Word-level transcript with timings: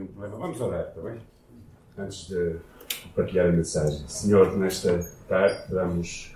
Um 0.00 0.06
problema. 0.06 0.38
Vamos 0.38 0.58
orar, 0.58 0.88
está 0.88 1.02
bem? 1.02 1.20
Antes 1.98 2.28
de 2.28 2.56
partilhar 3.14 3.50
a 3.50 3.52
mensagem. 3.52 4.08
Senhor, 4.08 4.56
nesta 4.56 4.98
tarde 5.28 5.70
damos 5.70 6.34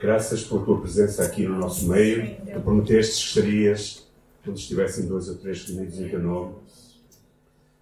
graças 0.00 0.44
pela 0.44 0.64
tua 0.64 0.80
presença 0.80 1.24
aqui 1.24 1.48
no 1.48 1.58
nosso 1.58 1.88
meio. 1.88 2.36
Tu 2.36 2.60
prometestes 2.60 3.18
que 3.18 3.28
estarias 3.40 4.08
quando 4.44 4.56
estivessem 4.56 5.06
dois 5.06 5.28
ou 5.28 5.34
três 5.34 5.64
reunidos 5.68 5.98
em 5.98 6.08
teu 6.08 6.22
nome. 6.22 6.54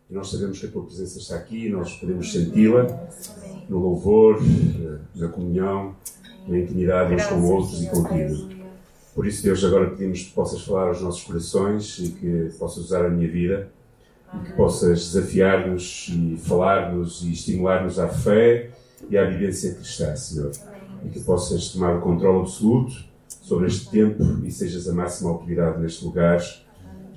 E 0.09 0.15
nós 0.15 0.31
sabemos 0.31 0.59
que 0.59 0.65
a 0.65 0.71
tua 0.71 0.85
presença 0.85 1.19
está 1.19 1.37
aqui, 1.37 1.69
nós 1.69 1.93
podemos 1.97 2.33
senti-la 2.33 2.87
no 3.69 3.79
louvor, 3.79 4.41
na 5.15 5.29
comunhão, 5.29 5.95
na 6.49 6.59
intimidade 6.59 7.15
uns 7.15 7.27
com 7.27 7.43
outros 7.43 7.83
e 7.83 7.91
contigo. 7.91 8.57
Por 9.15 9.27
isso, 9.27 9.43
Deus, 9.43 9.63
agora 9.63 9.91
pedimos 9.91 10.23
que 10.23 10.33
possas 10.33 10.63
falar 10.63 10.89
aos 10.89 11.03
nossos 11.03 11.25
corações 11.25 11.99
e 11.99 12.09
que 12.13 12.59
possas 12.59 12.85
usar 12.85 13.05
a 13.05 13.11
minha 13.11 13.31
vida 13.31 13.76
e 14.35 14.39
que 14.45 14.53
possas 14.53 15.13
desafiar-nos 15.13 16.09
e 16.09 16.37
falar-nos 16.37 17.23
e 17.23 17.33
estimular-nos 17.33 17.99
à 17.99 18.09
fé 18.09 18.71
e 19.09 19.17
à 19.17 19.25
vivência 19.25 19.75
cristã, 19.75 20.15
Senhor. 20.17 20.53
E 21.05 21.09
que 21.09 21.21
possas 21.21 21.69
tomar 21.69 21.97
o 21.97 22.01
controle 22.01 22.41
absoluto 22.41 23.05
sobre 23.29 23.67
este 23.67 23.91
tempo 23.91 24.23
e 24.45 24.51
sejas 24.51 24.89
a 24.89 24.93
máxima 24.93 25.31
autoridade 25.31 25.81
neste 25.81 26.05
lugar. 26.05 26.41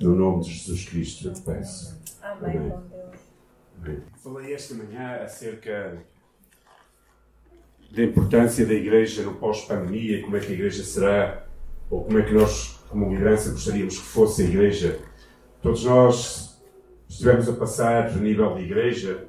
No 0.00 0.14
nome 0.14 0.44
de 0.44 0.50
Jesus 0.50 0.84
Cristo, 0.88 1.28
eu 1.28 1.34
te 1.34 1.42
peço. 1.42 1.98
Amém. 2.22 2.72
Amém. 3.82 3.98
Falei 4.22 4.54
esta 4.54 4.74
manhã 4.74 5.16
acerca 5.22 5.98
da 7.90 8.04
importância 8.04 8.64
da 8.64 8.72
Igreja 8.72 9.22
no 9.22 9.34
pós-pandemia, 9.34 10.22
como 10.22 10.36
é 10.36 10.40
que 10.40 10.52
a 10.52 10.54
Igreja 10.54 10.84
será, 10.84 11.44
ou 11.90 12.04
como 12.04 12.18
é 12.18 12.22
que 12.22 12.32
nós, 12.32 12.78
como 12.88 13.10
liderança, 13.10 13.50
gostaríamos 13.50 13.98
que 13.98 14.04
fosse 14.04 14.42
a 14.42 14.44
Igreja. 14.44 14.98
Todos 15.60 15.84
nós 15.84 16.49
estivemos 17.12 17.48
a 17.48 17.52
passar, 17.52 18.06
a 18.06 18.16
nível 18.16 18.54
de 18.54 18.62
Igreja 18.62 19.24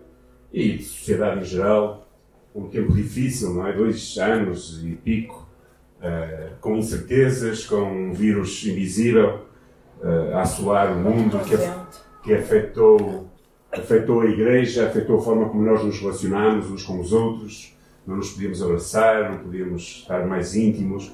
e 0.53 0.77
de 0.77 0.83
sociedade 0.83 1.41
em 1.41 1.43
geral, 1.43 2.07
um 2.53 2.67
tempo 2.69 2.93
difícil, 2.93 3.53
não 3.53 3.67
é? 3.67 3.73
Dois 3.73 4.17
anos 4.17 4.81
e 4.83 4.91
pico, 4.91 5.49
uh, 5.97 6.51
com 6.61 6.77
incertezas, 6.77 7.65
com 7.65 7.81
um 7.81 8.13
vírus 8.13 8.65
invisível 8.65 9.45
uh, 10.01 10.35
a 10.35 10.41
assolar 10.41 10.93
o 10.93 10.99
mundo, 10.99 11.39
que, 11.39 11.57
que 12.23 12.33
afetou, 12.33 13.27
afetou 13.71 14.21
a 14.21 14.25
Igreja, 14.25 14.87
afetou 14.87 15.19
a 15.19 15.21
forma 15.21 15.49
como 15.49 15.63
nós 15.63 15.83
nos 15.83 15.99
relacionamos 15.99 16.69
uns 16.69 16.83
com 16.83 16.99
os 16.99 17.11
outros 17.11 17.75
não 18.05 18.17
nos 18.17 18.31
podíamos 18.31 18.61
abraçar, 18.61 19.31
não 19.31 19.39
podíamos 19.39 19.81
estar 19.81 20.25
mais 20.25 20.55
íntimos, 20.55 21.11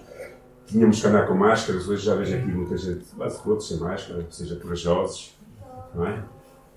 tínhamos 0.65 1.01
que 1.01 1.07
andar 1.07 1.27
com 1.27 1.35
máscaras. 1.35 1.87
Hoje 1.87 2.05
já 2.05 2.15
vejo 2.15 2.35
aqui 2.35 2.47
muita 2.47 2.77
gente, 2.77 3.05
quase 3.15 3.41
todos 3.43 3.67
sem 3.67 3.77
máscara, 3.77 4.25
seja 4.29 4.55
corajosos, 4.55 5.35
não 5.93 6.07
é? 6.07 6.23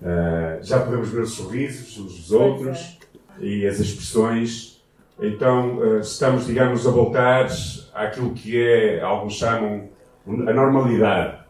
Uh, 0.01 0.63
já 0.63 0.79
podemos 0.79 1.09
ver 1.09 1.21
os 1.21 1.33
sorrisos 1.33 1.99
uns 1.99 2.17
dos 2.17 2.31
outros 2.31 2.97
e 3.39 3.67
as 3.67 3.79
expressões. 3.79 4.83
Então, 5.21 5.77
uh, 5.77 5.99
estamos, 5.99 6.47
digamos, 6.47 6.87
a 6.87 6.91
voltar 6.91 7.47
àquilo 7.93 8.33
que 8.33 8.59
é, 8.59 8.99
alguns 9.01 9.35
chamam, 9.35 9.89
a 10.25 10.53
normalidade. 10.53 11.41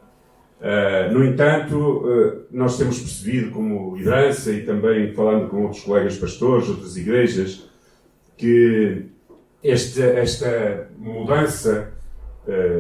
Uh, 0.60 1.14
no 1.14 1.24
entanto, 1.24 2.46
nós 2.52 2.78
temos 2.78 3.00
percebido 3.00 3.52
como 3.52 3.96
liderança 3.96 4.52
e 4.52 4.66
também 4.66 5.14
falando 5.14 5.50
com 5.50 5.64
outros 5.64 5.84
colegas 5.84 6.18
pastores, 6.18 6.68
outras 6.70 6.98
igrejas, 6.98 7.70
que 8.38 9.06
esta, 9.64 10.04
esta 10.04 10.90
mudança, 10.98 11.94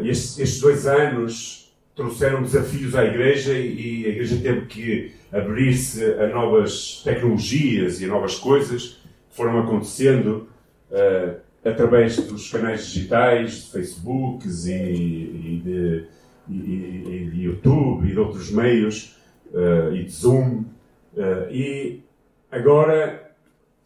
estes, 0.03 0.37
estes, 0.39 0.61
dois 0.61 0.85
anos, 0.85 1.60
trouxeram 1.95 2.41
desafios 2.41 2.95
à 2.95 3.05
Igreja 3.05 3.53
e 3.53 4.05
a 4.05 4.09
Igreja 4.09 4.37
teve 4.41 4.65
que 4.65 5.11
abrir-se 5.31 6.03
a 6.03 6.27
novas 6.27 7.01
tecnologias 7.03 8.01
e 8.01 8.05
a 8.05 8.07
novas 8.07 8.35
coisas 8.35 9.01
que 9.29 9.35
foram 9.35 9.59
acontecendo 9.59 10.47
uh, 10.89 11.39
através 11.63 12.17
dos 12.17 12.49
canais 12.49 12.87
digitais, 12.87 13.65
de 13.65 13.71
Facebooks 13.71 14.65
e, 14.65 14.73
e, 14.73 15.61
de, 15.63 16.05
e, 16.49 16.53
e, 16.53 17.29
de, 17.31 17.41
YouTube 17.43 18.07
e 18.07 18.11
de 18.11 18.19
outros 18.19 18.51
meios, 18.51 19.15
uh, 19.53 19.93
e 19.93 20.03
de 20.03 20.11
Zoom. 20.11 20.65
e 21.51 21.99
agora 22.49 23.31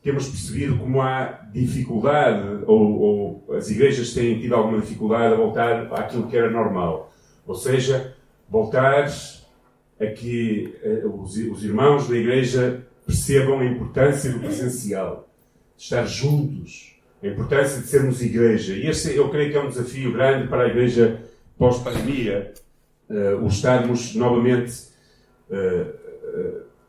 temos 0.06 0.28
percebido 0.28 0.78
como 0.78 1.02
há 1.02 1.48
dificuldade, 1.52 2.64
ou, 2.68 3.00
ou, 3.48 3.56
as 3.56 3.72
igrejas 3.72 4.14
têm 4.14 4.40
tido 4.40 4.54
alguma 4.54 4.80
dificuldade 4.80 5.34
a 5.34 5.38
voltar 5.38 5.92
àquilo 5.94 6.28
que 6.28 6.38
era 6.38 6.50
normal. 6.50 7.12
Ou 7.46 7.56
seja, 7.56 8.16
voltar 8.50 9.08
a 10.00 10.06
que 10.08 10.76
uh, 10.84 11.22
os, 11.22 11.38
os, 11.38 11.64
irmãos 11.64 12.08
da 12.08 12.18
igreja 12.18 12.86
percebam 13.06 13.60
a 13.60 13.66
importância 13.66 14.32
do 14.32 14.40
presencial, 14.40 15.30
de 15.78 15.84
estar 15.84 16.06
juntos, 16.06 17.00
a 17.24 17.28
importância 17.28 17.82
de 17.82 17.88
sermos 17.88 18.22
igreja. 18.22 18.74
E 18.74 18.88
este, 18.88 19.16
eu 19.16 19.30
creio 19.30 19.52
que 19.52 19.58
é 19.58 19.62
um 19.62 19.70
desafio 19.70 20.12
grande 20.12 20.48
para 20.48 20.64
a 20.64 20.68
igreja 20.68 21.22
pós-pandemia, 21.58 22.54
uh, 23.10 23.44
o 23.44 23.48
estarmos 23.48 24.16
novamente. 24.16 24.94
Uh, 25.50 26.06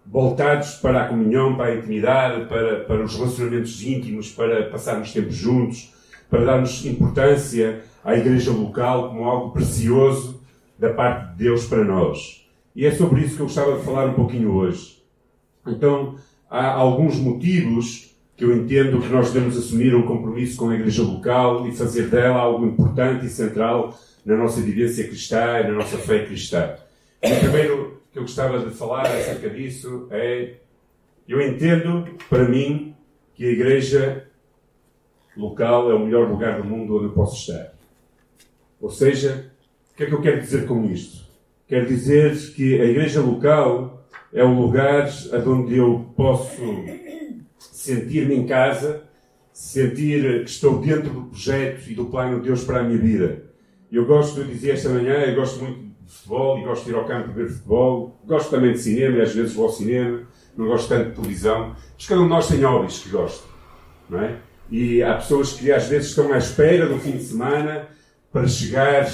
voltados 0.09 0.75
para 0.77 1.03
a 1.03 1.09
comunhão, 1.09 1.57
para 1.57 1.67
a 1.67 1.75
intimidade, 1.75 2.47
para, 2.47 2.81
para 2.85 3.05
os 3.05 3.15
relacionamentos 3.17 3.83
íntimos, 3.83 4.31
para 4.31 4.69
passarmos 4.71 5.13
tempo 5.13 5.31
juntos, 5.31 5.93
para 6.31 6.45
darmos 6.45 6.85
importância 6.87 7.83
à 8.05 8.17
igreja 8.17 8.53
local 8.53 9.09
como 9.09 9.25
algo 9.25 9.51
precioso 9.53 10.36
da 10.79 10.93
parte 10.93 11.33
de 11.33 11.45
Deus 11.45 11.67
para 11.67 11.85
nós. 11.85 12.47
E 12.75 12.85
é 12.85 12.91
sobre 12.91 13.23
isso 13.23 13.37
que 13.37 13.43
eu 13.43 13.47
gostava 13.47 13.79
de 13.79 13.85
falar 13.85 14.07
um 14.07 14.15
pouquinho 14.15 14.53
hoje. 14.53 15.03
Então, 15.67 16.17
há 16.51 16.73
alguns 16.73 17.17
motivos 17.17 18.15
que 18.37 18.45
eu 18.45 18.55
entendo 18.55 19.01
que 19.01 19.09
nós 19.09 19.33
devemos 19.33 19.57
assumir 19.57 19.95
um 19.95 20.03
compromisso 20.03 20.59
com 20.59 20.69
a 20.69 20.75
igreja 20.75 21.03
local 21.03 21.67
e 21.67 21.73
fazer 21.73 22.09
dela 22.09 22.39
algo 22.39 22.67
importante 22.67 23.25
e 23.25 23.31
central 23.31 23.99
na 24.25 24.37
nossa 24.37 24.61
vivência 24.61 25.07
cristã 25.07 25.61
e 25.61 25.69
na 25.69 25.73
nossa 25.73 25.97
fé 25.97 26.27
cristã. 26.27 26.75
Em 27.23 27.39
primeiro 27.39 28.03
que 28.13 28.19
eu 28.19 28.23
gostava 28.23 28.59
de 28.59 28.75
falar 28.75 29.07
acerca 29.07 29.49
disso 29.49 30.07
é: 30.11 30.57
eu 31.27 31.41
entendo, 31.41 32.07
para 32.29 32.47
mim, 32.47 32.95
que 33.35 33.47
a 33.47 33.51
igreja 33.51 34.29
local 35.37 35.91
é 35.91 35.95
o 35.95 36.05
melhor 36.05 36.29
lugar 36.29 36.61
do 36.61 36.65
mundo 36.65 36.97
onde 36.97 37.07
eu 37.07 37.13
posso 37.13 37.37
estar. 37.37 37.73
Ou 38.81 38.91
seja, 38.91 39.51
o 39.97 39.99
que 39.99 40.05
é 40.05 40.07
que 40.09 40.13
eu 40.13 40.21
quero 40.21 40.43
dizer 40.43 40.67
com 40.67 40.85
isto? 40.85 41.25
Quero 41.67 41.87
dizer 41.87 42.37
que 42.53 42.79
a 42.79 42.85
igreja 42.85 43.23
local 43.23 44.07
é 44.31 44.45
o 44.45 44.53
lugar 44.53 45.09
onde 45.47 45.79
eu 45.79 46.13
posso 46.15 46.63
sentir-me 47.59 48.35
em 48.35 48.47
casa, 48.47 49.05
sentir 49.55 50.45
que 50.45 50.51
estou 50.51 50.81
dentro 50.83 51.09
do 51.09 51.23
projeto 51.23 51.91
e 51.91 51.95
do 51.95 52.05
plano 52.05 52.41
de 52.41 52.49
Deus 52.49 52.63
para 52.63 52.81
a 52.81 52.83
minha 52.83 52.99
vida. 52.99 53.45
Eu 53.91 54.05
gosto, 54.05 54.39
eu 54.41 54.45
dizia 54.45 54.75
esta 54.75 54.91
manhã, 54.91 55.15
eu 55.15 55.35
gosto 55.35 55.65
muito 55.65 55.79
de 56.05 56.13
futebol 56.13 56.59
e 56.59 56.65
gosto 56.65 56.85
de 56.85 56.91
ir 56.91 56.95
ao 56.95 57.07
campo 57.07 57.33
ver 57.33 57.49
futebol. 57.49 58.21
Gosto 58.27 58.51
também 58.51 58.73
de 58.73 58.79
cinema 58.79 59.17
e 59.17 59.23
às 59.23 59.35
vezes 59.35 59.55
vou 59.55 59.65
ao 59.65 59.73
cinema. 59.73 60.29
Não 60.59 60.67
gosto 60.67 60.91
tanto 60.91 61.09
de 61.09 61.15
televisão. 61.15 61.75
Mas 61.97 62.07
cada 62.07 62.21
um 62.21 62.25
de 62.25 62.31
nós 62.31 62.49
tem 62.49 62.61
hobbies 62.61 62.99
que 62.99 63.09
gosta. 63.09 63.49
Não 64.11 64.21
é? 64.21 64.37
E 64.71 65.03
há 65.03 65.15
pessoas 65.15 65.55
que 65.55 65.73
às 65.73 65.87
vezes 65.87 66.11
estão 66.11 66.35
à 66.35 66.37
espera 66.37 66.87
do 66.87 66.99
fim 66.99 67.13
de 67.13 67.23
semana 67.23 67.89
para 68.31 68.47
chegar 68.47 69.07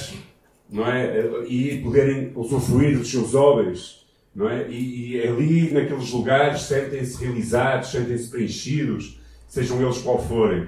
não 0.73 0.91
é? 0.91 1.45
e 1.47 1.79
poderem 1.83 2.33
usufruir 2.35 2.99
dos 2.99 3.11
seus 3.11 3.35
hobbies. 3.35 4.01
Não 4.35 4.49
é? 4.49 4.67
E, 4.71 5.17
e 5.17 5.29
ali, 5.29 5.71
naqueles 5.71 6.11
lugares, 6.11 6.63
sentem-se 6.63 7.23
realizados, 7.23 7.91
sentem-se 7.91 8.31
preenchidos, 8.31 9.21
sejam 9.47 9.81
eles 9.83 9.99
qual 9.99 10.27
forem. 10.27 10.67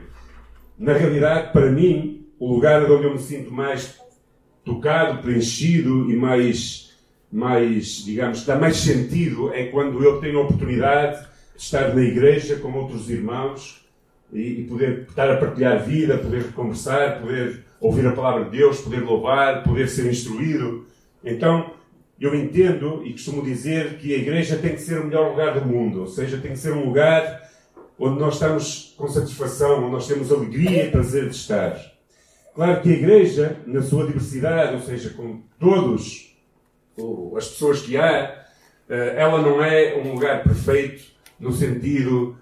Na 0.79 0.93
realidade, 0.93 1.51
para 1.51 1.73
mim, 1.73 2.27
o 2.39 2.53
lugar 2.53 2.85
onde 2.91 3.05
eu 3.05 3.13
me 3.13 3.19
sinto 3.19 3.51
mais 3.51 3.99
tocado, 4.63 5.23
preenchido 5.23 6.11
e 6.11 6.17
mais, 6.17 6.93
mais, 7.33 8.05
digamos, 8.05 8.45
dá 8.45 8.57
mais 8.57 8.77
sentido 8.77 9.53
é 9.55 9.65
quando 9.67 10.03
eu 10.05 10.21
tenho 10.21 10.39
a 10.39 10.43
oportunidade 10.43 11.27
de 11.57 11.63
estar 11.63 11.95
na 11.95 12.03
igreja 12.03 12.57
com 12.57 12.71
outros 12.73 13.09
irmãos 13.09 13.87
e, 14.31 14.61
e 14.61 14.65
poder 14.65 15.07
estar 15.09 15.31
a 15.31 15.37
partilhar 15.39 15.83
vida, 15.83 16.19
poder 16.19 16.53
conversar, 16.53 17.21
poder 17.21 17.65
ouvir 17.81 18.07
a 18.07 18.13
palavra 18.13 18.45
de 18.45 18.51
Deus, 18.59 18.81
poder 18.81 19.01
louvar, 19.01 19.63
poder 19.63 19.89
ser 19.89 20.11
instruído. 20.11 20.87
Então, 21.23 21.73
eu 22.21 22.35
entendo 22.35 23.03
e 23.05 23.13
costumo 23.13 23.43
dizer 23.43 23.99
que 23.99 24.15
a 24.15 24.19
igreja 24.19 24.57
tem 24.57 24.75
que 24.75 24.81
ser 24.81 25.01
o 25.01 25.05
melhor 25.05 25.31
lugar 25.31 25.59
do 25.59 25.67
mundo, 25.67 26.01
ou 26.01 26.07
seja, 26.07 26.39
tem 26.39 26.53
que 26.53 26.59
ser 26.59 26.73
um 26.73 26.87
lugar 26.87 27.43
onde 27.99 28.19
nós 28.19 28.35
estamos 28.35 28.95
com 28.97 29.09
satisfação, 29.09 29.83
onde 29.83 29.93
nós 29.93 30.07
temos 30.07 30.33
alegria 30.33 30.87
e 30.87 30.91
prazer 30.91 31.29
de 31.29 31.37
estar. 31.37 31.79
Claro 32.55 32.81
que 32.83 32.89
a 32.89 32.93
Igreja, 32.93 33.57
na 33.67 33.83
sua 33.83 34.07
diversidade, 34.07 34.75
ou 34.75 34.81
seja, 34.81 35.11
com 35.11 35.43
todos 35.59 36.37
as 37.37 37.49
pessoas 37.49 37.81
que 37.83 37.97
há, 37.97 38.45
eh, 38.89 39.15
ela 39.17 39.43
não 39.43 39.63
é 39.63 39.97
um 39.97 40.13
lugar 40.13 40.45
perfeito 40.45 41.05
no 41.39 41.53
sentido 41.53 42.37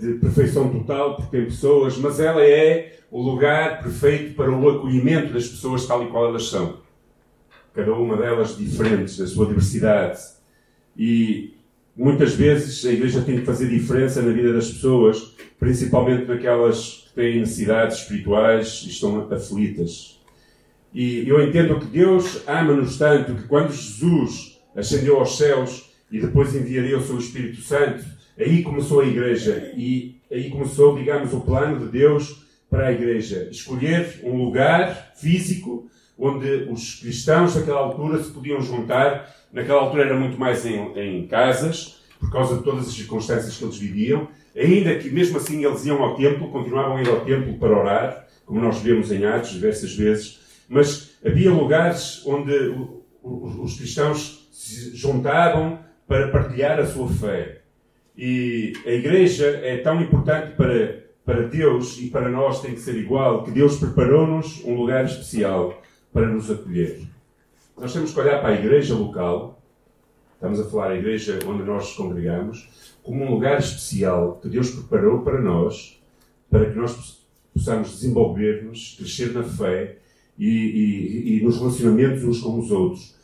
de 0.00 0.14
perfeição 0.14 0.70
total, 0.70 1.16
porque 1.16 1.36
tem 1.36 1.44
pessoas, 1.44 1.96
mas 1.98 2.20
ela 2.20 2.42
é 2.42 2.98
o 3.10 3.22
lugar 3.22 3.82
perfeito 3.82 4.34
para 4.34 4.50
o 4.50 4.68
acolhimento 4.68 5.32
das 5.32 5.46
pessoas 5.46 5.86
tal 5.86 6.04
e 6.04 6.08
qual 6.08 6.28
elas 6.28 6.48
são. 6.48 6.78
Cada 7.74 7.92
uma 7.94 8.16
delas 8.16 8.56
diferentes, 8.56 9.18
da 9.18 9.26
sua 9.26 9.46
diversidade. 9.46 10.18
E 10.96 11.54
muitas 11.96 12.34
vezes 12.34 12.84
a 12.84 12.92
igreja 12.92 13.22
tem 13.22 13.40
que 13.40 13.44
fazer 13.44 13.68
diferença 13.68 14.22
na 14.22 14.32
vida 14.32 14.52
das 14.52 14.70
pessoas, 14.70 15.34
principalmente 15.58 16.26
naquelas 16.26 17.08
que 17.08 17.14
têm 17.14 17.40
necessidades 17.40 17.98
espirituais 17.98 18.82
e 18.84 18.90
estão 18.90 19.28
aflitas. 19.30 20.18
E 20.94 21.28
eu 21.28 21.42
entendo 21.46 21.78
que 21.78 21.86
Deus 21.86 22.42
ama-nos 22.46 22.96
tanto 22.96 23.34
que 23.34 23.46
quando 23.46 23.72
Jesus 23.72 24.58
ascendeu 24.74 25.18
aos 25.18 25.36
céus 25.36 25.87
e 26.10 26.20
depois 26.20 26.54
enviaria 26.54 26.98
o 26.98 27.02
seu 27.02 27.18
Espírito 27.18 27.60
Santo, 27.60 28.04
aí 28.38 28.62
começou 28.62 29.00
a 29.00 29.06
igreja 29.06 29.72
e 29.76 30.16
aí 30.30 30.50
começou, 30.50 30.96
digamos, 30.96 31.32
o 31.32 31.40
plano 31.40 31.78
de 31.78 31.92
Deus 31.92 32.46
para 32.70 32.88
a 32.88 32.92
igreja. 32.92 33.48
Escolher 33.50 34.20
um 34.24 34.36
lugar 34.36 35.12
físico 35.16 35.88
onde 36.18 36.66
os 36.70 36.96
cristãos 36.96 37.54
daquela 37.54 37.80
altura 37.80 38.22
se 38.22 38.30
podiam 38.30 38.60
juntar. 38.60 39.34
Naquela 39.52 39.82
altura 39.82 40.04
era 40.04 40.18
muito 40.18 40.38
mais 40.38 40.66
em, 40.66 40.92
em 40.98 41.26
casas, 41.26 42.02
por 42.18 42.30
causa 42.30 42.56
de 42.56 42.64
todas 42.64 42.88
as 42.88 42.94
circunstâncias 42.94 43.56
que 43.56 43.64
eles 43.64 43.78
viviam. 43.78 44.28
Ainda 44.56 44.96
que, 44.96 45.08
mesmo 45.08 45.38
assim, 45.38 45.64
eles 45.64 45.86
iam 45.86 46.02
ao 46.02 46.16
templo, 46.16 46.50
continuavam 46.50 46.96
a 46.96 47.02
ir 47.02 47.08
ao 47.08 47.20
templo 47.20 47.54
para 47.58 47.78
orar, 47.78 48.26
como 48.44 48.60
nós 48.60 48.80
vemos 48.80 49.12
em 49.12 49.24
Atos 49.24 49.50
diversas 49.50 49.94
vezes. 49.94 50.40
Mas 50.68 51.10
havia 51.24 51.50
lugares 51.50 52.22
onde 52.26 52.52
os 53.22 53.76
cristãos 53.76 54.48
se 54.52 54.96
juntavam 54.96 55.78
para 56.08 56.28
partilhar 56.28 56.80
a 56.80 56.86
sua 56.86 57.08
fé. 57.08 57.60
E 58.16 58.72
a 58.84 58.90
igreja 58.90 59.46
é 59.62 59.76
tão 59.76 60.00
importante 60.00 60.56
para, 60.56 61.04
para 61.24 61.46
Deus 61.46 61.98
e 62.00 62.08
para 62.08 62.28
nós 62.28 62.60
tem 62.60 62.74
que 62.74 62.80
ser 62.80 62.96
igual, 62.96 63.44
que 63.44 63.52
Deus 63.52 63.78
preparou-nos 63.78 64.64
um 64.64 64.74
lugar 64.74 65.04
especial 65.04 65.80
para 66.12 66.26
nos 66.26 66.50
acolher. 66.50 67.02
Nós 67.76 67.92
temos 67.92 68.12
que 68.12 68.18
olhar 68.18 68.40
para 68.40 68.48
a 68.48 68.58
igreja 68.58 68.94
local, 68.94 69.62
estamos 70.34 70.58
a 70.58 70.64
falar 70.64 70.90
a 70.90 70.96
igreja 70.96 71.38
onde 71.46 71.62
nós 71.62 71.84
nos 71.84 71.94
congregamos, 71.94 72.68
como 73.02 73.24
um 73.24 73.30
lugar 73.30 73.58
especial 73.58 74.40
que 74.42 74.48
Deus 74.48 74.70
preparou 74.70 75.22
para 75.22 75.40
nós, 75.40 76.02
para 76.50 76.70
que 76.70 76.76
nós 76.76 77.22
possamos 77.54 77.90
desenvolver-nos, 77.90 78.96
crescer 78.98 79.32
na 79.32 79.42
fé 79.42 79.98
e, 80.38 80.48
e, 80.48 81.38
e, 81.38 81.44
nos 81.44 81.58
relacionamentos 81.58 82.24
uns 82.24 82.40
com 82.40 82.58
os 82.58 82.70
outros. 82.70 83.17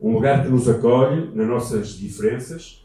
Um 0.00 0.12
lugar 0.12 0.42
que 0.44 0.50
nos 0.50 0.68
acolhe 0.68 1.30
nas 1.34 1.46
nossas 1.46 1.90
diferenças 1.90 2.84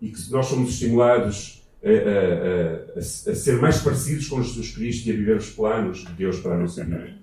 e 0.00 0.08
que 0.08 0.30
nós 0.30 0.46
somos 0.46 0.70
estimulados 0.70 1.62
a, 1.84 1.88
a, 1.88 2.96
a, 2.96 2.98
a, 2.98 3.02
ser 3.02 3.60
mais 3.60 3.82
parecidos 3.82 4.28
com 4.28 4.42
Jesus 4.42 4.72
Cristo 4.74 5.08
e 5.08 5.12
a 5.12 5.16
viver 5.16 5.36
os 5.36 5.50
planos 5.50 6.04
de 6.04 6.12
Deus 6.12 6.40
para 6.40 6.54
a 6.54 6.58
nossa 6.58 6.84
vida. 6.84 7.14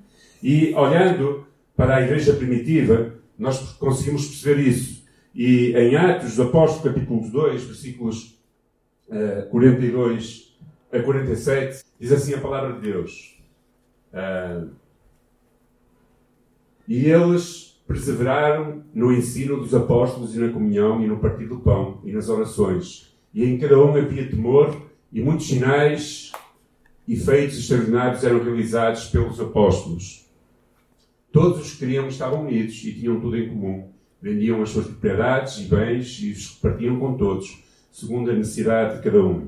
E 0.42 0.74
olhando 0.76 1.48
para 1.76 1.98
a 1.98 2.02
igreja 2.02 2.34
primitiva, 2.34 3.14
nós 3.38 3.74
conseguimos 3.74 4.28
perceber 4.28 4.62
isso. 4.62 5.06
E 5.34 5.74
em 5.74 5.96
Atos 5.96 6.36
do 6.36 6.44
Apóstolo, 6.44 6.94
capítulo 6.94 7.30
2, 7.30 7.64
versículos 7.64 8.40
uh, 9.10 9.48
42 9.50 10.58
a 10.92 11.00
47, 11.00 11.84
diz 12.00 12.12
assim 12.12 12.34
a 12.34 12.42
palavra 12.42 12.74
de 12.74 12.82
Deus. 12.82 13.40
Uh, 14.12 14.72
e 16.88 17.06
eles 17.06 17.77
perseveraram 17.88 18.84
no 18.94 19.14
ensino 19.14 19.58
dos 19.58 19.74
apóstolos 19.74 20.36
e 20.36 20.40
na 20.40 20.50
comunhão 20.50 21.02
e 21.02 21.08
no 21.08 21.18
partir 21.18 21.46
do 21.46 21.60
pão 21.60 22.02
e 22.04 22.12
nas 22.12 22.28
orações. 22.28 23.16
E 23.34 23.46
em 23.46 23.58
cada 23.58 23.80
um 23.80 23.96
havia 23.96 24.30
temor 24.30 24.76
e 25.12 25.22
muitos 25.22 25.48
sinais 25.48 26.32
e 27.08 27.16
feitos 27.16 27.58
extraordinários 27.58 28.24
eram 28.24 28.44
realizados 28.44 29.06
pelos 29.06 29.40
apóstolos. 29.40 30.28
Todos 31.32 31.62
os 31.62 31.72
que 31.74 31.80
queriam 31.80 32.08
estavam 32.08 32.46
unidos 32.46 32.84
e 32.84 32.94
tinham 32.94 33.20
tudo 33.20 33.38
em 33.38 33.48
comum. 33.48 33.90
Vendiam 34.22 34.62
as 34.62 34.72
suas 34.72 34.88
propriedades 34.88 35.60
e 35.60 35.64
bens 35.64 36.20
e 36.22 36.32
os 36.32 36.56
repartiam 36.56 37.00
com 37.00 37.16
todos, 37.16 37.64
segundo 37.92 38.32
a 38.32 38.34
necessidade 38.34 38.98
de 38.98 39.04
cada 39.04 39.24
um. 39.24 39.48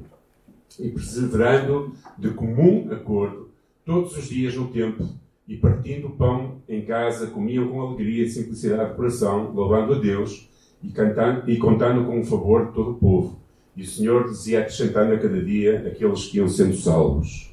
E 0.80 0.90
perseverando 0.90 1.94
de 2.18 2.30
comum 2.30 2.88
acordo, 2.92 3.50
todos 3.84 4.16
os 4.16 4.30
dias 4.30 4.56
no 4.56 4.68
templo, 4.68 5.10
e 5.50 5.58
partindo 5.58 6.10
o 6.10 6.12
pão 6.12 6.62
em 6.70 6.86
casa, 6.86 7.26
comiam 7.26 7.68
com 7.70 7.82
alegria 7.82 8.24
e 8.24 8.30
simplicidade 8.30 8.92
de 8.92 8.96
coração, 8.96 9.52
louvando 9.52 9.96
a 9.96 9.98
Deus 9.98 10.48
e, 10.84 10.92
cantando, 10.92 11.50
e 11.50 11.58
contando 11.58 12.06
com 12.06 12.20
o 12.20 12.24
favor 12.24 12.68
de 12.68 12.74
todo 12.74 12.92
o 12.92 13.00
povo. 13.00 13.42
E 13.76 13.82
o 13.82 13.86
Senhor 13.88 14.30
dizia 14.30 14.60
acrescentando 14.60 15.12
a 15.12 15.18
cada 15.18 15.42
dia 15.44 15.88
aqueles 15.88 16.28
que 16.28 16.38
iam 16.38 16.48
sendo 16.48 16.76
salvos. 16.76 17.52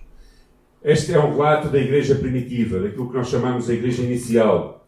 Este 0.85 1.15
é 1.15 1.19
um 1.19 1.31
relato 1.31 1.69
da 1.69 1.79
igreja 1.79 2.15
primitiva, 2.15 2.81
daquilo 2.81 3.09
que 3.09 3.17
nós 3.17 3.29
chamamos 3.29 3.71
a 3.71 3.73
igreja 3.73 4.03
inicial. 4.03 4.87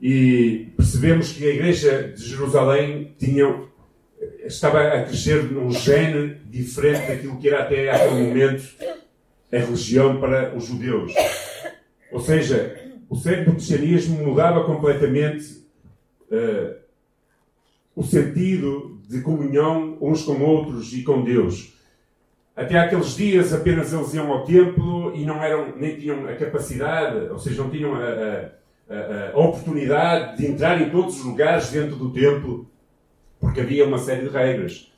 E 0.00 0.68
percebemos 0.76 1.32
que 1.32 1.44
a 1.44 1.54
igreja 1.54 2.12
de 2.16 2.22
Jerusalém 2.22 3.16
tinha, 3.18 3.62
estava 4.44 4.80
a 4.80 5.02
crescer 5.02 5.42
num 5.50 5.72
gene 5.72 6.36
diferente 6.48 7.08
daquilo 7.08 7.36
que 7.38 7.48
era 7.48 7.64
até 7.64 7.90
aquele 7.90 8.28
momento 8.28 8.62
a 9.52 9.56
religião 9.58 10.20
para 10.20 10.54
os 10.56 10.66
judeus. 10.66 11.12
Ou 12.12 12.20
seja, 12.20 12.92
o 13.08 13.16
século 13.16 13.46
do 13.46 13.52
cristianismo 13.52 14.24
mudava 14.24 14.64
completamente 14.64 15.64
uh, 16.30 16.76
o 17.94 18.02
sentido 18.02 19.00
de 19.08 19.20
comunhão 19.20 19.96
uns 20.00 20.22
com 20.22 20.40
outros 20.42 20.92
e 20.92 21.02
com 21.02 21.22
Deus. 21.22 21.74
Até 22.54 22.78
aqueles 22.78 23.14
dias 23.14 23.52
apenas 23.52 23.92
eles 23.92 24.14
iam 24.14 24.32
ao 24.32 24.44
templo 24.44 25.14
e 25.14 25.24
não 25.24 25.42
eram, 25.42 25.76
nem 25.76 25.96
tinham 25.96 26.26
a 26.26 26.34
capacidade, 26.34 27.28
ou 27.30 27.38
seja, 27.38 27.62
não 27.62 27.70
tinham 27.70 27.94
a, 27.94 28.50
a, 28.88 29.30
a, 29.34 29.38
oportunidade 29.38 30.38
de 30.38 30.46
entrar 30.46 30.80
em 30.80 30.88
todos 30.90 31.18
os 31.18 31.24
lugares 31.24 31.70
dentro 31.70 31.96
do 31.96 32.10
templo, 32.10 32.68
porque 33.38 33.60
havia 33.60 33.86
uma 33.86 33.98
série 33.98 34.22
de 34.22 34.28
regras. 34.28 34.90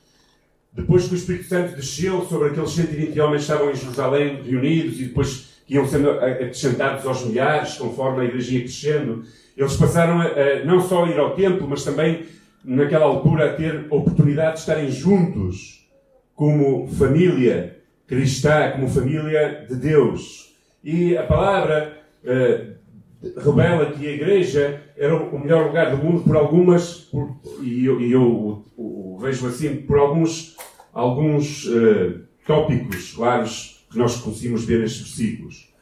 Depois 0.72 1.08
que 1.08 1.14
o 1.14 1.16
Espírito 1.16 1.48
Santo 1.48 1.74
desceu 1.74 2.24
sobre 2.26 2.50
aqueles 2.50 2.70
120 2.70 3.20
homens 3.20 3.44
que 3.44 3.50
estavam 3.50 3.72
em 3.72 3.74
Jerusalém 3.74 4.42
reunidos 4.42 5.00
e 5.00 5.06
depois 5.06 5.47
que 5.68 5.74
iam 5.74 5.86
sendo 5.86 6.10
acrescentados 6.12 7.06
aos 7.06 7.26
milhares, 7.26 7.76
conforme 7.76 8.22
a 8.22 8.24
igreja 8.24 8.54
ia 8.54 8.60
crescendo, 8.60 9.22
eles 9.54 9.76
passaram 9.76 10.18
a, 10.18 10.24
a 10.24 10.64
não 10.64 10.80
só 10.80 11.06
ir 11.06 11.18
ao 11.18 11.34
templo, 11.34 11.68
mas 11.68 11.84
também, 11.84 12.24
naquela 12.64 13.04
altura, 13.04 13.50
a 13.50 13.52
ter 13.52 13.86
oportunidade 13.90 14.54
de 14.54 14.60
estarem 14.60 14.90
juntos 14.90 15.86
como 16.34 16.88
família 16.88 17.76
cristã, 18.06 18.70
como 18.70 18.88
família 18.88 19.66
de 19.68 19.76
Deus. 19.76 20.54
E 20.82 21.18
a 21.18 21.24
palavra 21.24 21.98
uh, 22.24 23.38
revela 23.38 23.92
que 23.92 24.06
a 24.06 24.12
igreja 24.12 24.80
era 24.96 25.14
o 25.14 25.38
melhor 25.38 25.66
lugar 25.66 25.94
do 25.94 26.02
mundo 26.02 26.22
por 26.22 26.34
algumas, 26.34 26.94
por, 26.94 27.36
e 27.60 27.84
eu, 27.84 28.00
e 28.00 28.10
eu 28.10 28.22
o, 28.22 29.14
o, 29.14 29.18
vejo 29.20 29.46
assim, 29.46 29.76
por 29.76 29.98
alguns, 29.98 30.56
alguns 30.94 31.66
uh, 31.66 32.20
tópicos 32.46 33.12
claros 33.12 33.77
que 33.90 33.98
nós 33.98 34.16
conseguimos 34.16 34.64
ver 34.64 34.80
nestes 34.80 35.02
versículos. 35.02 35.72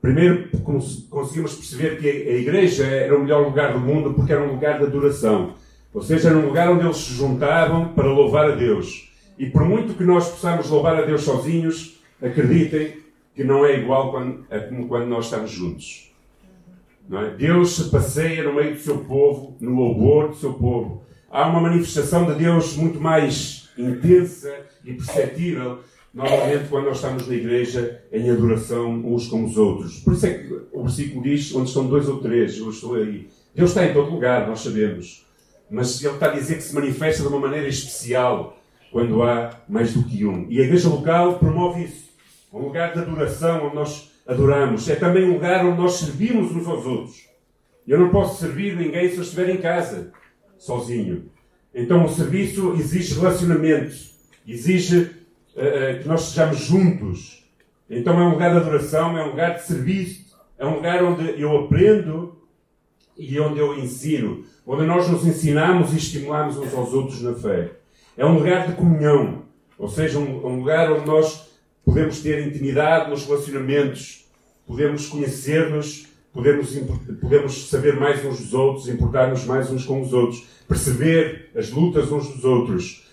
Primeiro, 0.00 0.48
conseguimos 1.10 1.54
perceber 1.54 1.98
que 1.98 2.08
a 2.08 2.36
igreja 2.36 2.84
era 2.84 3.16
o 3.16 3.22
melhor 3.22 3.44
lugar 3.44 3.72
do 3.72 3.80
mundo 3.80 4.14
porque 4.14 4.32
era 4.32 4.42
um 4.42 4.52
lugar 4.52 4.78
de 4.78 4.84
adoração. 4.84 5.54
Ou 5.92 6.02
seja, 6.02 6.28
era 6.28 6.38
um 6.38 6.46
lugar 6.46 6.70
onde 6.70 6.84
eles 6.84 6.98
se 6.98 7.14
juntavam 7.14 7.88
para 7.94 8.06
louvar 8.06 8.50
a 8.50 8.54
Deus. 8.54 9.10
E 9.38 9.46
por 9.46 9.64
muito 9.64 9.94
que 9.94 10.04
nós 10.04 10.28
possamos 10.28 10.68
louvar 10.68 10.96
a 10.96 11.02
Deus 11.02 11.22
sozinhos, 11.22 11.98
acreditem 12.22 12.98
que 13.34 13.42
não 13.42 13.64
é 13.64 13.78
igual 13.78 14.10
quando, 14.10 14.46
a 14.50 14.60
como 14.60 14.88
quando 14.88 15.06
nós 15.06 15.26
estamos 15.26 15.50
juntos. 15.50 16.14
É? 17.10 17.30
Deus 17.36 17.76
se 17.76 17.90
passeia 17.90 18.42
no 18.42 18.54
meio 18.54 18.74
do 18.74 18.80
seu 18.80 18.98
povo, 18.98 19.56
no 19.60 19.74
louvor 19.74 20.28
do 20.28 20.36
seu 20.36 20.54
povo. 20.54 21.02
Há 21.30 21.46
uma 21.48 21.60
manifestação 21.60 22.26
de 22.26 22.38
Deus 22.38 22.76
muito 22.76 23.00
mais 23.00 23.68
intensa 23.76 24.54
e 24.84 24.94
perceptível, 24.94 25.80
normalmente, 26.16 26.68
quando 26.70 26.86
nós 26.86 26.96
estamos 26.96 27.28
na 27.28 27.34
igreja 27.34 28.02
em 28.10 28.30
adoração 28.30 28.90
uns 29.04 29.28
com 29.28 29.44
os 29.44 29.58
outros. 29.58 29.98
Por 30.00 30.14
isso 30.14 30.26
é 30.26 30.34
que 30.34 30.60
o 30.72 30.82
versículo 30.82 31.22
diz: 31.22 31.54
onde 31.54 31.68
estão 31.68 31.86
dois 31.86 32.08
ou 32.08 32.20
três, 32.20 32.56
eu 32.56 32.70
estou 32.70 32.94
aí. 32.94 33.28
Deus 33.54 33.70
está 33.70 33.84
em 33.84 33.92
todo 33.92 34.10
lugar, 34.10 34.48
nós 34.48 34.60
sabemos. 34.60 35.26
Mas 35.70 36.02
Ele 36.02 36.14
está 36.14 36.26
a 36.26 36.34
dizer 36.34 36.56
que 36.56 36.62
se 36.62 36.74
manifesta 36.74 37.22
de 37.22 37.28
uma 37.28 37.38
maneira 37.38 37.68
especial 37.68 38.58
quando 38.90 39.22
há 39.22 39.50
mais 39.68 39.92
do 39.92 40.04
que 40.04 40.24
um. 40.24 40.46
E 40.48 40.58
a 40.58 40.64
igreja 40.64 40.88
local 40.88 41.38
promove 41.38 41.84
isso. 41.84 42.06
Um 42.50 42.60
lugar 42.60 42.94
de 42.94 43.00
adoração 43.00 43.66
onde 43.66 43.74
nós 43.74 44.10
adoramos. 44.26 44.88
É 44.88 44.96
também 44.96 45.24
um 45.24 45.34
lugar 45.34 45.66
onde 45.66 45.76
nós 45.76 45.94
servimos 45.94 46.50
uns 46.50 46.66
aos 46.66 46.86
outros. 46.86 47.28
Eu 47.86 48.00
não 48.00 48.08
posso 48.08 48.40
servir 48.40 48.74
ninguém 48.74 49.10
se 49.10 49.16
eu 49.16 49.22
estiver 49.22 49.50
em 49.50 49.58
casa, 49.58 50.12
sozinho. 50.56 51.30
Então 51.74 52.04
o 52.04 52.08
serviço 52.08 52.72
exige 52.78 53.14
relacionamento, 53.14 53.94
exige 54.48 55.10
uh, 55.56 55.96
uh, 55.96 56.02
que 56.02 56.08
nós 56.08 56.28
estejamos 56.28 56.58
juntos. 56.58 57.44
Então 57.88 58.20
é 58.20 58.24
um 58.24 58.30
lugar 58.30 58.50
de 58.52 58.58
adoração, 58.58 59.16
é 59.16 59.24
um 59.24 59.30
lugar 59.30 59.54
de 59.54 59.62
serviço, 59.62 60.36
é 60.58 60.66
um 60.66 60.76
lugar 60.76 61.02
onde 61.02 61.40
eu 61.40 61.56
aprendo 61.56 62.36
e 63.16 63.40
onde 63.40 63.58
eu 63.58 63.78
ensino, 63.78 64.44
onde 64.66 64.84
nós 64.84 65.08
nos 65.08 65.26
ensinamos 65.26 65.92
e 65.92 65.96
estimulamos 65.96 66.56
uns 66.56 66.74
aos 66.74 66.92
outros 66.92 67.22
na 67.22 67.34
fé. 67.34 67.72
É 68.16 68.24
um 68.24 68.34
lugar 68.38 68.66
de 68.66 68.74
comunhão, 68.74 69.42
ou 69.78 69.88
seja, 69.88 70.18
um, 70.18 70.46
um 70.46 70.58
lugar 70.58 70.92
onde 70.92 71.06
nós 71.06 71.50
podemos 71.84 72.20
ter 72.20 72.46
intimidade 72.46 73.10
nos 73.10 73.24
relacionamentos, 73.24 74.26
podemos 74.66 75.06
conhecer-nos, 75.06 76.08
podemos, 76.32 76.76
podemos 77.20 77.68
saber 77.68 77.98
mais 77.98 78.24
uns 78.24 78.40
dos 78.40 78.52
outros, 78.52 78.88
importar-nos 78.88 79.44
mais 79.44 79.70
uns 79.70 79.84
com 79.84 80.02
os 80.02 80.12
outros, 80.12 80.44
perceber 80.68 81.50
as 81.54 81.70
lutas 81.70 82.10
uns 82.10 82.28
dos 82.28 82.44
outros. 82.44 83.05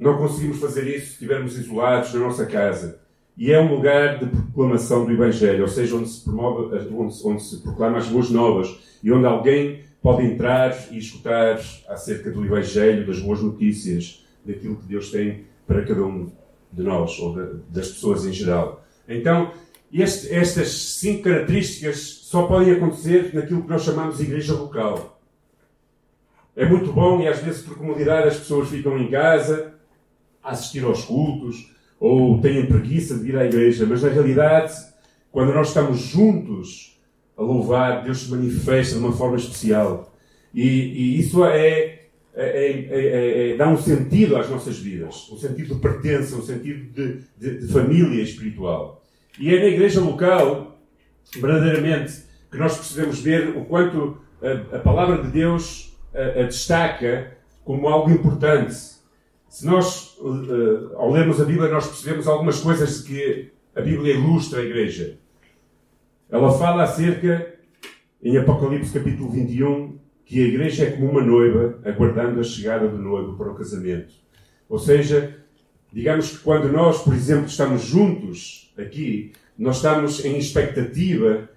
Não 0.00 0.16
conseguimos 0.16 0.58
fazer 0.58 0.88
isso 0.88 1.08
se 1.08 1.12
estivermos 1.12 1.58
isolados 1.58 2.14
na 2.14 2.20
nossa 2.20 2.46
casa. 2.46 3.02
E 3.36 3.52
é 3.52 3.60
um 3.60 3.74
lugar 3.74 4.18
de 4.18 4.26
proclamação 4.26 5.04
do 5.04 5.12
Evangelho, 5.12 5.60
ou 5.60 5.68
seja, 5.68 5.94
onde 5.94 6.08
se, 6.08 6.24
promove, 6.24 6.74
onde, 6.90 7.14
onde 7.22 7.42
se 7.42 7.58
proclama 7.58 7.98
as 7.98 8.08
boas 8.08 8.30
novas 8.30 8.78
e 9.02 9.12
onde 9.12 9.26
alguém 9.26 9.84
pode 10.02 10.24
entrar 10.24 10.74
e 10.90 10.96
escutar 10.96 11.60
acerca 11.86 12.30
do 12.30 12.42
Evangelho, 12.42 13.06
das 13.06 13.20
boas 13.20 13.42
notícias, 13.42 14.26
daquilo 14.42 14.76
que 14.76 14.86
Deus 14.86 15.10
tem 15.10 15.44
para 15.66 15.84
cada 15.84 16.02
um 16.02 16.32
de 16.72 16.82
nós, 16.82 17.18
ou 17.18 17.34
de, 17.34 17.60
das 17.68 17.88
pessoas 17.88 18.24
em 18.24 18.32
geral. 18.32 18.82
Então, 19.06 19.52
este, 19.92 20.32
estas 20.32 20.68
cinco 20.68 21.24
características 21.24 21.98
só 22.22 22.46
podem 22.46 22.72
acontecer 22.72 23.34
naquilo 23.34 23.62
que 23.62 23.68
nós 23.68 23.82
chamamos 23.82 24.16
de 24.16 24.22
igreja 24.22 24.54
local. 24.54 25.20
É 26.56 26.64
muito 26.66 26.90
bom 26.90 27.20
e 27.20 27.28
às 27.28 27.40
vezes 27.40 27.62
por 27.62 27.76
comodidade 27.76 28.28
as 28.28 28.38
pessoas 28.38 28.70
ficam 28.70 28.98
em 28.98 29.10
casa 29.10 29.69
a 30.42 30.50
assistir 30.50 30.84
aos 30.84 31.04
cultos 31.04 31.70
ou 31.98 32.40
têm 32.40 32.66
preguiça 32.66 33.18
de 33.18 33.28
ir 33.28 33.36
à 33.36 33.44
igreja, 33.44 33.86
mas 33.86 34.02
na 34.02 34.08
realidade, 34.08 34.72
quando 35.30 35.52
nós 35.52 35.68
estamos 35.68 35.98
juntos 35.98 36.98
a 37.36 37.42
louvar, 37.42 38.02
Deus 38.02 38.22
se 38.22 38.30
manifesta 38.30 38.94
de 38.94 39.04
uma 39.04 39.12
forma 39.12 39.36
especial. 39.36 40.12
E, 40.52 40.62
e 40.62 41.18
isso 41.18 41.44
é, 41.44 42.00
é, 42.34 42.70
é, 42.90 43.50
é, 43.50 43.56
dá 43.56 43.68
um 43.68 43.76
sentido 43.76 44.36
às 44.36 44.48
nossas 44.48 44.78
vidas, 44.78 45.28
um 45.30 45.36
sentido 45.36 45.74
de 45.74 45.80
pertença, 45.80 46.36
um 46.36 46.42
sentido 46.42 46.92
de, 46.92 47.20
de, 47.38 47.66
de 47.66 47.72
família 47.72 48.22
espiritual. 48.22 49.04
E 49.38 49.54
é 49.54 49.60
na 49.60 49.66
igreja 49.66 50.00
local, 50.00 50.80
verdadeiramente, 51.34 52.24
que 52.50 52.56
nós 52.56 52.76
precisamos 52.76 53.20
ver 53.20 53.56
o 53.56 53.64
quanto 53.64 54.18
a, 54.42 54.76
a 54.76 54.78
palavra 54.80 55.22
de 55.22 55.30
Deus 55.30 55.96
a, 56.14 56.40
a 56.40 56.42
destaca 56.44 57.36
como 57.64 57.88
algo 57.88 58.10
importante. 58.10 58.74
Se 59.50 59.66
nós, 59.66 60.16
uh, 60.20 60.94
ao 60.94 61.10
lermos 61.10 61.40
a 61.40 61.44
Bíblia, 61.44 61.68
nós 61.68 61.88
percebemos 61.88 62.28
algumas 62.28 62.60
coisas 62.60 63.02
que 63.02 63.50
a 63.74 63.80
Bíblia 63.80 64.14
ilustra 64.14 64.60
a 64.60 64.64
igreja. 64.64 65.18
Ela 66.30 66.52
fala 66.52 66.84
acerca, 66.84 67.52
em 68.22 68.38
Apocalipse 68.38 68.96
capítulo 68.96 69.28
21, 69.28 69.98
que 70.24 70.40
a 70.40 70.46
igreja 70.46 70.84
é 70.84 70.92
como 70.92 71.10
uma 71.10 71.20
noiva 71.20 71.80
aguardando 71.84 72.38
a 72.38 72.44
chegada 72.44 72.86
do 72.86 72.96
noivo 72.96 73.36
para 73.36 73.50
o 73.50 73.56
casamento. 73.56 74.14
Ou 74.68 74.78
seja, 74.78 75.36
digamos 75.92 76.30
que 76.30 76.38
quando 76.38 76.70
nós, 76.70 77.02
por 77.02 77.12
exemplo, 77.12 77.46
estamos 77.46 77.82
juntos 77.82 78.72
aqui, 78.78 79.32
nós 79.58 79.76
estamos 79.76 80.24
em 80.24 80.38
expectativa 80.38 81.50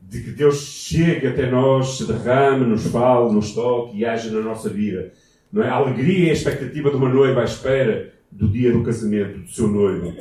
de 0.00 0.22
que 0.22 0.30
Deus 0.30 0.60
chegue 0.60 1.26
até 1.26 1.50
nós, 1.50 1.98
se 1.98 2.06
derrame, 2.06 2.64
nos 2.64 2.86
fale, 2.86 3.32
nos 3.32 3.52
toque 3.52 3.98
e 3.98 4.04
haja 4.04 4.30
na 4.30 4.40
nossa 4.40 4.68
vida. 4.68 5.12
Não 5.52 5.62
é? 5.62 5.68
A 5.68 5.74
alegria 5.74 6.26
e 6.26 6.30
a 6.30 6.32
expectativa 6.32 6.90
de 6.90 6.96
uma 6.96 7.08
noiva 7.08 7.40
à 7.40 7.44
espera 7.44 8.12
do 8.30 8.48
dia 8.48 8.72
do 8.72 8.82
casamento 8.82 9.40
do 9.40 9.50
seu 9.50 9.68
noivo. 9.68 10.14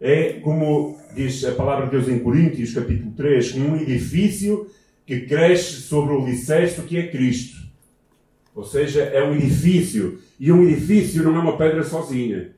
É 0.00 0.34
como 0.34 0.98
diz 1.14 1.44
a 1.44 1.52
palavra 1.52 1.86
de 1.86 1.92
Deus 1.92 2.08
em 2.08 2.18
Coríntios, 2.18 2.74
capítulo 2.74 3.12
3, 3.12 3.52
como 3.52 3.68
um 3.70 3.76
edifício 3.76 4.66
que 5.06 5.20
cresce 5.20 5.82
sobre 5.82 6.14
o 6.14 6.22
alicerce 6.22 6.82
que 6.82 6.96
é 6.96 7.06
Cristo. 7.08 7.62
Ou 8.54 8.64
seja, 8.64 9.02
é 9.02 9.22
um 9.22 9.34
edifício. 9.34 10.18
E 10.38 10.50
um 10.50 10.62
edifício 10.62 11.22
não 11.22 11.36
é 11.36 11.38
uma 11.40 11.56
pedra 11.56 11.82
sozinha. 11.82 12.50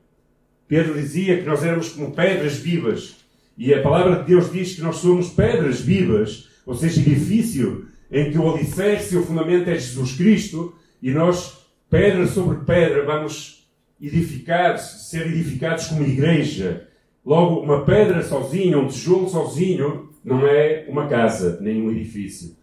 Pedro 0.67 0.93
dizia 0.93 1.37
que 1.37 1.45
nós 1.45 1.63
éramos 1.63 1.89
como 1.89 2.11
pedras 2.11 2.57
vivas. 2.57 3.17
E 3.57 3.73
a 3.73 3.81
palavra 3.81 4.17
de 4.17 4.27
Deus 4.27 4.51
diz 4.51 4.75
que 4.75 4.81
nós 4.81 4.97
somos 4.97 5.29
pedras 5.29 5.81
vivas, 5.81 6.49
ou 6.65 6.75
seja, 6.75 6.99
edifício 6.99 7.87
em 8.11 8.31
que 8.31 8.37
o 8.37 8.49
alicerce 8.49 9.17
o 9.17 9.23
fundamento 9.23 9.69
é 9.69 9.73
Jesus 9.73 10.13
Cristo, 10.13 10.75
e 11.01 11.11
nós, 11.11 11.66
pedra 11.89 12.27
sobre 12.27 12.65
pedra, 12.65 13.05
vamos 13.05 13.69
edificar, 14.01 14.77
ser 14.77 15.27
edificados 15.27 15.87
como 15.87 16.03
igreja. 16.03 16.87
Logo, 17.25 17.61
uma 17.61 17.83
pedra 17.83 18.23
sozinha, 18.23 18.77
um 18.77 18.87
tijolo 18.87 19.29
sozinho, 19.29 20.09
não 20.23 20.47
é 20.47 20.85
uma 20.87 21.07
casa, 21.07 21.59
nem 21.61 21.81
um 21.81 21.91
edifício. 21.91 22.55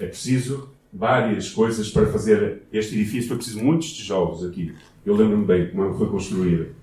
É 0.00 0.06
preciso 0.06 0.70
várias 0.92 1.50
coisas 1.50 1.90
para 1.90 2.06
fazer 2.06 2.62
este 2.72 2.94
edifício. 2.94 3.28
Foi 3.28 3.36
preciso 3.36 3.62
muitos 3.62 3.92
tijolos 3.92 4.44
aqui. 4.44 4.74
Eu 5.04 5.14
lembro-me 5.14 5.44
bem 5.44 5.70
como 5.70 5.94
foi 5.94 6.08
construído. 6.08 6.74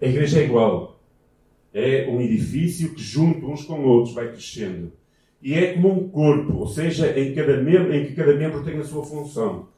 A 0.00 0.06
igreja 0.06 0.40
é 0.40 0.44
igual. 0.44 1.00
É 1.72 2.06
um 2.08 2.20
edifício 2.20 2.94
que, 2.94 3.02
junto 3.02 3.46
uns 3.46 3.64
com 3.64 3.82
outros, 3.84 4.14
vai 4.14 4.28
crescendo. 4.28 4.92
E 5.42 5.54
é 5.54 5.74
como 5.74 5.92
um 5.92 6.08
corpo, 6.08 6.54
ou 6.54 6.66
seja, 6.66 7.18
em, 7.18 7.34
cada 7.34 7.56
membro, 7.56 7.94
em 7.94 8.06
que 8.06 8.12
cada 8.14 8.34
membro 8.34 8.62
tem 8.62 8.78
a 8.78 8.84
sua 8.84 9.04
função. 9.04 9.68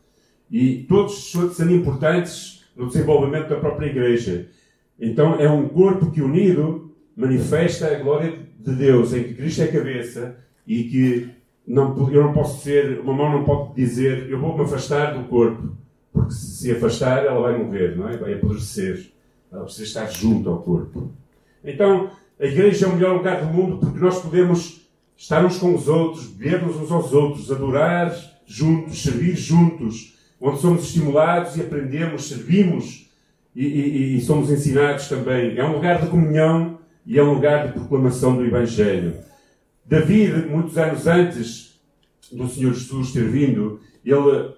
E 0.52 0.84
todos 0.84 1.32
são 1.32 1.70
importantes 1.70 2.62
no 2.76 2.86
desenvolvimento 2.86 3.48
da 3.48 3.56
própria 3.56 3.86
igreja. 3.86 4.48
Então, 5.00 5.34
é 5.40 5.50
um 5.50 5.66
corpo 5.66 6.10
que, 6.10 6.20
unido, 6.20 6.94
manifesta 7.16 7.88
a 7.88 7.98
glória 7.98 8.38
de 8.58 8.74
Deus, 8.74 9.14
em 9.14 9.24
que 9.24 9.34
Cristo 9.34 9.62
é 9.62 9.66
cabeça 9.68 10.36
e 10.66 10.84
que 10.84 11.30
não, 11.66 12.10
eu 12.12 12.24
não 12.24 12.32
posso 12.34 12.62
ser, 12.62 13.00
uma 13.00 13.14
mão 13.14 13.32
não 13.32 13.44
pode 13.44 13.74
dizer, 13.74 14.28
eu 14.28 14.38
vou 14.38 14.56
me 14.56 14.64
afastar 14.64 15.18
do 15.18 15.24
corpo, 15.24 15.74
porque 16.12 16.34
se 16.34 16.52
se 16.58 16.72
afastar, 16.72 17.24
ela 17.24 17.40
vai 17.40 17.58
morrer, 17.58 17.96
não 17.96 18.08
é? 18.08 18.16
Vai 18.16 18.34
apodrecer. 18.34 19.10
Ela 19.50 19.64
precisa 19.64 19.84
estar 19.84 20.06
junto 20.06 20.48
ao 20.48 20.62
corpo. 20.62 21.10
Então, 21.64 22.10
a 22.38 22.44
igreja 22.44 22.86
é 22.86 22.88
o 22.88 22.94
melhor 22.94 23.16
lugar 23.16 23.44
do 23.44 23.52
mundo 23.52 23.78
porque 23.78 23.98
nós 23.98 24.20
podemos 24.20 24.82
estar 25.16 25.44
uns 25.44 25.58
com 25.58 25.74
os 25.74 25.88
outros, 25.88 26.26
beber-nos 26.26 26.76
uns 26.76 26.90
aos 26.90 27.12
outros, 27.12 27.50
adorar 27.50 28.14
juntos, 28.46 29.02
servir 29.02 29.34
juntos, 29.34 30.18
onde 30.42 30.60
somos 30.60 30.84
estimulados 30.84 31.56
e 31.56 31.60
aprendemos, 31.60 32.28
servimos 32.28 33.08
e, 33.54 33.64
e, 33.64 34.16
e 34.16 34.20
somos 34.20 34.50
ensinados 34.50 35.08
também. 35.08 35.56
É 35.56 35.64
um 35.64 35.74
lugar 35.74 36.00
de 36.00 36.08
comunhão 36.08 36.80
e 37.06 37.16
é 37.16 37.22
um 37.22 37.34
lugar 37.34 37.68
de 37.68 37.74
proclamação 37.74 38.36
do 38.36 38.44
Evangelho. 38.44 39.14
David, 39.84 40.48
muitos 40.48 40.76
anos 40.76 41.06
antes 41.06 41.80
do 42.32 42.48
Senhor 42.48 42.74
Jesus 42.74 43.12
ter 43.12 43.28
vindo, 43.28 43.80
ele 44.04 44.52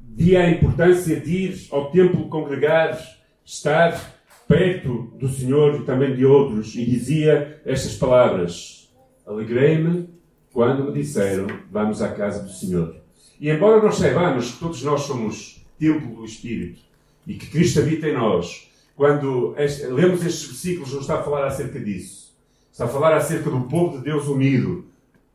via 0.00 0.40
a 0.40 0.50
importância 0.50 1.20
de 1.20 1.36
ir 1.36 1.68
ao 1.70 1.92
templo 1.92 2.28
congregar, 2.28 2.98
estar 3.44 4.18
perto 4.48 5.12
do 5.18 5.28
Senhor 5.28 5.76
e 5.76 5.84
também 5.84 6.16
de 6.16 6.24
outros, 6.24 6.74
e 6.74 6.84
dizia 6.84 7.60
estas 7.64 7.94
palavras: 7.94 8.90
Alegrei-me 9.24 10.08
quando 10.52 10.84
me 10.84 10.92
disseram, 10.92 11.46
vamos 11.70 12.02
à 12.02 12.08
casa 12.08 12.42
do 12.42 12.50
Senhor. 12.50 13.07
E 13.40 13.50
embora 13.50 13.82
nós 13.82 13.96
saibamos 13.96 14.52
que 14.52 14.58
todos 14.58 14.82
nós 14.82 15.02
somos 15.02 15.64
templo 15.78 16.16
do 16.16 16.24
Espírito 16.24 16.80
e 17.26 17.34
que 17.34 17.46
Cristo 17.46 17.80
habita 17.80 18.08
em 18.08 18.14
nós, 18.14 18.68
quando 18.96 19.54
este, 19.56 19.86
lemos 19.86 20.24
estes 20.24 20.46
versículos, 20.46 20.92
não 20.92 21.00
está 21.00 21.20
a 21.20 21.22
falar 21.22 21.46
acerca 21.46 21.78
disso. 21.78 22.36
Está 22.72 22.86
a 22.86 22.88
falar 22.88 23.16
acerca 23.16 23.48
do 23.48 23.60
povo 23.62 23.98
de 23.98 24.04
Deus 24.04 24.26
unido, 24.26 24.86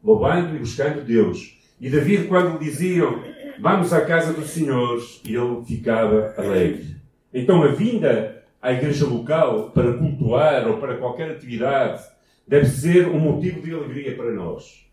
louvando 0.03 0.55
e 0.55 0.59
buscando 0.59 1.03
Deus. 1.03 1.57
E 1.79 1.89
David, 1.89 2.27
quando 2.27 2.57
lhe 2.57 2.65
diziam, 2.65 3.23
vamos 3.59 3.93
à 3.93 4.01
casa 4.01 4.33
do 4.33 4.45
Senhor, 4.45 5.01
ele 5.25 5.63
ficava 5.65 6.33
alegre. 6.37 6.97
Então 7.33 7.63
a 7.63 7.67
vinda 7.67 8.43
à 8.61 8.73
igreja 8.73 9.05
local 9.05 9.71
para 9.71 9.93
cultuar 9.93 10.67
ou 10.67 10.77
para 10.77 10.97
qualquer 10.97 11.31
atividade 11.31 12.03
deve 12.47 12.65
ser 12.65 13.07
um 13.07 13.19
motivo 13.19 13.61
de 13.61 13.73
alegria 13.73 14.15
para 14.15 14.31
nós. 14.31 14.85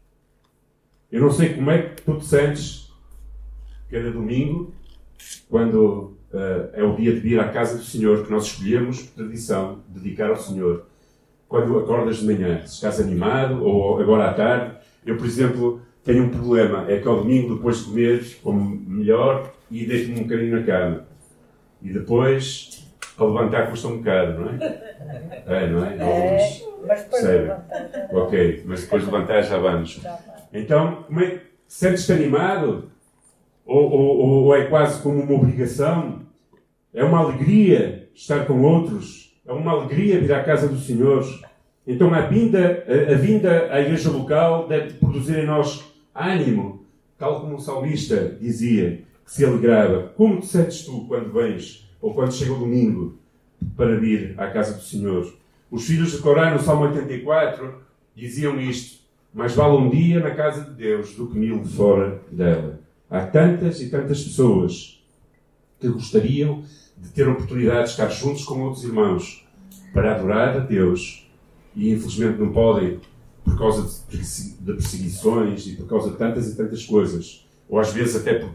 Eu 1.11 1.21
não 1.21 1.31
sei 1.31 1.55
como 1.55 1.71
é 1.71 1.83
que 1.83 2.02
te 2.02 2.25
sentes 2.25 2.89
cada 3.90 4.11
domingo, 4.11 4.73
quando 5.49 6.16
uh, 6.32 6.70
é 6.73 6.82
o 6.82 6.94
dia 6.94 7.12
de 7.12 7.20
vir 7.20 7.40
à 7.40 7.49
casa 7.49 7.76
do 7.76 7.85
Senhor, 7.85 8.25
que 8.25 8.30
nós 8.30 8.44
escolhemos, 8.44 9.02
por 9.02 9.25
tradição, 9.25 9.80
dedicar 9.88 10.30
ao 10.30 10.37
Senhor. 10.37 10.87
Quando 11.49 11.78
acordas 11.78 12.18
de 12.18 12.26
manhã, 12.26 12.64
se 12.66 12.75
estás 12.75 13.00
animado, 13.00 13.64
ou 13.64 14.00
agora 14.00 14.30
à 14.30 14.35
tarde, 14.35 14.76
eu, 15.04 15.16
por 15.16 15.26
exemplo, 15.26 15.82
tenho 16.04 16.25
um 16.25 16.28
problema, 16.28 16.90
é 16.90 16.99
que 16.99 17.09
ao 17.09 17.18
domingo, 17.18 17.56
depois 17.56 17.78
de 17.78 17.85
comer, 17.85 18.38
como 18.42 18.80
melhor 18.87 19.52
e 19.70 19.85
deito-me 19.85 20.20
um 20.20 20.23
bocadinho 20.23 20.59
na 20.59 20.62
cama. 20.64 21.04
E 21.82 21.92
depois 21.92 22.80
para 23.20 23.26
levantar 23.26 23.68
custa 23.68 23.88
um 23.88 23.99
bocado, 23.99 24.40
não 24.40 24.49
é? 24.49 24.56
É, 25.47 25.66
não 25.68 25.85
é? 25.85 25.97
É, 25.97 26.61
mas 26.87 27.02
depois 27.02 27.23
levantar. 27.23 28.09
Ok, 28.12 28.62
mas 28.64 28.80
depois 28.82 29.04
de 29.04 29.11
levantar 29.11 29.42
já 29.42 29.59
vamos. 29.59 30.00
Então, 30.52 31.02
como 31.02 31.20
é 31.20 31.40
sentes-te 31.68 32.12
animado? 32.12 32.90
Ou, 33.71 33.89
ou, 33.89 34.45
ou 34.47 34.57
é 34.57 34.65
quase 34.65 35.00
como 35.00 35.23
uma 35.23 35.33
obrigação? 35.33 36.23
É 36.93 37.05
uma 37.05 37.21
alegria 37.21 38.11
estar 38.12 38.45
com 38.45 38.61
outros? 38.62 39.41
É 39.47 39.53
uma 39.53 39.71
alegria 39.71 40.21
vir 40.21 40.33
à 40.33 40.43
casa 40.43 40.67
do 40.67 40.77
Senhor? 40.77 41.25
Então 41.87 42.12
a 42.12 42.23
vinda, 42.23 42.85
a, 42.85 43.12
a 43.12 43.17
vinda 43.17 43.73
à 43.73 43.81
igreja 43.81 44.11
local 44.11 44.67
deve 44.67 44.95
produzir 44.95 45.39
em 45.39 45.47
nós 45.47 45.85
ânimo, 46.12 46.85
tal 47.17 47.41
como 47.41 47.55
o 47.55 47.61
salmista 47.61 48.37
dizia, 48.41 49.03
que 49.25 49.31
se 49.31 49.45
alegrava. 49.45 50.12
Como 50.17 50.41
te 50.41 50.47
sentes 50.47 50.85
tu 50.85 51.05
quando 51.07 51.33
vens 51.33 51.89
ou 52.03 52.12
quando 52.12 52.35
chega 52.35 52.53
o 52.53 52.59
domingo 52.59 53.21
para 53.77 54.00
vir 54.00 54.35
à 54.37 54.49
casa 54.49 54.75
do 54.75 54.83
Senhor. 54.83 55.33
Os 55.71 55.87
filhos 55.87 56.11
de 56.11 56.19
Corá, 56.19 56.53
no 56.53 56.59
Salmo 56.59 56.87
84, 56.87 57.73
diziam 58.17 58.61
isto: 58.61 58.99
mais 59.33 59.55
vale 59.55 59.77
um 59.77 59.89
dia 59.89 60.19
na 60.19 60.33
casa 60.33 60.65
de 60.65 60.73
Deus 60.73 61.15
do 61.15 61.29
que 61.29 61.39
mil 61.39 61.65
fora 61.65 62.21
dela. 62.33 62.79
Há 63.11 63.26
tantas 63.26 63.81
e 63.81 63.90
tantas 63.90 64.23
pessoas 64.23 65.02
que 65.81 65.88
gostariam 65.88 66.62
de 66.97 67.09
ter 67.11 67.29
oportunidade 67.29 67.87
de 67.87 67.90
estar 67.90 68.09
juntos 68.09 68.45
com 68.45 68.62
outros 68.62 68.85
irmãos 68.85 69.47
para 69.93 70.14
adorar 70.14 70.57
a 70.57 70.61
Deus 70.61 71.29
e 71.75 71.90
infelizmente 71.90 72.38
não 72.38 72.52
podem 72.52 73.00
por 73.45 73.59
causa 73.59 73.83
de 74.09 74.17
perseguições 74.64 75.67
e 75.67 75.76
por 75.76 75.88
causa 75.88 76.11
de 76.11 76.17
tantas 76.17 76.52
e 76.52 76.57
tantas 76.57 76.85
coisas. 76.85 77.47
Ou 77.69 77.79
às 77.79 77.93
vezes 77.93 78.17
até 78.17 78.49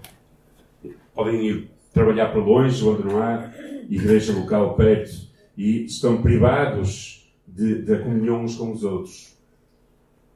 podem 1.13 1.47
ir 1.47 1.71
trabalhar 1.93 2.27
para 2.29 2.41
longe, 2.41 2.85
onde 2.85 3.03
não 3.03 3.21
há 3.21 3.51
igreja 3.89 4.33
local 4.33 4.75
perto, 4.75 5.27
e 5.57 5.85
estão 5.85 6.21
privados 6.21 7.33
da 7.47 7.99
comunhão 7.99 8.43
uns 8.43 8.55
com 8.55 8.71
os 8.71 8.83
outros. 8.83 9.33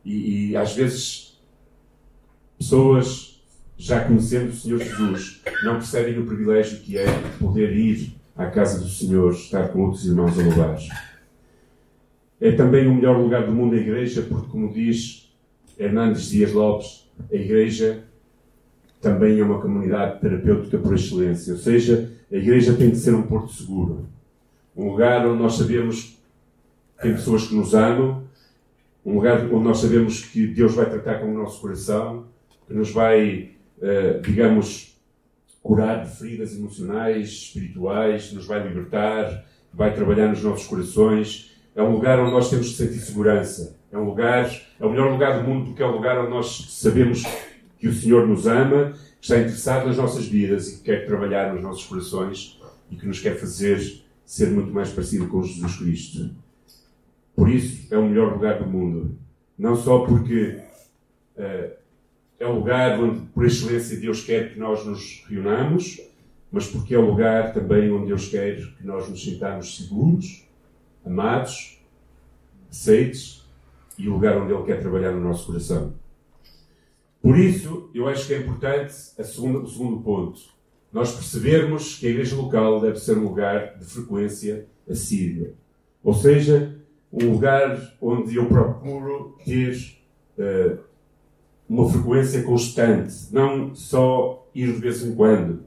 E, 0.05 0.51
e 0.51 0.57
às 0.57 0.73
vezes 0.73 1.39
pessoas, 2.57 3.28
já 3.79 4.03
conhecendo 4.03 4.49
o 4.49 4.53
Senhor 4.53 4.77
Jesus, 4.77 5.41
não 5.63 5.75
percebem 5.75 6.19
o 6.19 6.25
privilégio 6.25 6.79
que 6.79 6.97
é 6.97 7.05
poder 7.39 7.73
ir 7.73 8.13
à 8.35 8.45
casa 8.47 8.77
do 8.77 8.89
Senhor, 8.89 9.31
estar 9.31 9.69
com 9.69 9.83
outros 9.85 10.05
irmãos 10.05 10.37
a 10.37 10.43
louvar. 10.43 10.77
É 12.41 12.51
também 12.51 12.87
o 12.87 12.93
melhor 12.93 13.17
lugar 13.17 13.45
do 13.45 13.53
mundo 13.53 13.75
a 13.75 13.79
igreja, 13.79 14.21
porque, 14.21 14.49
como 14.49 14.73
diz 14.73 15.33
Hernandes 15.77 16.29
Dias 16.29 16.51
Lopes, 16.51 17.09
a 17.31 17.35
igreja 17.35 18.03
também 19.01 19.39
é 19.39 19.43
uma 19.43 19.61
comunidade 19.61 20.19
terapêutica 20.19 20.77
por 20.77 20.93
excelência. 20.93 21.53
Ou 21.53 21.59
seja, 21.59 22.11
a 22.29 22.35
igreja 22.35 22.73
tem 22.73 22.89
de 22.89 22.97
ser 22.97 23.15
um 23.15 23.23
porto 23.23 23.53
seguro. 23.53 24.07
Um 24.75 24.89
lugar 24.91 25.25
onde 25.25 25.41
nós 25.41 25.53
sabemos 25.53 26.17
que 26.97 27.01
tem 27.01 27.13
pessoas 27.13 27.47
que 27.47 27.55
nos 27.55 27.73
amam, 27.73 28.23
um 29.05 29.15
lugar 29.15 29.41
onde 29.45 29.63
nós 29.63 29.77
sabemos 29.79 30.21
que 30.21 30.47
Deus 30.47 30.75
vai 30.75 30.89
tratar 30.89 31.19
com 31.19 31.33
o 31.33 31.37
nosso 31.37 31.61
coração, 31.61 32.25
que 32.67 32.73
nos 32.73 32.91
vai, 32.91 33.51
uh, 33.81 34.21
digamos, 34.21 34.97
curar 35.61 36.03
de 36.03 36.15
feridas 36.15 36.55
emocionais, 36.55 37.29
espirituais, 37.29 38.31
nos 38.33 38.45
vai 38.45 38.65
libertar, 38.67 39.45
vai 39.73 39.93
trabalhar 39.93 40.27
nos 40.27 40.43
nossos 40.43 40.67
corações 40.67 41.49
é 41.79 41.81
um 41.81 41.93
lugar 41.93 42.19
onde 42.19 42.31
nós 42.31 42.49
temos 42.49 42.67
de 42.67 42.75
sentir 42.75 42.99
segurança. 42.99 43.77
É 43.89 43.97
um 43.97 44.03
lugar, 44.03 44.49
é 44.79 44.85
o 44.85 44.89
melhor 44.89 45.11
lugar 45.11 45.41
do 45.41 45.47
mundo 45.47 45.67
porque 45.67 45.81
é 45.81 45.85
o 45.85 45.91
lugar 45.91 46.19
onde 46.19 46.29
nós 46.29 46.67
sabemos 46.71 47.23
que 47.77 47.87
o 47.87 47.93
Senhor 47.93 48.27
nos 48.27 48.45
ama, 48.45 48.91
que 49.19 49.23
está 49.25 49.37
interessado 49.37 49.87
nas 49.87 49.95
nossas 49.95 50.27
vidas 50.27 50.67
e 50.67 50.77
que 50.77 50.83
quer 50.83 51.05
trabalhar 51.05 51.53
nos 51.53 51.63
nossos 51.63 51.85
corações 51.85 52.59
e 52.91 52.97
que 52.97 53.07
nos 53.07 53.21
quer 53.21 53.39
fazer 53.39 54.03
ser 54.25 54.49
muito 54.49 54.73
mais 54.73 54.89
parecido 54.89 55.27
com 55.27 55.41
Jesus 55.41 55.77
Cristo. 55.77 56.31
Por 57.33 57.49
isso, 57.49 57.87
é 57.93 57.97
o 57.97 58.05
melhor 58.05 58.33
lugar 58.33 58.59
do 58.59 58.69
mundo. 58.69 59.17
Não 59.57 59.75
só 59.75 59.99
porque 59.99 60.59
uh, 61.37 61.71
é 62.39 62.47
o 62.47 62.55
lugar 62.55 62.99
onde, 62.99 63.21
por 63.27 63.45
excelência, 63.45 63.99
Deus 63.99 64.23
quer 64.23 64.53
que 64.53 64.59
nós 64.59 64.85
nos 64.85 65.25
reunamos, 65.27 66.01
mas 66.51 66.67
porque 66.67 66.95
é 66.95 66.97
o 66.97 67.05
lugar 67.05 67.53
também 67.53 67.91
onde 67.91 68.07
Deus 68.07 68.27
quer 68.29 68.55
que 68.55 68.85
nós 68.85 69.07
nos 69.09 69.23
sintamos 69.23 69.77
seguros 69.77 70.47
amados, 71.05 71.79
aceites 72.69 73.45
e 73.97 74.07
o 74.07 74.13
lugar 74.13 74.37
onde 74.37 74.53
Ele 74.53 74.63
quer 74.63 74.79
trabalhar 74.79 75.11
no 75.11 75.21
nosso 75.21 75.47
coração. 75.47 75.93
Por 77.21 77.37
isso, 77.37 77.89
eu 77.93 78.07
acho 78.07 78.27
que 78.27 78.33
é 78.33 78.39
importante 78.39 78.93
segunda, 78.93 79.59
o 79.59 79.67
segundo 79.67 80.01
ponto. 80.01 80.39
Nós 80.91 81.13
percebermos 81.13 81.97
que 81.99 82.07
a 82.07 82.09
igreja 82.09 82.35
local 82.35 82.79
deve 82.79 82.99
ser 82.99 83.17
um 83.17 83.23
lugar 83.23 83.77
de 83.77 83.85
frequência 83.85 84.65
assídua. 84.89 85.53
Ou 86.03 86.13
seja, 86.13 86.79
um 87.11 87.31
lugar 87.31 87.95
onde 88.01 88.35
eu 88.35 88.47
procuro 88.47 89.37
ter 89.43 89.75
uh, 90.37 90.79
uma 91.69 91.87
frequência 91.87 92.41
constante, 92.41 93.13
não 93.31 93.75
só 93.75 94.49
ir 94.55 94.73
de 94.73 94.79
vez 94.79 95.03
em 95.05 95.13
quando. 95.13 95.63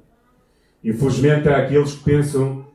Infelizmente, 0.83 1.49
há 1.49 1.59
aqueles 1.59 1.95
que 1.95 2.03
pensam 2.03 2.67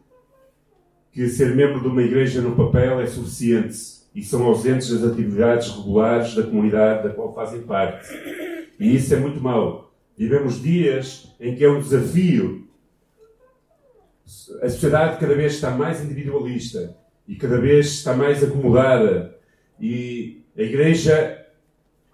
que 1.11 1.27
ser 1.27 1.53
membro 1.53 1.81
de 1.81 1.87
uma 1.87 2.01
igreja 2.01 2.41
no 2.41 2.55
papel 2.55 3.01
é 3.01 3.05
suficiente 3.05 3.77
e 4.15 4.23
são 4.23 4.45
ausentes 4.45 4.89
das 4.89 5.11
atividades 5.11 5.69
regulares 5.69 6.33
da 6.35 6.43
comunidade 6.43 7.03
da 7.03 7.13
qual 7.13 7.33
fazem 7.33 7.63
parte. 7.63 8.07
E 8.79 8.95
isso 8.95 9.13
é 9.13 9.17
muito 9.17 9.41
mau. 9.41 9.93
Vivemos 10.17 10.61
dias 10.61 11.35
em 11.39 11.53
que 11.53 11.63
é 11.63 11.69
um 11.69 11.81
desafio. 11.81 12.67
A 14.61 14.69
sociedade 14.69 15.19
cada 15.19 15.35
vez 15.35 15.53
está 15.53 15.71
mais 15.71 16.03
individualista 16.03 16.95
e 17.27 17.35
cada 17.35 17.59
vez 17.59 17.87
está 17.87 18.15
mais 18.15 18.43
acomodada. 18.43 19.35
E 19.79 20.43
a 20.57 20.61
igreja 20.61 21.36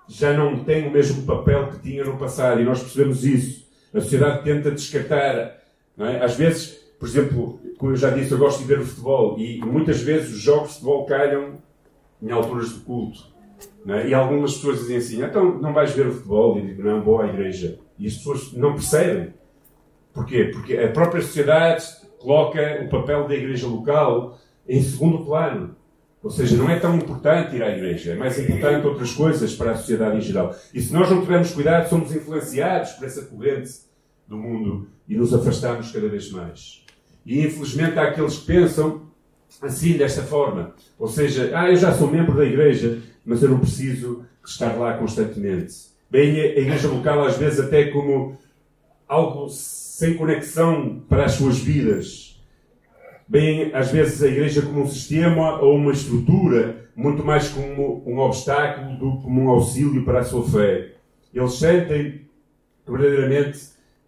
já 0.08 0.34
não 0.34 0.64
tem 0.64 0.88
o 0.88 0.92
mesmo 0.92 1.24
papel 1.24 1.68
que 1.68 1.80
tinha 1.80 2.04
no 2.04 2.18
passado 2.18 2.62
e 2.62 2.64
nós 2.64 2.82
percebemos 2.82 3.24
isso. 3.24 3.64
A 3.94 4.02
sociedade 4.02 4.44
tenta 4.44 4.72
descartar. 4.72 5.62
É? 5.98 6.24
Às 6.24 6.36
vezes 6.36 6.84
por 7.04 7.10
exemplo, 7.10 7.60
como 7.78 7.92
eu 7.92 7.98
já 7.98 8.12
disse, 8.12 8.32
eu 8.32 8.38
gosto 8.38 8.60
de 8.60 8.64
ver 8.64 8.80
o 8.80 8.86
futebol 8.86 9.38
e 9.38 9.60
muitas 9.60 10.00
vezes 10.00 10.32
os 10.32 10.40
jogos 10.40 10.70
de 10.70 10.74
futebol 10.76 11.06
calham 11.06 11.56
em 12.22 12.32
alturas 12.32 12.70
de 12.70 12.80
culto. 12.80 13.20
É? 13.86 14.08
E 14.08 14.14
algumas 14.14 14.54
pessoas 14.54 14.80
dizem 14.80 14.96
assim: 14.96 15.22
então 15.22 15.60
não 15.60 15.74
vais 15.74 15.92
ver 15.92 16.08
o 16.08 16.14
futebol? 16.14 16.58
E 16.58 16.62
digo: 16.62 16.82
não, 16.82 17.04
vou 17.04 17.20
à 17.20 17.28
igreja. 17.28 17.78
E 18.00 18.08
as 18.08 18.14
pessoas 18.14 18.54
não 18.54 18.72
percebem. 18.72 19.34
Porquê? 20.14 20.46
Porque 20.46 20.78
a 20.78 20.94
própria 20.94 21.22
sociedade 21.22 21.84
coloca 22.20 22.82
o 22.86 22.88
papel 22.88 23.28
da 23.28 23.36
igreja 23.36 23.68
local 23.68 24.40
em 24.66 24.82
segundo 24.82 25.26
plano. 25.26 25.76
Ou 26.24 26.32
seja, 26.32 26.56
não 26.56 26.70
é 26.70 26.80
tão 26.80 26.96
importante 26.96 27.56
ir 27.58 27.62
à 27.62 27.70
igreja, 27.70 28.14
é 28.14 28.16
mais 28.16 28.40
importante 28.40 28.88
outras 28.88 29.12
coisas 29.12 29.54
para 29.54 29.72
a 29.72 29.76
sociedade 29.76 30.18
em 30.18 30.22
geral. 30.22 30.56
E 30.74 30.82
se 30.82 30.94
nós 30.94 31.10
não 31.10 31.20
tivermos 31.20 31.52
cuidado, 31.52 31.90
somos 31.90 32.16
influenciados 32.16 32.92
por 32.94 33.06
essa 33.06 33.24
corrente 33.24 33.72
do 34.26 34.38
mundo 34.38 34.88
e 35.08 35.18
nos 35.18 35.34
afastamos 35.34 35.92
cada 35.92 36.08
vez 36.08 36.32
mais. 36.32 36.86
E 37.26 37.46
infelizmente 37.46 38.00
há 38.00 38.04
aqueles 38.04 38.38
que 38.38 38.46
pensam 38.46 39.02
assim, 39.62 39.98
desta 39.98 40.24
forma. 40.24 40.74
Ou 40.98 41.10
seja, 41.10 41.52
ah, 41.54 41.70
eu 41.70 41.76
já 41.76 41.94
sou 41.94 42.10
membro 42.10 42.36
da 42.36 42.46
igreja, 42.46 43.02
mas 43.26 43.44
eu 43.44 43.50
não 43.50 43.60
preciso 43.60 44.26
estar 44.46 44.78
lá 44.78 44.98
constantemente. 44.98 45.74
Bem, 46.10 46.40
a 46.40 46.60
igreja 46.60 46.88
local 46.88 47.26
às 47.26 47.38
vezes 47.38 47.60
até 47.60 47.86
como 47.86 48.38
algo 49.08 49.50
sem 49.50 50.16
conexão 50.16 51.04
para 51.10 51.26
as 51.26 51.34
suas 51.34 51.58
vidas. 51.60 52.33
Bem, 53.34 53.72
às 53.74 53.90
vezes 53.90 54.22
a 54.22 54.28
igreja 54.28 54.62
como 54.62 54.84
um 54.84 54.88
sistema 54.88 55.60
ou 55.60 55.76
uma 55.76 55.92
estrutura, 55.92 56.88
muito 56.96 57.26
mais 57.26 57.50
como 57.50 58.04
um 58.06 58.20
obstáculo 58.20 58.96
do 58.96 59.18
que 59.18 59.24
como 59.24 59.42
um 59.42 59.50
auxílio 59.50 60.06
para 60.06 60.20
a 60.20 60.24
sua 60.24 60.48
fé. 60.48 60.92
Eles 61.34 61.54
sentem 61.54 62.28
verdadeiramente 62.88 63.58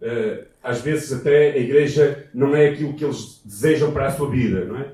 uh, 0.00 0.46
às 0.62 0.80
vezes 0.80 1.12
até 1.12 1.54
a 1.54 1.58
igreja 1.58 2.28
não 2.32 2.54
é 2.54 2.68
aquilo 2.68 2.94
que 2.94 3.04
eles 3.04 3.42
desejam 3.44 3.90
para 3.90 4.06
a 4.06 4.12
sua 4.12 4.30
vida, 4.30 4.64
não 4.64 4.78
é? 4.78 4.92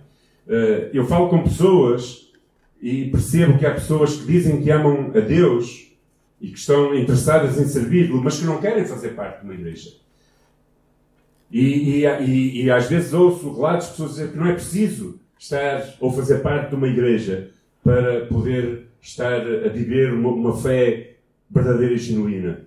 Eh, 0.49 0.91
eu 0.95 1.05
falo 1.05 1.29
com 1.29 1.43
pessoas 1.43 2.33
e 2.81 3.11
percebo 3.11 3.59
que 3.59 3.67
há 3.67 3.75
pessoas 3.75 4.17
que 4.17 4.25
dizem 4.25 4.63
que 4.63 4.71
amam 4.71 5.11
a 5.15 5.21
Deus 5.21 5.93
e 6.41 6.49
que 6.49 6.59
estão 6.59 6.95
interessadas 6.95 7.61
em 7.61 7.67
servi-lo, 7.67 8.23
mas 8.25 8.39
que 8.39 8.47
não 8.47 8.63
querem 8.63 8.87
fazer 8.87 9.11
parte 9.11 9.41
de 9.41 9.45
uma 9.45 9.55
igreja. 9.55 9.91
E, 11.53 11.61
e, 11.61 12.07
e, 12.07 12.63
e 12.65 12.71
às 12.71 12.89
vezes 12.89 13.13
ouço 13.13 13.53
relatos 13.55 13.89
de 13.89 13.93
pessoas 13.93 14.11
dizer 14.13 14.31
que 14.31 14.39
não 14.39 14.47
é 14.47 14.55
preciso 14.55 15.21
estar 15.39 15.95
ou 16.01 16.11
fazer 16.11 16.39
parte 16.39 16.71
de 16.71 16.75
uma 16.77 16.89
igreja 16.89 17.51
para 17.85 18.25
poder 18.27 18.87
estar 19.03 19.43
a 19.43 19.69
viver 19.69 20.15
uma, 20.15 20.31
uma 20.31 20.57
fé 20.57 21.17
verdadeira 21.51 21.93
e 21.93 21.99
genuína. 21.99 22.61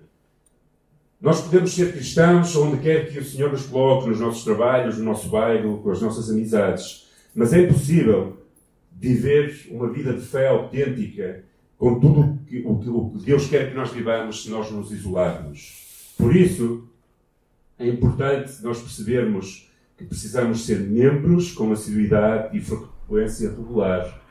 Nós 1.20 1.40
podemos 1.40 1.74
ser 1.74 1.92
cristãos 1.92 2.54
onde 2.54 2.78
quer 2.78 3.10
que 3.10 3.18
o 3.18 3.24
Senhor 3.24 3.50
nos 3.50 3.66
coloque, 3.66 4.08
nos 4.08 4.20
nossos 4.20 4.44
trabalhos, 4.44 4.98
no 4.98 5.04
nosso 5.04 5.28
bairro, 5.28 5.78
com 5.78 5.90
as 5.90 6.00
nossas 6.00 6.30
amizades. 6.30 7.08
Mas 7.34 7.52
é 7.52 7.62
impossível 7.62 8.36
viver 8.92 9.66
uma 9.70 9.90
vida 9.90 10.12
de 10.12 10.20
fé 10.20 10.48
autêntica 10.48 11.44
com 11.78 11.98
tudo 11.98 12.20
o, 12.20 12.38
que, 12.46 12.88
o 12.88 13.10
que 13.10 13.24
Deus 13.24 13.48
quer 13.48 13.70
que 13.70 13.76
nós 13.76 13.90
vivamos 13.90 14.44
se 14.44 14.50
nós 14.50 14.70
nos 14.70 14.92
isolarmos. 14.92 16.14
Por 16.16 16.36
isso, 16.36 16.88
é 17.78 17.86
importante 17.86 18.62
nós 18.62 18.80
percebermos 18.80 19.70
que 19.96 20.04
precisamos 20.04 20.64
ser 20.66 20.80
membros 20.80 21.52
com 21.52 21.72
assiduidade 21.72 22.56
e 22.56 22.60
frequência 22.60 23.50
regular 23.50 24.22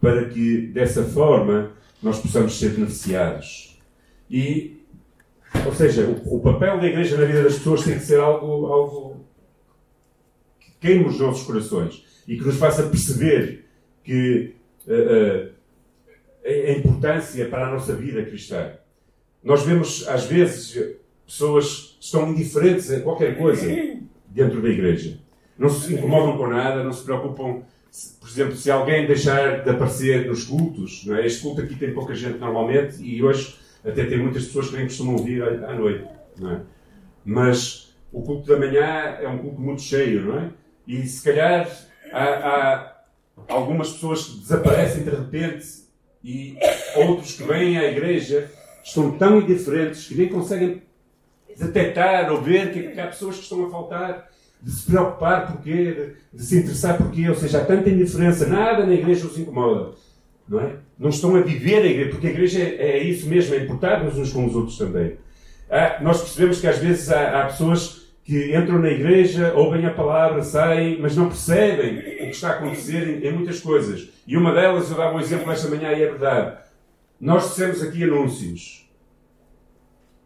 para 0.00 0.28
que, 0.28 0.68
dessa 0.68 1.02
forma, 1.04 1.72
nós 2.02 2.20
possamos 2.20 2.58
ser 2.58 2.70
beneficiados. 2.70 3.78
E 4.30 4.78
ou 5.64 5.74
seja, 5.74 6.02
o, 6.04 6.36
o, 6.36 6.40
papel 6.40 6.78
da 6.78 6.86
igreja 6.86 7.16
na 7.16 7.24
vida 7.24 7.42
das 7.42 7.54
pessoas 7.54 7.82
tem 7.82 7.98
que 7.98 8.04
ser 8.04 8.20
algo, 8.20 8.66
algo 8.66 9.26
que 10.60 10.72
queime 10.80 11.06
os 11.06 11.18
nossos 11.18 11.46
corações 11.46 12.04
e 12.26 12.36
que 12.36 12.44
nos 12.44 12.56
faça 12.56 12.82
perceber 12.84 13.64
que 14.04 14.54
uh, 14.86 15.46
uh, 15.46 15.52
a 16.44 16.72
importância 16.72 17.48
para 17.48 17.68
a 17.68 17.72
nossa 17.72 17.94
vida 17.94 18.22
cristã. 18.24 18.72
Nós 19.42 19.62
vemos, 19.62 20.06
às 20.08 20.26
vezes, 20.26 20.96
pessoas 21.26 21.87
estão 22.00 22.30
indiferentes 22.30 22.90
a 22.90 23.00
qualquer 23.00 23.36
coisa 23.36 23.66
dentro 24.28 24.60
da 24.62 24.68
igreja. 24.68 25.18
Não 25.58 25.68
se 25.68 25.94
incomodam 25.94 26.36
com 26.36 26.46
nada, 26.46 26.84
não 26.84 26.92
se 26.92 27.04
preocupam 27.04 27.62
por 28.20 28.28
exemplo, 28.28 28.56
se 28.56 28.70
alguém 28.70 29.06
deixar 29.06 29.64
de 29.64 29.70
aparecer 29.70 30.26
nos 30.26 30.44
cultos, 30.44 31.04
não 31.06 31.16
é? 31.16 31.26
este 31.26 31.42
culto 31.42 31.62
aqui 31.62 31.74
tem 31.74 31.92
pouca 31.92 32.14
gente 32.14 32.38
normalmente 32.38 33.02
e 33.02 33.22
hoje 33.22 33.56
até 33.84 34.04
tem 34.04 34.18
muitas 34.18 34.44
pessoas 34.46 34.68
que 34.68 34.76
nem 34.76 34.86
costumam 34.86 35.16
vir 35.18 35.42
à 35.42 35.74
noite, 35.74 36.06
não 36.38 36.52
é? 36.52 36.60
Mas 37.24 37.94
o 38.12 38.22
culto 38.22 38.46
da 38.46 38.58
manhã 38.58 38.84
é 39.20 39.28
um 39.28 39.38
culto 39.38 39.60
muito 39.60 39.82
cheio, 39.82 40.26
não 40.26 40.38
é? 40.38 40.50
E 40.86 41.06
se 41.06 41.22
calhar 41.22 41.68
há, 42.12 42.20
há 42.20 42.96
algumas 43.48 43.92
pessoas 43.92 44.24
que 44.24 44.38
desaparecem 44.40 45.04
de 45.04 45.10
repente 45.10 45.66
e 46.22 46.56
outros 46.96 47.36
que 47.36 47.44
vêm 47.44 47.78
à 47.78 47.90
igreja 47.90 48.50
estão 48.84 49.16
tão 49.16 49.40
indiferentes 49.40 50.06
que 50.06 50.14
nem 50.14 50.28
conseguem 50.28 50.82
detectar 51.58 52.30
ou 52.32 52.40
ver 52.40 52.72
que 52.72 53.00
há 53.00 53.06
pessoas 53.06 53.36
que 53.36 53.42
estão 53.42 53.66
a 53.66 53.70
faltar 53.70 54.28
de 54.60 54.70
se 54.70 54.90
preocupar 54.90 55.52
porquê, 55.52 56.16
de, 56.32 56.38
de 56.38 56.44
se 56.44 56.58
interessar 56.58 56.96
porquê, 56.96 57.28
ou 57.28 57.34
seja, 57.34 57.58
há 57.58 57.64
tanta 57.64 57.88
indiferença, 57.88 58.46
nada 58.46 58.84
na 58.84 58.94
igreja 58.94 59.26
os 59.26 59.38
incomoda. 59.38 59.92
Não, 60.48 60.60
é? 60.60 60.76
não 60.98 61.10
estão 61.10 61.36
a 61.36 61.40
viver 61.40 61.82
a 61.82 61.86
igreja, 61.86 62.10
porque 62.10 62.26
a 62.26 62.30
igreja 62.30 62.60
é, 62.60 62.98
é 62.98 63.02
isso 63.02 63.28
mesmo, 63.28 63.54
é 63.54 63.58
importar-nos 63.58 64.16
uns 64.16 64.32
com 64.32 64.46
os 64.46 64.54
outros 64.54 64.78
também. 64.78 65.16
Ah, 65.70 65.98
nós 66.00 66.20
percebemos 66.22 66.60
que 66.60 66.66
às 66.66 66.78
vezes 66.78 67.10
há, 67.10 67.42
há, 67.42 67.46
pessoas 67.46 68.08
que 68.24 68.56
entram 68.56 68.78
na 68.78 68.88
igreja, 68.88 69.52
ouvem 69.54 69.84
a 69.86 69.90
palavra, 69.90 70.42
saem, 70.42 70.98
mas 71.00 71.14
não 71.14 71.28
percebem 71.28 71.98
o 71.98 72.02
que 72.02 72.30
está 72.30 72.48
a 72.48 72.52
acontecer 72.52 73.22
em, 73.22 73.26
em 73.26 73.32
muitas 73.32 73.60
coisas. 73.60 74.08
E 74.26 74.36
uma 74.36 74.52
delas, 74.52 74.90
eu 74.90 74.96
dava 74.96 75.16
um 75.16 75.20
exemplo 75.20 75.52
esta 75.52 75.68
manhã 75.68 75.92
e 75.92 76.02
é 76.02 76.06
verdade. 76.06 76.56
Nós 77.20 77.48
dissemos 77.50 77.82
aqui 77.82 78.04
anúncios. 78.04 78.87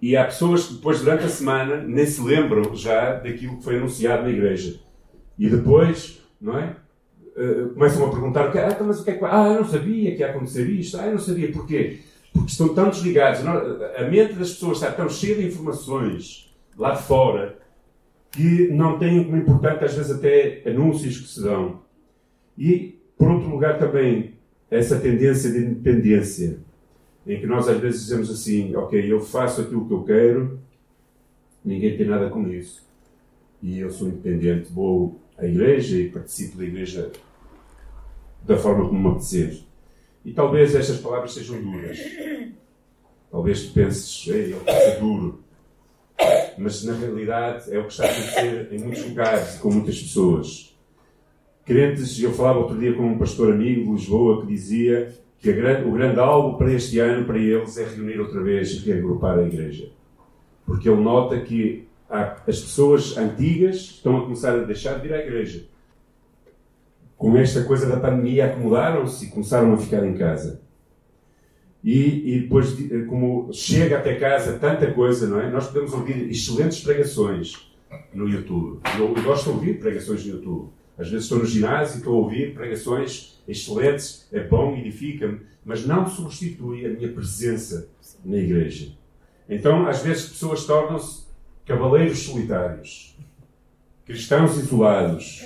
E 0.03 0.17
há 0.17 0.25
pessoas 0.25 0.67
que 0.67 0.75
depois, 0.75 0.99
durante 0.99 1.25
a 1.25 1.29
semana, 1.29 1.77
nem 1.77 2.05
se 2.05 2.21
lembram 2.21 2.75
já 2.75 3.15
daquilo 3.15 3.59
que 3.59 3.63
foi 3.63 3.77
anunciado 3.77 4.25
na 4.25 4.31
igreja. 4.31 4.81
E 5.39 5.49
depois, 5.49 6.21
não 6.41 6.59
é? 6.59 6.75
Uh, 7.37 7.69
começam 7.73 8.05
a 8.05 8.11
perguntar: 8.11 8.51
ah, 8.53 8.71
então, 8.73 8.89
mas 8.89 9.01
o 9.01 9.05
que 9.05 9.11
é 9.13 9.15
que. 9.15 9.25
Ah, 9.25 9.47
eu 9.47 9.61
não 9.61 9.65
sabia 9.65 10.13
que 10.17 10.19
ia 10.19 10.31
acontecer 10.31 10.69
isto. 10.69 10.99
Ah, 10.99 11.07
eu 11.07 11.13
não 11.13 11.19
sabia. 11.21 11.53
Porquê? 11.53 12.01
Porque 12.33 12.51
estão 12.51 12.75
tão 12.75 12.91
desligados. 12.91 13.47
A 13.47 14.03
mente 14.03 14.33
das 14.33 14.51
pessoas 14.55 14.79
está 14.79 14.91
tão 14.91 15.09
cheia 15.09 15.37
de 15.37 15.47
informações 15.47 16.53
lá 16.77 16.95
de 16.95 17.03
fora 17.05 17.59
que 18.33 18.69
não 18.73 18.99
têm 18.99 19.23
como 19.23 19.37
importante, 19.37 19.85
às 19.85 19.95
vezes, 19.95 20.11
até 20.11 20.63
anúncios 20.67 21.21
que 21.21 21.29
se 21.29 21.43
dão. 21.43 21.81
E, 22.59 22.99
por 23.17 23.31
outro 23.31 23.49
lugar, 23.49 23.79
também 23.79 24.35
essa 24.69 24.99
tendência 24.99 25.53
de 25.53 25.59
independência 25.59 26.59
em 27.27 27.41
que 27.41 27.47
nós 27.47 27.69
às 27.69 27.79
vezes 27.79 28.03
dizemos 28.03 28.31
assim: 28.31 28.75
Ok, 28.75 29.01
eu 29.11 29.21
faço 29.21 29.63
aquilo 29.63 29.87
que 29.87 29.95
eu 29.95 30.03
quero, 30.05 30.61
ninguém 31.65 31.97
tem 31.97 32.07
nada 32.07 32.29
com 32.29 32.49
isso, 32.49 32.87
e 33.63 33.79
eu 33.79 33.91
sou 33.91 34.09
independente, 34.09 34.73
vou 34.73 35.21
à 35.39 35.47
igreja 35.47 35.97
e 35.97 36.11
participo 36.11 36.59
da 36.59 36.65
igreja 36.65 37.13
da 38.43 38.57
forma 38.57 38.89
como 38.89 39.01
me 39.01 39.09
apetecer. 39.09 39.63
E 40.25 40.33
talvez 40.33 40.75
estas 40.75 40.99
palavras 40.99 41.35
sejam 41.35 41.61
duras. 41.61 41.99
Talvez 43.31 43.67
tu 43.67 43.73
penses, 43.73 44.29
ei, 44.29 44.53
ele 44.53 44.61
é 44.67 45.01
duro. 45.01 45.43
Mas 46.59 46.85
na 46.85 46.93
realidade 46.93 47.73
é 47.75 47.79
o 47.79 47.87
que 47.87 47.93
está 47.93 48.05
a 48.05 48.11
acontecer 48.11 48.69
em 48.73 48.79
muitos 48.79 49.05
lugares 49.05 49.57
com 49.57 49.71
muitas 49.71 50.01
pessoas. 50.01 50.77
Crentes, 51.65 52.21
eu 52.21 52.33
falava 52.33 52.59
outro 52.59 52.79
dia 52.79 52.93
com 52.93 53.05
um 53.05 53.19
pastor 53.19 53.53
amigo 53.53 53.85
de 53.85 53.93
Lisboa 53.93 54.43
que 54.43 54.49
dizia 54.49 55.13
que 55.43 55.53
grande, 55.53 55.89
o 55.89 55.93
grande 55.93 56.21
alvo 56.21 56.57
para 56.57 56.73
este 56.73 57.01
ano, 57.01 57.27
para 57.27 57.37
eles, 57.37 57.77
é 57.77 57.85
reunir 57.85 58.21
outra 58.21 58.41
vez 58.41 58.71
e 58.71 58.79
reagrupar 58.79 59.37
a 59.37 59.43
igreja. 59.43 59.91
Porque 60.65 60.89
ele 60.89 61.03
nota 61.03 61.41
que 61.41 61.89
há, 62.09 62.37
as 62.47 62.61
pessoas 62.61 63.17
antigas 63.19 63.77
estão 63.77 64.19
a 64.19 64.23
começar 64.23 64.55
a 64.55 64.63
deixar 64.63 65.01
de 65.01 65.09
ir 65.09 65.13
à 65.13 65.19
igreja. 65.19 65.65
Com 67.17 67.37
esta 67.37 67.65
coisa 67.65 67.89
da 67.89 67.97
pandemia, 67.97 68.47
acomodaram-se 68.47 69.27
e 69.27 69.29
começaram 69.31 69.73
a 69.75 69.77
ficar 69.77 70.07
em 70.07 70.15
casa. 70.15 70.63
E, 71.83 72.37
e, 72.37 72.41
depois, 72.43 72.77
como 73.09 73.53
chega 73.53 73.99
até 73.99 74.15
casa 74.15 74.61
tanta 74.61 74.93
coisa, 74.93 75.27
não 75.27 75.41
é? 75.41 75.51
Nós 75.51 75.67
podemos 75.67 75.93
ouvir 75.93 76.31
excelentes 76.31 76.81
pregações 76.85 77.69
no 78.15 78.29
YouTube. 78.29 78.81
Eu, 78.97 79.13
eu 79.17 79.23
gosto 79.25 79.47
de 79.47 79.51
ouvir 79.51 79.81
pregações 79.81 80.25
no 80.25 80.35
YouTube. 80.35 80.71
Às 80.99 81.11
vezes 81.11 81.25
estou 81.25 81.39
no 81.39 81.47
ginásio 81.47 81.97
e 81.97 81.99
estou 81.99 82.15
a 82.15 82.19
ouvir 82.19 82.55
pregações 82.55 83.43
excelentes, 83.49 84.29
é 84.33 84.41
bom, 84.41 84.77
edifica-me, 84.77 85.41
mas 85.65 85.87
não 85.87 86.07
substitui 86.07 86.87
a 86.87 86.91
minha 86.91 87.13
presença 87.13 87.89
na 88.25 88.37
igreja. 88.37 88.93
Então, 89.49 89.87
às 89.87 90.03
vezes, 90.03 90.29
pessoas 90.29 90.65
tornam-se 90.65 91.27
cavaleiros 91.65 92.21
solitários, 92.21 93.17
cristãos 94.05 94.57
isolados, 94.59 95.43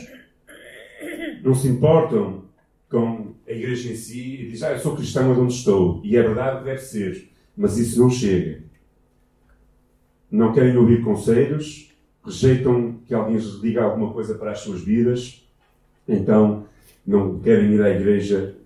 não 1.42 1.54
se 1.54 1.68
importam 1.68 2.44
com 2.88 3.34
a 3.46 3.52
igreja 3.52 3.92
em 3.92 3.96
si 3.96 4.42
e 4.42 4.50
dizem, 4.50 4.68
ah, 4.68 4.72
eu 4.72 4.78
sou 4.78 4.96
cristão 4.96 5.30
onde 5.38 5.52
estou. 5.52 6.00
E 6.04 6.16
é 6.16 6.22
verdade 6.22 6.58
que 6.58 6.64
deve 6.64 6.80
ser, 6.80 7.30
mas 7.56 7.78
isso 7.78 7.98
não 8.00 8.10
chega. 8.10 8.62
Não 10.30 10.52
querem 10.52 10.76
ouvir 10.76 11.02
conselhos, 11.02 11.92
rejeitam 12.26 12.98
que 13.06 13.14
alguém 13.14 13.36
lhes 13.36 13.60
diga 13.60 13.82
alguma 13.82 14.12
coisa 14.12 14.34
para 14.34 14.50
as 14.50 14.60
suas 14.60 14.82
vidas, 14.82 15.46
então 16.06 16.66
não 17.06 17.38
querem 17.38 17.74
ir 17.74 17.82
à 17.82 17.90
igreja 17.90 18.56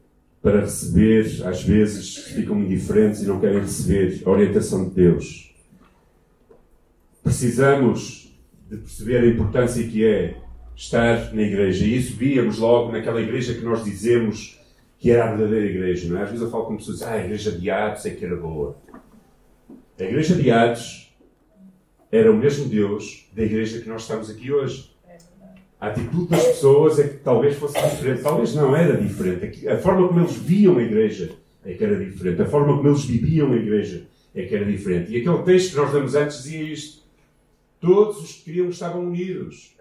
para 0.43 0.61
receber, 0.61 1.47
às 1.47 1.63
vezes 1.63 2.17
ficam 2.17 2.59
indiferentes 2.59 3.23
e 3.23 3.27
não 3.27 3.39
querem 3.39 3.61
receber 3.61 4.23
a 4.25 4.31
orientação 4.31 4.89
de 4.89 4.95
Deus. 4.95 5.55
Precisamos 7.23 8.35
de 8.69 8.79
perceber 8.79 9.19
a 9.19 9.27
importância 9.27 9.87
que 9.87 10.05
é 10.05 10.37
estar 10.75 11.35
na 11.35 11.43
igreja. 11.43 11.85
E 11.85 11.97
isso 11.97 12.17
víamos 12.17 12.59
logo 12.59 12.91
naquela 12.91 13.21
igreja 13.21 13.53
que 13.53 13.63
nós 13.63 13.85
dizemos 13.85 14.59
que 14.99 15.11
era 15.11 15.25
a 15.25 15.35
verdadeira 15.35 15.67
igreja. 15.67 16.09
Não 16.09 16.19
é? 16.19 16.23
Às 16.23 16.31
vezes 16.31 16.43
eu 16.43 16.51
falo 16.51 16.65
com 16.65 16.77
pessoas 16.77 17.03
ah, 17.03 17.13
a 17.13 17.25
igreja 17.25 17.53
de 17.53 17.71
Atos 17.71 18.07
é 18.07 18.11
que 18.11 18.25
era 18.25 18.37
boa. 18.37 18.77
A 19.99 20.03
igreja 20.03 20.35
de 20.35 20.51
Atos 20.51 21.10
era 22.11 22.31
o 22.31 22.37
mesmo 22.37 22.69
Deus 22.69 23.29
da 23.33 23.43
igreja 23.43 23.81
que 23.81 23.89
nós 23.89 24.03
estamos 24.03 24.29
aqui 24.29 24.53
hoje. 24.53 24.91
A 25.81 25.89
atitude 25.89 26.29
das 26.29 26.45
pessoas 26.45 26.99
é 26.99 27.09
que 27.09 27.19
talvez 27.19 27.57
fosse 27.57 27.81
diferente. 27.81 28.23
Talvez 28.23 28.55
não 28.55 28.77
era 28.77 29.01
diferente. 29.01 29.67
A 29.69 29.79
forma 29.79 30.09
como 30.09 30.21
eles 30.21 30.37
viam 30.37 30.77
a 30.77 30.83
igreja 30.83 31.33
é 31.65 31.73
que 31.73 31.83
era 31.83 32.05
diferente. 32.05 32.43
A 32.43 32.47
forma 32.47 32.77
como 32.77 32.89
eles 32.89 33.05
viviam 33.05 33.53
a 33.53 33.57
igreja 33.57 34.07
é 34.35 34.43
que 34.43 34.55
era 34.55 34.65
diferente. 34.65 35.13
E 35.13 35.21
aquele 35.21 35.43
texto 35.43 35.71
que 35.71 35.77
nós 35.77 35.93
damos 35.93 36.15
antes 36.15 36.43
dizia 36.43 36.63
isto. 36.63 37.03
Todos 37.81 38.19
os 38.19 38.33
que 38.33 38.45
queriam 38.45 38.69
estavam 38.69 39.07
unidos. 39.07 39.75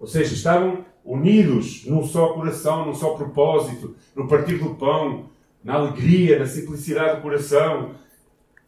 Ou 0.00 0.06
seja, 0.06 0.34
estavam 0.34 0.84
unidos 1.04 1.84
num 1.86 2.04
só 2.04 2.32
coração, 2.32 2.86
num 2.86 2.94
só 2.94 3.10
propósito, 3.10 3.94
no 4.16 4.26
partir 4.26 4.56
do 4.56 4.74
pão, 4.74 5.30
na 5.62 5.74
alegria, 5.74 6.38
na 6.40 6.46
simplicidade 6.46 7.16
do 7.16 7.22
coração. 7.22 7.94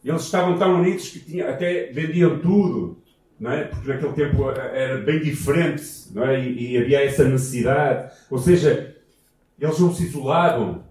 Eles 0.04 0.22
estavam 0.22 0.58
tão 0.58 0.80
unidos 0.80 1.08
que 1.08 1.20
tinha, 1.20 1.48
até 1.48 1.90
vendiam 1.92 2.38
tudo 2.38 2.98
não 3.38 3.52
é? 3.52 3.64
porque 3.64 3.88
naquele 3.88 4.12
tempo 4.12 4.50
era 4.50 4.98
bem 4.98 5.20
diferente 5.20 5.84
não 6.12 6.24
é? 6.24 6.40
e, 6.40 6.72
e 6.72 6.78
havia 6.78 7.04
essa 7.04 7.24
necessidade. 7.24 8.12
Ou 8.30 8.38
seja, 8.38 8.96
eles 9.58 9.78
não 9.78 9.94
se 9.94 10.04
isolavam, 10.04 10.84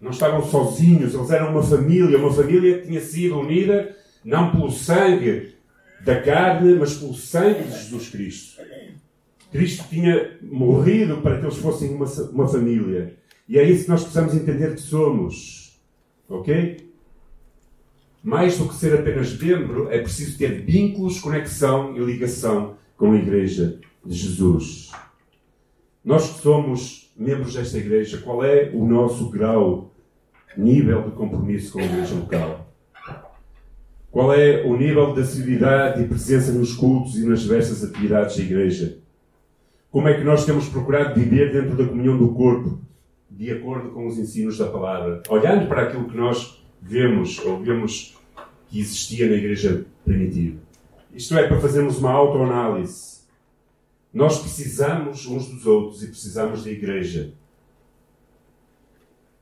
não 0.00 0.10
estavam 0.10 0.44
sozinhos, 0.44 1.14
eles 1.14 1.30
eram 1.30 1.50
uma 1.50 1.62
família, 1.62 2.18
uma 2.18 2.32
família 2.32 2.78
que 2.78 2.86
tinha 2.86 3.00
sido 3.00 3.38
unida 3.38 3.94
não 4.24 4.50
pelo 4.50 4.70
sangue 4.70 5.54
da 6.00 6.20
carne, 6.20 6.74
mas 6.74 6.96
pelo 6.96 7.14
sangue 7.14 7.64
de 7.64 7.70
Jesus 7.70 8.08
Cristo. 8.08 8.62
Cristo 9.52 9.84
tinha 9.88 10.36
morrido 10.42 11.18
para 11.18 11.38
que 11.38 11.44
eles 11.44 11.56
fossem 11.58 11.90
uma, 11.90 12.06
uma 12.32 12.48
família. 12.48 13.14
E 13.48 13.58
é 13.58 13.62
isso 13.62 13.84
que 13.84 13.90
nós 13.90 14.02
precisamos 14.02 14.34
entender 14.34 14.74
que 14.74 14.80
somos. 14.80 15.80
Ok? 16.28 16.92
Mais 18.24 18.56
do 18.56 18.66
que 18.66 18.74
ser 18.74 18.98
apenas 18.98 19.38
membro, 19.38 19.90
é 19.90 19.98
preciso 19.98 20.38
ter 20.38 20.62
vínculos, 20.62 21.20
conexão 21.20 21.94
e 21.94 22.00
ligação 22.00 22.74
com 22.96 23.12
a 23.12 23.16
Igreja 23.16 23.78
de 24.02 24.16
Jesus. 24.16 24.90
Nós 26.02 26.30
que 26.30 26.40
somos 26.40 27.12
membros 27.14 27.52
desta 27.52 27.76
Igreja, 27.76 28.22
qual 28.24 28.42
é 28.42 28.70
o 28.72 28.86
nosso 28.86 29.28
grau, 29.28 29.92
nível 30.56 31.02
de 31.02 31.10
compromisso 31.10 31.74
com 31.74 31.80
a 31.80 31.84
Igreja 31.84 32.14
local? 32.14 32.66
Qual 34.10 34.32
é 34.32 34.62
o 34.62 34.74
nível 34.74 35.12
de 35.12 35.20
assiduidade 35.20 36.02
e 36.02 36.08
presença 36.08 36.50
nos 36.50 36.74
cultos 36.74 37.18
e 37.18 37.26
nas 37.26 37.40
diversas 37.40 37.84
atividades 37.84 38.38
da 38.38 38.42
Igreja? 38.42 38.98
Como 39.90 40.08
é 40.08 40.14
que 40.14 40.24
nós 40.24 40.46
temos 40.46 40.66
procurado 40.70 41.14
viver 41.14 41.52
dentro 41.52 41.76
da 41.76 41.86
comunhão 41.86 42.16
do 42.16 42.32
corpo, 42.32 42.80
de 43.30 43.50
acordo 43.50 43.90
com 43.90 44.06
os 44.06 44.16
ensinos 44.16 44.56
da 44.56 44.68
palavra? 44.68 45.22
Olhando 45.28 45.68
para 45.68 45.82
aquilo 45.82 46.08
que 46.08 46.16
nós 46.16 46.63
vemos 46.84 47.38
ou 47.38 47.62
vemos 47.62 48.14
que 48.68 48.78
existia 48.78 49.28
na 49.28 49.36
igreja 49.36 49.86
primitiva. 50.04 50.58
Isto 51.12 51.36
é, 51.36 51.48
para 51.48 51.60
fazermos 51.60 51.98
uma 51.98 52.10
autoanálise. 52.10 53.20
Nós 54.12 54.40
precisamos 54.40 55.26
uns 55.26 55.48
dos 55.48 55.66
outros 55.66 56.02
e 56.02 56.08
precisamos 56.08 56.64
da 56.64 56.70
igreja. 56.70 57.32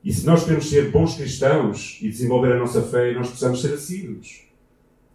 E 0.05 0.13
se 0.13 0.25
nós 0.25 0.45
queremos 0.45 0.69
ser 0.69 0.91
bons 0.91 1.17
cristãos 1.17 1.99
e 2.01 2.09
desenvolver 2.09 2.53
a 2.53 2.59
nossa 2.59 2.83
fé, 2.83 3.13
nós 3.13 3.29
precisamos 3.29 3.61
ser 3.61 3.75
assíduos. 3.75 4.45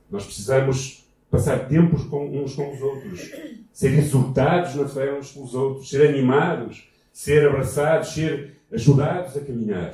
Nós 0.10 0.26
precisamos 0.26 1.06
passar 1.30 1.68
tempos 1.68 2.04
com 2.06 2.26
uns 2.42 2.56
com 2.56 2.74
os 2.74 2.82
outros, 2.82 3.32
ser 3.74 3.98
exultados 3.98 4.76
na 4.76 4.88
fé 4.88 5.14
uns 5.14 5.32
com 5.32 5.44
os 5.44 5.54
outros, 5.54 5.90
ser 5.90 6.08
animados, 6.08 6.90
ser 7.12 7.48
abraçados, 7.48 8.14
ser 8.14 8.62
ajudados 8.72 9.36
a 9.36 9.42
caminhar. 9.42 9.94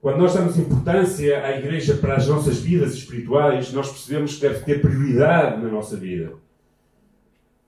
Quando 0.00 0.18
nós 0.18 0.34
damos 0.34 0.56
importância 0.56 1.44
à 1.44 1.58
Igreja 1.58 1.94
para 1.94 2.14
as 2.14 2.26
nossas 2.28 2.60
vidas 2.60 2.94
espirituais, 2.94 3.72
nós 3.72 3.90
percebemos 3.90 4.36
que 4.36 4.42
deve 4.42 4.64
ter 4.64 4.80
prioridade 4.80 5.60
na 5.60 5.68
nossa 5.68 5.96
vida. 5.96 6.34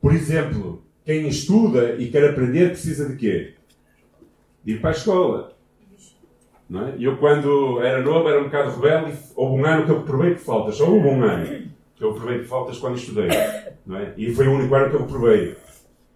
Por 0.00 0.14
exemplo, 0.14 0.82
quem 1.04 1.26
estuda 1.26 1.96
e 1.96 2.08
quer 2.08 2.30
aprender 2.30 2.68
precisa 2.68 3.08
de 3.08 3.16
quê? 3.16 3.54
De 4.64 4.74
ir 4.74 4.80
para 4.80 4.90
a 4.90 4.92
escola. 4.92 5.56
Não 6.68 6.86
é? 6.86 6.94
Eu, 7.00 7.16
quando 7.16 7.82
era 7.82 8.00
novo, 8.00 8.28
era 8.28 8.40
um 8.40 8.44
bocado 8.44 8.80
rebelde 8.80 9.18
houve 9.34 9.60
um 9.60 9.66
ano 9.66 9.84
que 9.84 9.90
eu 9.90 9.98
reprovei 9.98 10.34
por 10.34 10.40
faltas. 10.40 10.80
Houve 10.80 11.08
um 11.08 11.24
ano 11.24 11.70
que 11.96 12.04
eu 12.04 12.12
reprovei 12.12 12.38
por 12.38 12.46
faltas 12.46 12.78
quando 12.78 12.96
estudei. 12.96 13.28
Não 13.84 13.96
é? 13.96 14.14
E 14.16 14.32
foi 14.32 14.46
o 14.46 14.52
único 14.52 14.72
ano 14.72 14.88
que 14.88 14.96
eu 14.96 15.00
reprovei. 15.00 15.56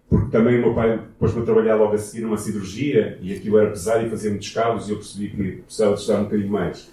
Porque 0.09 0.29
também 0.31 0.59
o 0.59 0.61
meu 0.61 0.73
pai 0.73 1.01
pôs-me 1.19 1.41
a 1.41 1.45
trabalhar 1.45 1.75
logo 1.75 1.93
a 1.93 1.97
seguir 1.97 2.23
numa 2.23 2.37
cirurgia 2.37 3.17
e 3.21 3.33
aquilo 3.33 3.57
era 3.57 3.69
pesado 3.69 4.05
e 4.05 4.09
fazia 4.09 4.29
muitos 4.29 4.49
calos 4.51 4.87
e 4.87 4.91
eu 4.91 4.97
percebi 4.97 5.29
que 5.29 5.51
precisava 5.63 5.93
de 5.93 5.99
estudar 5.99 6.19
um 6.19 6.23
bocadinho 6.25 6.51
mais. 6.51 6.91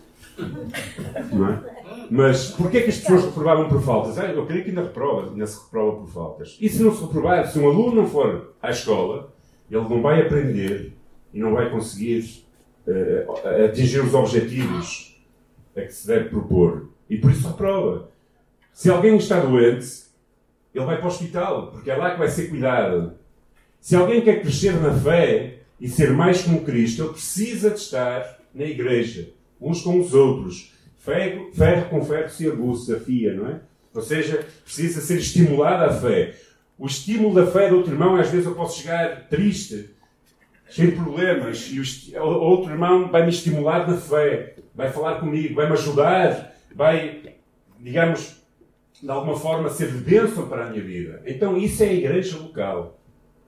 Não 1.33 1.49
é? 1.49 1.73
Mas 2.11 2.51
porquê 2.51 2.81
que 2.81 2.91
as 2.91 2.99
pessoas 2.99 3.25
reprovavam 3.25 3.69
por 3.69 3.83
faltas? 3.83 4.19
Ah, 4.19 4.27
eu 4.27 4.47
creio 4.47 4.65
que 4.65 4.71
ainda 4.71 4.83
reprova, 4.83 5.31
ainda 5.31 5.47
se 5.47 5.63
reprova 5.63 5.99
por 5.99 6.09
faltas. 6.09 6.59
E 6.61 6.69
se 6.69 6.83
não 6.83 6.95
se 6.95 7.03
reprovar, 7.03 7.47
se 7.51 7.59
um 7.59 7.69
aluno 7.69 8.03
não 8.03 8.07
for 8.07 8.55
à 8.61 8.71
escola, 8.71 9.33
ele 9.71 9.81
não 9.81 10.03
vai 10.03 10.21
aprender 10.21 10.93
e 11.33 11.39
não 11.39 11.53
vai 11.53 11.71
conseguir 11.71 12.45
uh, 12.87 13.65
atingir 13.65 14.01
os 14.01 14.15
objetivos 14.15 15.17
a 15.77 15.81
que 15.83 15.93
se 15.93 16.07
deve 16.07 16.29
propor. 16.29 16.89
E 17.09 17.17
por 17.17 17.31
isso 17.31 17.49
reprova. 17.49 18.11
Se 18.73 18.91
alguém 18.91 19.17
está 19.17 19.41
doente, 19.41 20.02
ele 20.75 20.85
vai 20.85 20.97
para 20.97 21.05
o 21.05 21.09
hospital, 21.09 21.69
porque 21.69 21.91
é 21.91 21.97
lá 21.97 22.13
que 22.13 22.19
vai 22.19 22.29
ser 22.29 22.49
cuidado. 22.49 23.15
Se 23.81 23.97
alguém 23.97 24.21
quer 24.23 24.41
crescer 24.41 24.75
na 24.81 24.93
fé 24.93 25.59
e 25.81 25.89
ser 25.89 26.13
mais 26.13 26.43
como 26.43 26.65
Cristo, 26.65 27.03
ele 27.03 27.13
precisa 27.13 27.71
de 27.71 27.81
estar 27.81 28.39
na 28.55 28.65
igreja, 28.65 29.31
uns 29.61 29.83
com 29.83 30.01
os 30.01 30.15
outros. 30.15 30.73
Ferro, 30.99 31.51
ferro 31.53 31.91
com 31.91 32.05
ferro 32.05 32.31
se 32.31 32.49
aguça, 32.49 32.97
afia, 32.97 33.35
não 33.35 33.49
é? 33.49 33.61
Ou 33.93 34.01
seja, 34.01 34.47
precisa 34.65 35.01
ser 35.01 35.19
estimulado 35.19 35.85
a 35.85 35.93
fé. 35.93 36.35
O 36.79 36.87
estímulo 36.87 37.35
da 37.35 37.47
fé 37.47 37.69
do 37.69 37.77
outro 37.77 37.93
irmão, 37.93 38.17
às 38.17 38.31
vezes 38.31 38.47
eu 38.47 38.55
posso 38.55 38.81
chegar 38.81 39.29
triste, 39.29 39.91
de 40.75 40.93
problemas, 40.93 41.71
e 41.71 42.17
o 42.19 42.25
outro 42.25 42.71
irmão 42.71 43.11
vai 43.11 43.23
me 43.23 43.29
estimular 43.29 43.87
na 43.87 43.97
fé, 43.97 44.57
vai 44.75 44.91
falar 44.91 45.21
comigo, 45.21 45.55
vai 45.55 45.67
me 45.67 45.73
ajudar, 45.73 46.55
vai, 46.75 47.35
digamos, 47.79 48.42
de 49.03 49.11
alguma 49.11 49.37
forma 49.37 49.69
ser 49.69 49.91
de 49.91 49.99
bênção 49.99 50.49
para 50.49 50.67
a 50.67 50.71
minha 50.71 50.83
vida. 50.83 51.23
Então 51.27 51.57
isso 51.57 51.83
é 51.83 51.89
a 51.89 51.93
igreja 51.93 52.39
local. 52.39 53.01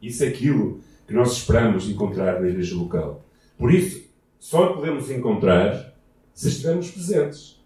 Isso 0.03 0.25
é 0.25 0.29
aquilo 0.29 0.81
que 1.07 1.15
nós 1.15 1.33
esperamos 1.33 1.89
encontrar 1.89 2.41
na 2.41 2.49
igreja 2.49 2.75
local. 2.75 3.25
Por 3.57 3.73
isso, 3.73 4.05
só 4.39 4.73
podemos 4.75 5.11
encontrar 5.11 5.95
se 6.35 6.49
estivermos 6.49 6.91
presentes. 6.91 7.63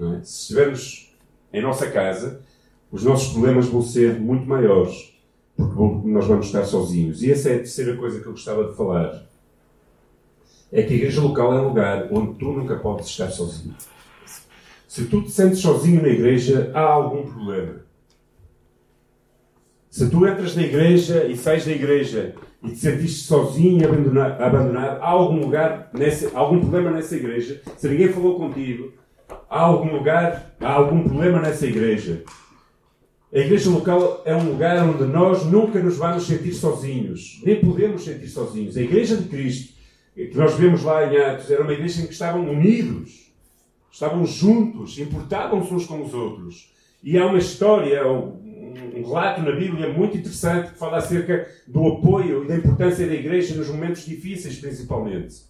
É? 0.00 0.24
Se 0.24 0.40
estivermos 0.42 1.14
em 1.52 1.60
nossa 1.60 1.90
casa, 1.90 2.42
os 2.90 3.04
nossos 3.04 3.32
problemas 3.32 3.66
vão 3.66 3.82
ser 3.82 4.18
muito 4.18 4.46
maiores, 4.46 5.14
porque 5.56 6.08
nós 6.08 6.26
vamos 6.26 6.46
estar 6.46 6.64
sozinhos. 6.64 7.22
E 7.22 7.30
essa 7.30 7.50
é 7.50 7.56
a 7.56 7.58
terceira 7.58 7.96
coisa 7.96 8.20
que 8.20 8.26
eu 8.26 8.32
gostava 8.32 8.64
de 8.64 8.74
falar. 8.74 9.26
É 10.72 10.82
que 10.82 10.94
a 10.94 10.96
igreja 10.96 11.20
local 11.20 11.52
é 11.52 11.60
um 11.60 11.68
lugar 11.68 12.08
onde 12.10 12.38
tu 12.38 12.46
nunca 12.46 12.76
podes 12.76 13.06
estar 13.06 13.30
sozinho. 13.30 13.74
Se 14.94 15.06
tu 15.06 15.22
te 15.22 15.30
sentes 15.32 15.58
sozinho 15.58 16.00
na 16.00 16.08
igreja, 16.08 16.70
há 16.72 16.82
algum 16.82 17.24
problema. 17.24 17.80
Se 19.90 20.08
tu 20.08 20.24
entras 20.24 20.54
na 20.54 20.62
igreja 20.62 21.24
e 21.24 21.36
sais 21.36 21.64
da 21.64 21.72
igreja 21.72 22.36
e 22.62 22.70
te 22.70 22.78
sentiste 22.78 23.26
sozinho 23.26 23.84
abandonado, 23.88 24.40
abandonado, 24.40 25.02
há 25.02 25.08
algum 25.08 25.40
lugar, 25.40 25.90
nessa, 25.92 26.30
algum 26.38 26.60
problema 26.60 26.92
nessa 26.92 27.16
igreja. 27.16 27.60
Se 27.76 27.88
ninguém 27.88 28.12
falou 28.12 28.36
contigo, 28.36 28.92
há 29.50 29.62
algum 29.62 29.96
lugar, 29.96 30.54
há 30.60 30.72
algum 30.74 31.02
problema 31.02 31.40
nessa 31.40 31.66
igreja. 31.66 32.22
A 33.34 33.38
igreja 33.38 33.70
local 33.70 34.22
é 34.24 34.36
um 34.36 34.48
lugar 34.48 34.88
onde 34.88 35.06
nós 35.06 35.44
nunca 35.44 35.82
nos 35.82 35.96
vamos 35.96 36.24
sentir 36.24 36.54
sozinhos, 36.54 37.42
nem 37.44 37.60
podemos 37.60 38.04
sentir 38.04 38.28
sozinhos. 38.28 38.76
A 38.76 38.82
igreja 38.82 39.16
de 39.16 39.24
Cristo, 39.24 39.74
que 40.14 40.36
nós 40.36 40.54
vemos 40.54 40.84
lá 40.84 41.12
em 41.12 41.16
Atos, 41.16 41.50
era 41.50 41.64
uma 41.64 41.72
igreja 41.72 42.00
em 42.00 42.06
que 42.06 42.12
estavam 42.12 42.48
unidos 42.48 43.23
estavam 43.94 44.26
juntos, 44.26 44.98
importavam-se 44.98 45.72
uns 45.72 45.86
com 45.86 46.02
os 46.02 46.12
outros. 46.12 46.68
E 47.00 47.16
há 47.16 47.26
uma 47.26 47.38
história, 47.38 48.04
um, 48.10 48.92
relato 48.92 49.40
na 49.40 49.52
Bíblia 49.52 49.92
muito 49.92 50.16
interessante 50.16 50.72
que 50.72 50.78
fala 50.78 50.98
acerca 50.98 51.48
do 51.68 51.86
apoio 51.86 52.42
e 52.42 52.48
da 52.48 52.56
importância 52.56 53.06
da 53.06 53.14
igreja 53.14 53.54
nos 53.54 53.68
momentos 53.68 54.04
difíceis, 54.04 54.58
principalmente. 54.58 55.42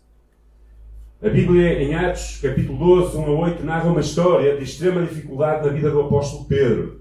A 1.22 1.28
Bíblia, 1.30 1.82
em 1.82 1.94
Atos, 1.94 2.38
capítulo 2.42 2.76
12, 2.76 3.16
1 3.16 3.22
a 3.22 3.30
8, 3.30 3.64
narra 3.64 3.90
uma 3.90 4.00
história 4.00 4.58
de 4.58 4.62
extrema 4.62 5.06
dificuldade 5.06 5.66
na 5.66 5.72
vida 5.72 5.90
do 5.90 6.02
apóstolo 6.02 6.44
Pedro. 6.44 7.00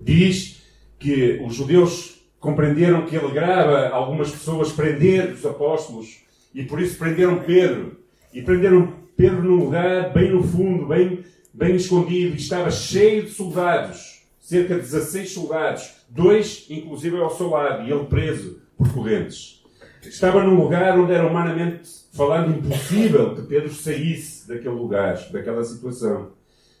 Diz 0.00 0.62
que 0.98 1.42
os 1.44 1.54
judeus 1.54 2.22
compreenderam 2.40 3.04
que 3.04 3.18
alegrava 3.18 3.90
algumas 3.90 4.30
pessoas 4.30 4.72
prender 4.72 5.30
os 5.30 5.44
apóstolos 5.44 6.22
e 6.54 6.64
por 6.64 6.80
isso 6.80 6.96
prenderam 6.96 7.40
Pedro. 7.40 7.98
E 8.32 8.40
prenderam 8.40 9.07
Pedro 9.18 9.42
num 9.42 9.64
lugar 9.64 10.12
bem 10.12 10.30
no 10.30 10.44
fundo, 10.44 10.86
bem, 10.86 11.24
bem 11.52 11.74
escondido, 11.74 12.36
e 12.36 12.38
estava 12.38 12.70
cheio 12.70 13.24
de 13.24 13.30
soldados, 13.30 14.22
cerca 14.38 14.76
de 14.76 14.82
16 14.82 15.32
soldados, 15.32 15.90
dois 16.08 16.66
inclusive 16.70 17.16
ao 17.16 17.36
seu 17.36 17.50
lado, 17.50 17.82
e 17.82 17.90
ele 17.90 18.04
preso 18.04 18.62
por 18.76 18.92
correntes. 18.94 19.60
Estava 20.04 20.44
num 20.44 20.54
lugar 20.54 20.96
onde 20.96 21.12
era 21.12 21.26
humanamente 21.26 21.90
falando 22.12 22.56
impossível 22.56 23.34
que 23.34 23.42
Pedro 23.42 23.74
saísse 23.74 24.46
daquele 24.46 24.76
lugar, 24.76 25.16
daquela 25.32 25.64
situação. 25.64 26.30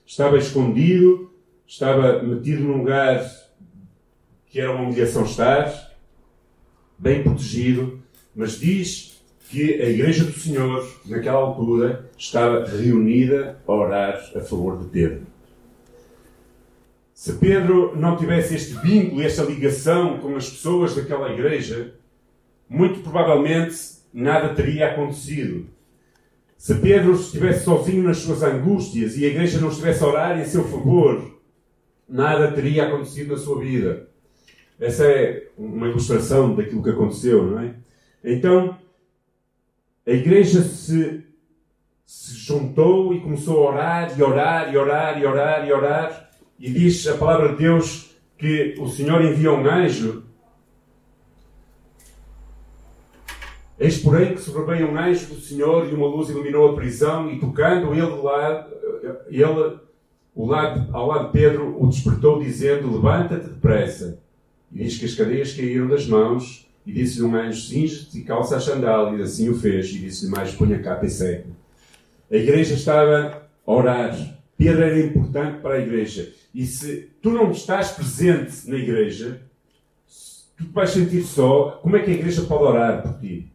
Estava 0.06 0.38
escondido, 0.38 1.32
estava 1.66 2.22
metido 2.22 2.62
num 2.62 2.78
lugar 2.78 3.28
que 4.46 4.60
era 4.60 4.70
uma 4.70 4.84
humilhação 4.84 5.24
estar, 5.24 5.92
bem 6.96 7.20
protegido, 7.20 8.00
mas 8.32 8.60
diz 8.60 9.07
que 9.48 9.80
a 9.80 9.88
Igreja 9.88 10.24
do 10.24 10.32
Senhor, 10.32 10.86
naquela 11.06 11.38
altura, 11.38 12.10
estava 12.16 12.66
reunida 12.66 13.58
a 13.66 13.72
orar 13.72 14.32
a 14.36 14.40
favor 14.40 14.78
de 14.78 14.88
Pedro. 14.88 15.22
Se 17.14 17.32
Pedro 17.32 17.96
não 17.96 18.16
tivesse 18.16 18.54
este 18.54 18.74
vínculo, 18.74 19.22
esta 19.22 19.42
ligação 19.42 20.18
com 20.18 20.36
as 20.36 20.48
pessoas 20.48 20.94
daquela 20.94 21.32
igreja, 21.32 21.94
muito 22.68 23.00
provavelmente 23.00 23.74
nada 24.12 24.54
teria 24.54 24.92
acontecido. 24.92 25.66
Se 26.56 26.74
Pedro 26.74 27.14
estivesse 27.14 27.64
sozinho 27.64 28.04
nas 28.04 28.18
suas 28.18 28.42
angústias 28.42 29.16
e 29.16 29.24
a 29.24 29.28
igreja 29.28 29.60
não 29.60 29.70
estivesse 29.70 30.04
a 30.04 30.06
orar 30.06 30.38
em 30.38 30.44
seu 30.44 30.64
favor, 30.64 31.40
nada 32.08 32.52
teria 32.52 32.86
acontecido 32.86 33.32
na 33.32 33.38
sua 33.38 33.60
vida. 33.60 34.08
Essa 34.78 35.04
é 35.06 35.48
uma 35.56 35.88
ilustração 35.88 36.54
daquilo 36.54 36.82
que 36.82 36.90
aconteceu, 36.90 37.44
não 37.44 37.60
é? 37.60 37.74
Então, 38.22 38.78
a 40.08 40.14
igreja 40.14 40.62
se, 40.62 41.22
se 42.06 42.34
juntou 42.34 43.12
e 43.12 43.20
começou 43.20 43.58
a 43.58 43.70
orar 43.70 44.18
e 44.18 44.22
orar 44.22 44.72
e 44.72 44.76
orar 44.78 45.20
e 45.20 45.26
orar 45.26 45.68
e 45.68 45.72
orar. 45.72 46.30
E 46.58 46.70
diz 46.70 47.06
a 47.06 47.18
palavra 47.18 47.50
de 47.50 47.56
Deus 47.56 48.16
que 48.38 48.74
o 48.78 48.88
Senhor 48.88 49.22
envia 49.22 49.52
um 49.52 49.68
anjo. 49.68 50.24
Eis, 53.78 53.98
porém, 53.98 54.34
que 54.34 54.40
sobreveio 54.40 54.90
um 54.90 54.98
anjo 54.98 55.26
do 55.26 55.40
Senhor 55.40 55.86
e 55.86 55.94
uma 55.94 56.06
luz 56.06 56.30
iluminou 56.30 56.70
a 56.70 56.74
prisão 56.74 57.30
e 57.30 57.38
tocando 57.38 57.92
ele, 57.92 58.22
lado, 58.22 58.72
ele 59.28 59.78
o 60.34 60.46
lado, 60.46 60.88
ao 60.96 61.06
lado 61.06 61.26
de 61.26 61.32
Pedro 61.32 61.76
o 61.82 61.86
despertou 61.86 62.38
dizendo, 62.38 62.90
levanta-te 62.90 63.50
depressa. 63.50 64.22
E 64.72 64.84
diz 64.84 64.96
que 64.96 65.04
as 65.04 65.14
cadeias 65.14 65.52
caíram 65.52 65.86
das 65.86 66.06
mãos 66.06 66.67
e 66.86 66.92
disse-lhe 66.92 67.24
um 67.24 67.34
anjo: 67.34 67.60
Cinge-te 67.60 68.18
e 68.18 68.24
calça 68.24 68.56
a 68.56 68.60
sandália. 68.60 69.18
E 69.18 69.22
assim 69.22 69.48
o 69.48 69.54
fez. 69.54 69.90
E 69.90 69.98
disse-lhe 69.98 70.30
mais: 70.30 70.54
Ponha 70.54 70.78
capa 70.80 71.06
e 71.06 71.10
segue. 71.10 71.46
A 72.30 72.36
igreja 72.36 72.74
estava 72.74 73.48
a 73.66 73.72
orar. 73.72 74.38
Pedro 74.56 74.82
era 74.82 74.98
importante 74.98 75.60
para 75.60 75.74
a 75.74 75.80
igreja. 75.80 76.32
E 76.54 76.66
se 76.66 77.10
tu 77.22 77.30
não 77.30 77.50
estás 77.52 77.92
presente 77.92 78.68
na 78.68 78.76
igreja, 78.76 79.40
tu 80.56 80.64
te 80.64 80.72
vais 80.72 80.90
sentir 80.90 81.22
só. 81.22 81.78
Como 81.82 81.96
é 81.96 82.02
que 82.02 82.10
a 82.10 82.14
igreja 82.14 82.42
pode 82.42 82.64
orar 82.64 83.02
por 83.02 83.20
ti? 83.20 83.52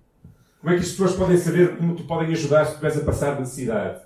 Como 0.61 0.73
é 0.73 0.77
que 0.77 0.83
as 0.83 0.91
pessoas 0.91 1.13
podem 1.13 1.37
saber 1.37 1.75
como 1.75 1.93
te 1.93 2.03
podem 2.03 2.31
ajudar 2.31 2.63
se 2.63 2.71
tu 2.71 2.73
estiveres 2.75 2.97
a 2.97 3.05
passar 3.05 3.39
necessidade? 3.39 3.99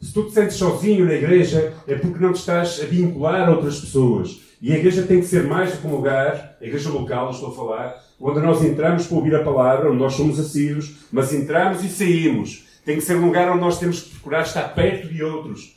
Se 0.00 0.12
tu 0.12 0.24
te 0.24 0.32
sentes 0.32 0.56
sozinho 0.56 1.06
na 1.06 1.14
igreja, 1.14 1.72
é 1.86 1.94
porque 1.94 2.22
não 2.22 2.32
te 2.34 2.40
estás 2.40 2.80
a 2.82 2.84
vincular 2.84 3.48
a 3.48 3.52
outras 3.52 3.80
pessoas. 3.80 4.42
E 4.60 4.72
a 4.72 4.76
igreja 4.76 5.04
tem 5.04 5.20
que 5.20 5.26
ser 5.26 5.44
mais 5.44 5.72
do 5.72 5.78
que 5.78 5.86
um 5.86 5.96
lugar, 5.96 6.56
a 6.60 6.64
igreja 6.64 6.90
local, 6.90 7.30
estou 7.30 7.48
a 7.48 7.54
falar, 7.54 8.05
onde 8.20 8.40
nós 8.40 8.62
entramos 8.64 9.06
para 9.06 9.16
ouvir 9.16 9.34
a 9.34 9.42
palavra, 9.42 9.90
onde 9.90 9.98
nós 9.98 10.14
somos 10.14 10.38
assíduos, 10.40 11.06
mas 11.12 11.32
entramos 11.32 11.84
e 11.84 11.88
saímos. 11.88 12.64
Tem 12.84 12.96
que 12.96 13.02
ser 13.02 13.16
um 13.16 13.26
lugar 13.26 13.50
onde 13.50 13.60
nós 13.60 13.78
temos 13.78 14.02
que 14.02 14.10
procurar 14.10 14.42
estar 14.42 14.74
perto 14.74 15.08
de 15.08 15.22
outros, 15.22 15.76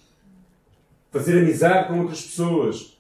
fazer 1.11 1.39
amizade 1.39 1.87
com 1.87 1.99
outras 1.99 2.21
pessoas. 2.21 2.97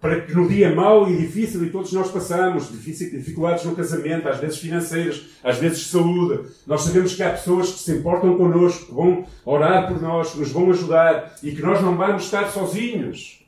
para 0.00 0.20
que 0.20 0.34
no 0.34 0.48
dia 0.48 0.74
mau 0.74 1.10
e 1.10 1.16
difícil, 1.16 1.64
e 1.64 1.70
todos 1.70 1.92
nós 1.92 2.10
passamos, 2.10 2.70
dificuldades 2.70 3.64
no 3.64 3.74
casamento, 3.74 4.28
às 4.28 4.38
vezes 4.38 4.58
financeiras, 4.58 5.24
às 5.42 5.58
vezes 5.58 5.80
de 5.80 5.84
saúde, 5.86 6.48
nós 6.66 6.82
sabemos 6.82 7.14
que 7.14 7.22
há 7.22 7.30
pessoas 7.30 7.72
que 7.72 7.78
se 7.80 7.92
importam 7.92 8.36
connosco, 8.36 8.86
que 8.86 8.94
vão 8.94 9.26
orar 9.44 9.88
por 9.88 10.00
nós, 10.00 10.30
que 10.30 10.38
nos 10.38 10.52
vão 10.52 10.70
ajudar 10.70 11.34
e 11.42 11.50
que 11.50 11.62
nós 11.62 11.82
não 11.82 11.96
vamos 11.96 12.24
estar 12.24 12.48
sozinhos. 12.50 13.44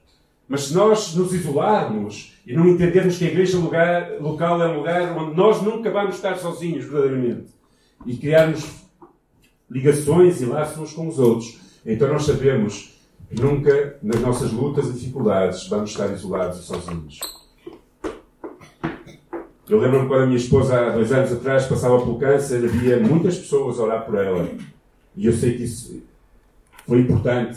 Mas 0.49 0.65
se 0.65 0.75
nós 0.75 1.15
nos 1.15 1.33
isolarmos 1.33 2.35
e 2.47 2.55
não 2.55 2.67
entendermos 2.69 3.19
que 3.19 3.25
a 3.25 3.29
igreja 3.29 3.59
lugar, 3.59 4.21
local 4.21 4.63
é 4.63 4.69
um 4.69 4.79
lugar 4.79 5.17
onde 5.17 5.37
nós 5.37 5.63
nunca 5.63 5.91
vamos 5.91 6.17
estar 6.17 6.37
sozinhos, 6.37 6.85
verdadeiramente, 6.85 7.51
e 8.07 8.17
criarmos 8.17 8.65
ligações 9.71 10.41
e 10.41 10.47
laços 10.47 10.79
uns 10.79 10.93
com 10.93 11.09
os 11.09 11.19
outros, 11.19 11.59
então 11.85 12.13
nós 12.13 12.25
sabemos 12.25 12.91
Nunca, 13.31 13.97
nas 14.03 14.21
nossas 14.21 14.51
lutas 14.51 14.89
e 14.89 14.93
dificuldades, 14.93 15.69
vamos 15.69 15.91
estar 15.91 16.13
isolados 16.13 16.59
e 16.59 16.63
sozinhos. 16.65 17.21
Eu 19.69 19.79
lembro-me 19.79 20.09
quando 20.09 20.25
a 20.25 20.27
minha 20.27 20.37
esposa, 20.37 20.77
há 20.77 20.91
dois 20.91 21.13
anos 21.13 21.33
atrás, 21.33 21.65
passava 21.67 22.01
pelo 22.01 22.19
câncer, 22.19 22.65
havia 22.65 22.99
muitas 22.99 23.39
pessoas 23.39 23.79
a 23.79 23.85
orar 23.85 24.05
por 24.05 24.17
ela. 24.17 24.49
E 25.17 25.27
eu 25.27 25.33
sei 25.33 25.57
que 25.57 25.63
isso 25.63 26.03
foi 26.89 27.03
importante. 27.03 27.57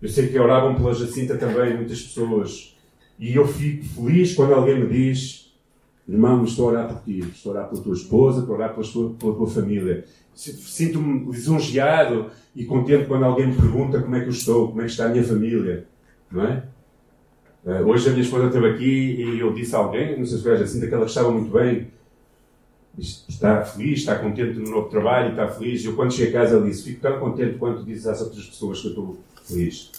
Eu 0.00 0.08
sei 0.08 0.28
que 0.28 0.38
oravam 0.38 0.76
pela 0.76 0.94
Jacinta 0.94 1.36
também, 1.36 1.74
muitas 1.74 2.00
pessoas. 2.00 2.77
E 3.18 3.34
eu 3.34 3.46
fico 3.46 3.84
feliz 3.84 4.34
quando 4.34 4.54
alguém 4.54 4.80
me 4.80 4.86
diz: 4.86 5.52
Irmão, 6.08 6.44
estou 6.44 6.68
a 6.68 6.72
orar 6.72 6.88
por 6.88 7.02
ti, 7.02 7.18
estou 7.18 7.52
a 7.52 7.56
orar 7.56 7.68
pela 7.68 7.82
tua 7.82 7.94
esposa, 7.94 8.40
estou 8.40 8.54
a 8.54 8.58
orar 8.58 8.74
pela 8.74 8.86
tua, 8.86 9.10
pela 9.10 9.34
tua 9.34 9.46
família. 9.46 10.04
Sinto-me 10.34 11.30
lisonjeado 11.30 12.30
e 12.54 12.64
contente 12.64 13.06
quando 13.06 13.24
alguém 13.24 13.48
me 13.48 13.56
pergunta 13.56 14.00
como 14.00 14.14
é 14.14 14.20
que 14.20 14.26
eu 14.26 14.30
estou, 14.30 14.68
como 14.68 14.80
é 14.80 14.84
que 14.84 14.90
está 14.90 15.06
a 15.06 15.08
minha 15.08 15.24
família. 15.24 15.86
Não 16.30 16.44
é? 16.44 16.64
Uh, 17.64 17.86
hoje 17.86 18.08
a 18.08 18.12
minha 18.12 18.22
esposa 18.22 18.46
esteve 18.46 18.68
aqui 18.70 18.84
e 18.84 19.40
eu 19.40 19.52
disse 19.52 19.74
a 19.74 19.78
alguém, 19.78 20.16
não 20.16 20.24
sei 20.24 20.38
se 20.38 20.42
foi 20.42 20.54
assim, 20.54 20.80
daquela 20.80 21.02
que 21.02 21.10
estava 21.10 21.30
muito 21.30 21.50
bem, 21.50 21.88
está 22.98 23.62
feliz, 23.62 23.98
está 24.00 24.18
contente 24.18 24.58
no 24.58 24.70
novo 24.70 24.88
trabalho, 24.88 25.30
está 25.30 25.48
feliz. 25.48 25.84
Eu 25.84 25.94
quando 25.94 26.12
cheguei 26.12 26.30
a 26.30 26.40
casa 26.40 26.60
disse, 26.60 26.84
fico 26.84 27.00
tão 27.00 27.18
contente 27.18 27.58
quanto 27.58 27.84
dizes 27.84 28.06
às 28.06 28.22
outras 28.22 28.46
pessoas 28.46 28.80
que 28.80 28.86
eu 28.86 28.90
estou 28.90 29.18
feliz. 29.44 29.92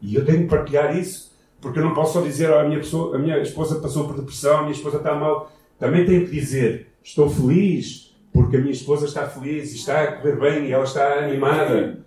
E 0.00 0.14
eu 0.14 0.24
tenho 0.24 0.42
que 0.42 0.48
partilhar 0.48 0.96
isso, 0.96 1.33
porque 1.64 1.78
eu 1.78 1.82
não 1.82 1.94
posso 1.94 2.12
só 2.12 2.20
dizer, 2.20 2.50
oh, 2.50 2.58
a, 2.58 2.64
minha 2.64 2.78
pessoa, 2.78 3.16
a 3.16 3.18
minha 3.18 3.38
esposa 3.38 3.80
passou 3.80 4.06
por 4.06 4.16
depressão, 4.16 4.58
a 4.58 4.60
minha 4.60 4.74
esposa 4.74 4.98
está 4.98 5.14
mal. 5.14 5.50
Também 5.78 6.04
tenho 6.04 6.26
que 6.26 6.30
dizer, 6.30 6.88
estou 7.02 7.30
feliz, 7.30 8.14
porque 8.30 8.58
a 8.58 8.60
minha 8.60 8.70
esposa 8.70 9.06
está 9.06 9.26
feliz 9.26 9.72
e 9.72 9.76
está 9.76 10.02
a 10.02 10.12
correr 10.12 10.38
bem 10.38 10.66
e 10.66 10.72
ela 10.72 10.84
está 10.84 11.20
animada. 11.20 12.04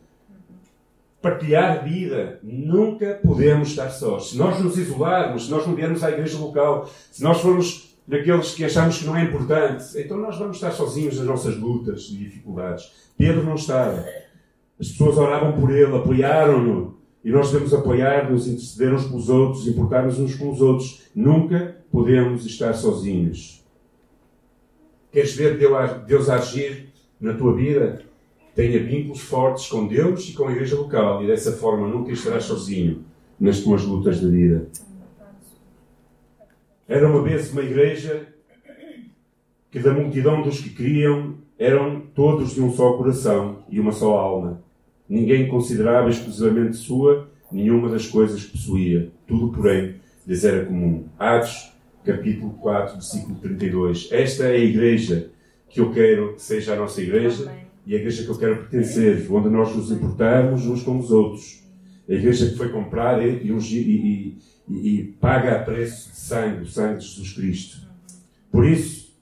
Partilhar 1.20 1.84
vida. 1.84 2.39
Nunca 2.43 3.20
podemos 3.26 3.70
estar 3.70 3.89
sós. 3.89 4.30
Se 4.30 4.38
nós 4.38 4.62
nos 4.62 4.78
isolarmos, 4.78 5.46
se 5.46 5.52
nós 5.52 5.65
não 5.65 5.74
viermos 5.74 6.04
à 6.04 6.12
igreja 6.12 6.38
local, 6.38 6.88
se 7.12 7.24
nós 7.24 7.41
formos 7.41 7.98
daqueles 8.08 8.54
que 8.54 8.63
achamos 8.63 9.00
que 9.00 9.06
não 9.08 9.17
é 9.17 9.24
importante, 9.24 9.86
então 9.96 10.17
nós 10.17 10.38
vamos 10.38 10.58
estar 10.58 10.70
sozinhos 10.70 11.17
nas 11.17 11.26
nossas 11.26 11.58
lutas 11.58 12.10
e 12.12 12.17
dificuldades. 12.17 12.91
Pedro 13.17 13.43
não 13.43 13.56
estava. 13.56 14.06
As 14.80 14.89
pessoas 14.89 15.17
oravam 15.17 15.54
por 15.54 15.72
ele, 15.72 15.98
apoiaram-no. 15.98 16.96
E 17.23 17.32
nós 17.32 17.51
devemos 17.51 17.73
apoiar-nos, 17.73 18.47
interceder 18.47 18.93
uns 18.93 19.06
pelos 19.06 19.30
outros, 19.30 19.67
importar-nos 19.67 20.19
uns 20.19 20.36
com 20.36 20.51
os 20.51 20.62
outros. 20.62 21.03
Nunca 21.13 21.77
podemos 21.91 22.45
estar 22.45 22.73
sozinhos. 22.73 23.65
Queres 25.12 25.36
ver 25.36 25.58
Deus 26.06 26.30
agir 26.30 26.89
na 27.19 27.34
tua 27.34 27.56
vida? 27.56 28.01
Tenha 28.53 28.84
vínculos 28.84 29.21
fortes 29.21 29.67
com 29.67 29.88
Deus 29.88 30.30
e 30.30 30.34
com 30.34 30.47
a 30.47 30.51
igreja 30.51 30.75
local 30.75 31.23
e 31.23 31.27
dessa 31.27 31.51
forma 31.51 31.88
nunca 31.88 32.12
estarás 32.12 32.43
sozinho 32.43 33.03
nas 33.39 33.60
tuas 33.62 33.84
lutas 33.84 34.19
de 34.19 34.30
vida. 34.30 34.67
Era 36.88 37.08
uma 37.08 37.21
vez 37.21 37.51
uma 37.51 37.62
igreja 37.62 38.27
que 39.69 39.80
da 39.80 39.93
multidão 39.93 40.41
dos 40.41 40.60
que 40.60 40.69
criam 40.69 41.36
eram 41.60 42.01
todos 42.15 42.53
de 42.53 42.62
um 42.62 42.71
só 42.71 42.93
coração 42.93 43.63
e 43.69 43.80
uma 43.80 43.91
só 43.91 44.17
alma. 44.17 44.63
Ninguém 45.10 45.48
considerava 45.48 46.10
exclusivamente 46.10 46.76
sua 46.78 47.30
nenhuma 47.52 47.89
das 47.89 48.08
coisas 48.08 48.43
que 48.43 48.52
possuía. 48.52 49.10
Tudo, 49.26 49.50
porém, 49.56 49.96
lhes 50.26 50.43
era 50.43 50.65
comum. 50.65 51.06
Atos 51.17 51.72
capítulo 52.08 52.52
4, 52.54 52.93
versículo 52.93 53.36
32. 53.36 54.10
Esta 54.12 54.46
é 54.46 54.56
a 54.56 54.60
igreja 54.60 55.30
que 55.70 55.82
eu 55.82 55.91
quero 55.91 56.36
que 56.36 56.41
seja 56.41 56.74
a 56.74 56.76
nossa 56.78 57.02
igreja 57.02 57.43
Amém. 57.50 57.65
e 57.86 57.93
a 57.93 57.98
igreja 57.98 58.24
que 58.24 58.30
eu 58.30 58.38
quero 58.38 58.58
pertencer, 58.58 59.28
onde 59.30 59.50
nós 59.50 59.76
nos 59.76 59.91
importarmos 59.91 60.65
uns 60.65 60.84
com 60.84 60.98
os 60.98 61.12
outros. 61.12 61.63
A 62.10 62.13
igreja 62.13 62.50
que 62.50 62.56
foi 62.56 62.70
comprada 62.70 63.22
e, 63.24 63.50
e, 63.50 64.38
e, 64.70 64.89
e 64.89 65.04
paga 65.20 65.58
a 65.58 65.60
preço 65.60 66.10
de 66.12 66.17
sangue, 66.17 66.63
o 66.63 66.65
sangue 66.65 67.00
de 67.00 67.06
Jesus 67.06 67.34
Cristo. 67.34 67.88
Por 68.50 68.65
isso, 68.65 69.13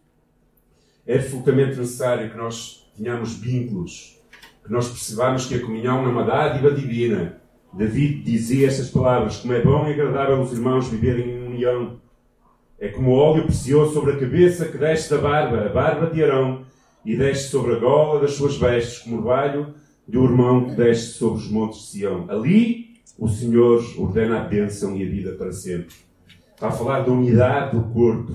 é 1.07 1.17
absolutamente 1.17 1.77
necessário 1.77 2.29
que 2.29 2.37
nós 2.37 2.87
tenhamos 2.95 3.35
vínculos, 3.35 4.14
nós 4.69 4.87
percebamos 4.87 5.45
que 5.45 5.55
a 5.55 5.61
comunhão 5.61 6.05
é 6.05 6.07
uma 6.07 6.23
dádiva 6.23 6.71
divina. 6.71 7.41
David 7.73 8.23
dizia 8.23 8.67
estas 8.67 8.89
palavras: 8.89 9.37
Como 9.37 9.53
é 9.53 9.61
bom 9.61 9.87
e 9.87 9.93
agradável 9.93 10.41
os 10.41 10.51
irmãos 10.51 10.87
viverem 10.87 11.29
em 11.29 11.47
união. 11.47 11.99
É 12.79 12.89
como 12.89 13.11
óleo 13.11 13.43
precioso 13.43 13.93
sobre 13.93 14.13
a 14.13 14.19
cabeça 14.19 14.65
que 14.65 14.77
desce 14.77 15.09
da 15.09 15.17
barba, 15.17 15.65
a 15.65 15.69
barba 15.69 16.07
de 16.07 16.23
Arão, 16.23 16.65
e 17.05 17.15
desce 17.15 17.49
sobre 17.49 17.73
a 17.73 17.79
gola 17.79 18.19
das 18.19 18.33
suas 18.33 18.57
vestes, 18.57 18.99
como 18.99 19.17
orvalho 19.17 19.73
de 20.07 20.17
um 20.17 20.25
irmão 20.25 20.65
que 20.65 20.75
desce 20.75 21.13
sobre 21.13 21.39
os 21.39 21.49
montes 21.49 21.79
de 21.79 21.85
Sião. 21.87 22.25
Ali 22.29 22.95
o 23.17 23.27
Senhor 23.27 23.83
ordena 23.97 24.41
a 24.41 24.43
bênção 24.43 24.95
e 24.95 25.03
a 25.03 25.09
vida 25.09 25.31
para 25.33 25.51
sempre. 25.51 25.95
Está 26.53 26.67
a 26.67 26.71
falar 26.71 27.01
da 27.01 27.11
unidade 27.11 27.77
do 27.77 27.83
corpo. 27.93 28.33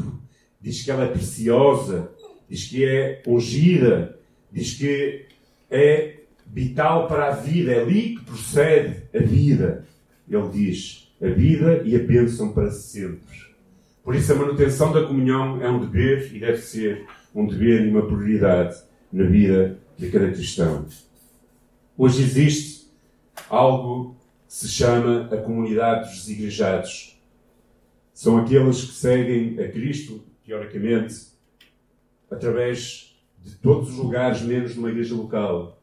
Diz 0.61 0.83
que 0.83 0.91
ela 0.91 1.05
é 1.05 1.09
preciosa, 1.09 2.11
diz 2.49 2.67
que 2.69 2.85
é 2.85 3.23
ungida, 3.27 4.19
diz 4.53 4.75
que 4.75 5.27
é 5.71 6.20
vital 6.53 7.07
para 7.07 7.29
a 7.29 7.31
vida. 7.31 7.73
É 7.73 7.81
ali 7.81 8.17
que 8.17 8.25
procede 8.25 9.03
a 9.15 9.23
vida. 9.23 9.87
Ele 10.29 10.49
diz: 10.49 11.13
a 11.21 11.29
vida 11.29 11.83
e 11.85 11.97
a 11.97 11.99
bênção 11.99 12.53
para 12.53 12.71
sempre. 12.71 13.21
Por 14.03 14.15
isso, 14.15 14.33
a 14.33 14.37
manutenção 14.37 14.93
da 14.93 15.05
comunhão 15.07 15.63
é 15.63 15.71
um 15.71 15.81
dever 15.81 16.35
e 16.35 16.41
deve 16.41 16.59
ser 16.59 17.07
um 17.35 17.47
dever 17.47 17.87
e 17.87 17.91
uma 17.91 18.07
prioridade 18.07 18.77
na 19.13 19.25
vida 19.25 19.79
de 19.97 20.11
cada 20.11 20.31
cristão. 20.31 20.87
Hoje 21.97 22.23
existe 22.23 22.91
algo 23.49 24.17
que 24.49 24.55
se 24.55 24.69
chama 24.69 25.29
a 25.33 25.37
comunidade 25.37 26.09
dos 26.09 26.25
desigrejados. 26.25 27.21
São 28.15 28.39
aqueles 28.39 28.85
que 28.85 28.93
seguem 28.93 29.63
a 29.63 29.69
Cristo, 29.69 30.25
teoricamente, 30.45 31.29
através 32.31 33.17
de 33.39 33.55
todos 33.57 33.91
os 33.91 33.97
lugares, 33.97 34.43
menos 34.43 34.75
numa 34.75 34.91
igreja 34.91 35.15
local. 35.15 35.80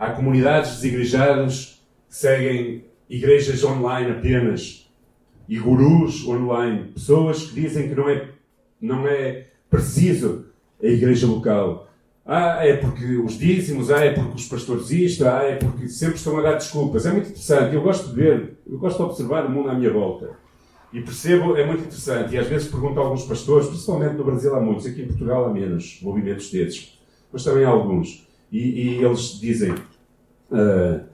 Há 0.00 0.12
comunidades 0.12 0.76
desigrejadas 0.76 1.78
que 2.08 2.16
seguem 2.16 2.84
igrejas 3.06 3.62
online 3.62 4.12
apenas, 4.12 4.90
e 5.46 5.58
gurus 5.58 6.26
online, 6.26 6.92
pessoas 6.94 7.42
que 7.42 7.60
dizem 7.60 7.86
que 7.86 7.94
não 7.94 8.08
é, 8.08 8.28
não 8.80 9.06
é 9.06 9.48
preciso 9.68 10.46
a 10.82 10.86
igreja 10.86 11.26
local. 11.26 11.86
Ah, 12.24 12.64
é 12.64 12.78
porque 12.78 13.16
os 13.16 13.36
dízimos, 13.36 13.90
ah, 13.90 14.02
é 14.02 14.14
porque 14.14 14.36
os 14.36 14.46
pastores 14.46 14.90
isto, 14.90 15.26
ah, 15.26 15.42
é 15.42 15.56
porque 15.56 15.86
sempre 15.86 16.14
estão 16.14 16.38
a 16.38 16.42
dar 16.42 16.54
desculpas. 16.54 17.04
É 17.04 17.12
muito 17.12 17.28
interessante. 17.28 17.74
Eu 17.74 17.82
gosto 17.82 18.08
de 18.08 18.14
ver, 18.14 18.58
eu 18.66 18.78
gosto 18.78 18.96
de 18.96 19.02
observar 19.02 19.44
o 19.44 19.50
mundo 19.50 19.68
à 19.68 19.74
minha 19.74 19.92
volta. 19.92 20.30
E 20.94 21.02
percebo, 21.02 21.56
é 21.56 21.66
muito 21.66 21.80
interessante. 21.80 22.34
E 22.34 22.38
às 22.38 22.46
vezes 22.46 22.68
pergunto 22.68 22.98
a 22.98 23.02
alguns 23.02 23.24
pastores, 23.24 23.68
principalmente 23.68 24.14
no 24.14 24.24
Brasil 24.24 24.54
há 24.54 24.60
muitos, 24.60 24.86
aqui 24.86 25.02
em 25.02 25.08
Portugal 25.08 25.44
há 25.44 25.52
menos 25.52 25.98
movimentos 26.00 26.50
desses, 26.50 26.98
mas 27.30 27.44
também 27.44 27.64
há 27.64 27.68
alguns. 27.68 28.26
E, 28.52 28.58
e 28.58 29.04
eles 29.04 29.38
dizem, 29.40 29.74
uh, 30.50 31.04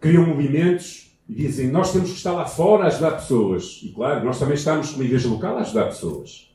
criam 0.00 0.26
movimentos 0.26 1.16
e 1.28 1.34
dizem 1.34 1.68
nós 1.68 1.92
temos 1.92 2.10
que 2.10 2.16
estar 2.16 2.32
lá 2.32 2.44
fora 2.44 2.84
a 2.84 2.86
ajudar 2.88 3.12
pessoas. 3.12 3.80
E 3.82 3.88
claro, 3.90 4.24
nós 4.24 4.38
também 4.38 4.54
estamos 4.54 4.90
como 4.90 5.04
igreja 5.04 5.28
local 5.28 5.56
a 5.56 5.60
ajudar 5.60 5.86
pessoas. 5.86 6.52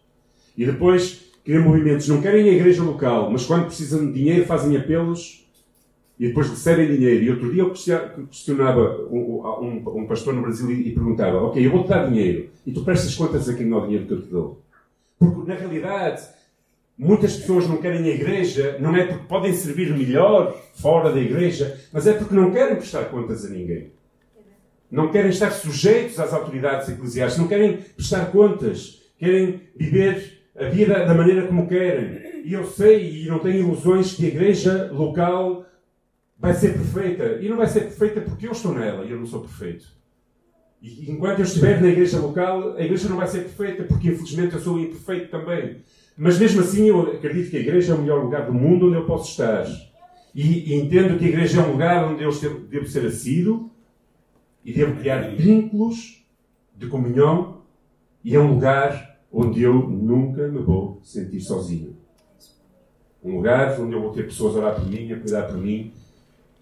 E 0.56 0.66
depois 0.66 1.32
criam 1.44 1.64
movimentos, 1.64 2.08
não 2.08 2.22
querem 2.22 2.50
a 2.50 2.54
igreja 2.54 2.84
local, 2.84 3.32
mas 3.32 3.46
quando 3.46 3.66
precisam 3.66 4.06
de 4.06 4.14
dinheiro 4.14 4.46
fazem 4.46 4.76
apelos 4.76 5.48
e 6.20 6.28
depois 6.28 6.50
recebem 6.50 6.88
dinheiro. 6.88 7.24
E 7.24 7.30
outro 7.30 7.52
dia 7.52 7.64
eu 7.64 7.72
questionava 7.72 9.08
um, 9.10 9.42
um, 9.62 10.00
um 10.02 10.08
pastor 10.08 10.34
no 10.34 10.42
Brasil 10.42 10.70
e, 10.72 10.92
perguntava: 10.92 11.38
Ok, 11.44 11.66
eu 11.66 11.72
vou-te 11.72 11.90
dar 11.90 12.08
dinheiro 12.08 12.50
e 12.66 12.72
tu 12.72 12.84
prestas 12.84 13.16
contas 13.16 13.48
a 13.48 13.54
quem 13.54 13.66
não 13.66 13.80
o 13.80 13.82
dinheiro 13.84 14.06
que 14.06 14.14
eu 14.14 14.22
te 14.22 14.28
dou. 14.28 14.62
Porque 15.18 15.48
na 15.50 15.58
realidade 15.58 16.28
muitas 16.98 17.38
pessoas 17.38 17.68
não 17.68 17.78
querem 17.78 18.04
a 18.04 18.16
igreja, 18.16 18.78
não 18.80 18.96
é 18.96 19.06
porque 19.06 19.28
podem 19.28 19.54
servir 19.54 19.96
melhor 19.96 20.60
fora 20.74 21.12
da 21.12 21.20
igreja, 21.20 21.80
mas 21.94 22.08
é 22.08 22.14
porque 22.14 22.34
não 22.34 22.52
querem 22.52 22.76
prestar 22.76 23.06
contas 23.06 23.46
a 23.46 23.50
ninguém 23.50 23.92
não 24.90 25.12
querem 25.12 25.30
estar 25.30 25.52
sujeitos 25.52 26.20
às 26.20 26.34
autoridades 26.34 26.90
eclesiásticas, 26.90 27.38
não 27.38 27.48
querem 27.48 27.78
prestar 27.78 28.32
contas, 28.32 29.02
querem 29.18 29.62
viver 29.76 30.40
a 30.58 30.66
vida 30.66 31.06
da 31.06 31.14
maneira 31.14 31.46
como 31.46 31.68
querem. 31.68 32.44
E 32.44 32.54
eu 32.54 32.66
sei 32.66 33.24
e 33.24 33.28
não 33.28 33.40
tenho 33.40 33.60
ilusões 33.60 34.14
que 34.14 34.26
a 34.26 34.30
igreja 34.30 34.90
local 34.94 35.66
vai 36.40 36.54
ser 36.54 36.74
perfeita. 36.74 37.40
E 37.42 37.50
não 37.50 37.58
vai 37.58 37.68
ser 37.68 37.82
perfeita 37.82 38.22
porque 38.22 38.48
eu 38.48 38.52
estou 38.52 38.74
nela 38.74 39.06
e 39.06 39.12
eu 39.12 39.20
não 39.20 39.26
sou 39.26 39.42
perfeito. 39.42 39.86
E 40.82 41.12
enquanto 41.12 41.40
eu 41.40 41.46
estiver 41.46 41.82
na 41.82 41.90
igreja 41.90 42.20
local, 42.20 42.76
a 42.78 42.82
igreja 42.82 43.10
não 43.10 43.18
vai 43.18 43.28
ser 43.28 43.40
perfeita, 43.40 43.84
porque 43.84 44.10
infelizmente 44.10 44.54
eu 44.54 44.62
sou 44.62 44.80
imperfeito 44.80 45.30
também. 45.30 45.82
Mas 46.18 46.40
mesmo 46.40 46.62
assim, 46.62 46.88
eu 46.88 47.02
acredito 47.12 47.52
que 47.52 47.58
a 47.58 47.60
igreja 47.60 47.94
é 47.94 47.96
o 47.96 48.02
melhor 48.02 48.24
lugar 48.24 48.48
do 48.48 48.54
mundo 48.54 48.88
onde 48.88 48.96
eu 48.96 49.06
posso 49.06 49.30
estar. 49.30 49.68
E, 50.34 50.74
e 50.74 50.76
entendo 50.76 51.20
que 51.20 51.26
a 51.26 51.28
igreja 51.28 51.62
é 51.62 51.64
um 51.64 51.74
lugar 51.74 52.06
onde 52.06 52.24
eu 52.24 52.32
devo 52.62 52.88
ser 52.88 53.06
assíduo 53.06 53.70
e 54.66 54.74
devo 54.74 55.00
criar 55.00 55.36
vínculos 55.36 56.26
de 56.76 56.88
comunhão. 56.88 57.62
E 58.24 58.36
é 58.36 58.40
um 58.40 58.54
lugar 58.54 59.20
onde 59.32 59.62
eu 59.62 59.74
nunca 59.76 60.48
me 60.48 60.60
vou 60.60 61.00
sentir 61.04 61.40
sozinho. 61.40 61.96
Um 63.24 63.36
lugar 63.36 63.80
onde 63.80 63.94
eu 63.94 64.02
vou 64.02 64.12
ter 64.12 64.24
pessoas 64.24 64.56
a 64.56 64.60
orar 64.60 64.76
por 64.76 64.88
mim, 64.90 65.12
a 65.12 65.20
cuidar 65.20 65.44
por 65.44 65.58
mim, 65.58 65.94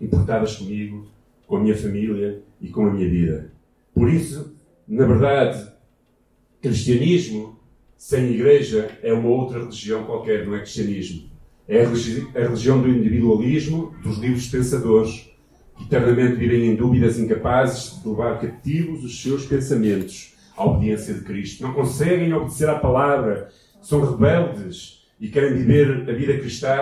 importadas 0.02 0.58
comigo, 0.58 1.08
com 1.48 1.56
a 1.56 1.60
minha 1.62 1.78
família 1.78 2.44
e 2.60 2.68
com 2.68 2.86
a 2.86 2.92
minha 2.92 3.10
vida. 3.10 3.52
Por 3.94 4.10
isso, 4.10 4.54
na 4.88 5.06
verdade, 5.06 5.72
cristianismo 6.62 7.55
sem 8.06 8.34
igreja 8.34 9.00
é 9.02 9.12
uma 9.12 9.30
outra 9.30 9.58
religião 9.58 10.04
qualquer, 10.04 10.46
não 10.46 10.54
é 10.54 10.60
cristianismo. 10.60 11.28
É 11.68 11.82
a, 11.82 11.88
religi 11.88 12.28
a 12.36 12.40
religião 12.42 12.80
do 12.80 12.88
individualismo, 12.88 13.96
dos 14.04 14.20
livres 14.20 14.48
pensadores, 14.48 15.28
que 15.76 15.86
eternamente 15.86 16.36
vivem 16.36 16.68
em 16.68 16.76
dúvidas 16.76 17.18
incapazes 17.18 18.00
de 18.00 18.08
levar 18.08 18.40
cativos 18.40 19.04
os 19.04 19.24
seus 19.24 19.48
pensamentos 19.48 20.36
à 20.56 20.66
obediência 20.66 21.16
de 21.16 21.22
Cristo. 21.22 21.64
Não 21.64 21.74
conseguem 21.74 22.32
obedecer 22.32 22.70
à 22.70 22.76
palavra, 22.76 23.50
são 23.82 24.06
rebeldes 24.06 25.08
e 25.20 25.28
querem 25.28 25.56
viver 25.56 26.08
a 26.08 26.14
vida 26.14 26.38
cristã. 26.38 26.78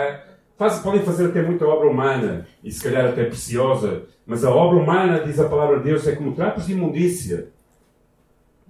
Faz, 0.58 0.80
podem 0.80 1.04
fazer 1.04 1.28
até 1.28 1.42
muita 1.42 1.66
obra 1.66 1.88
humana, 1.88 2.46
e 2.62 2.70
se 2.70 2.84
calhar 2.84 3.06
até 3.06 3.24
preciosa, 3.24 4.04
mas 4.26 4.44
a 4.44 4.54
obra 4.54 4.78
humana, 4.78 5.22
diz 5.26 5.40
a 5.40 5.48
palavra 5.48 5.78
de 5.78 5.86
Deus, 5.86 6.06
é 6.06 6.18
como 6.18 6.36
trapos 6.36 6.66
de 6.66 6.74
imundícia 6.74 7.48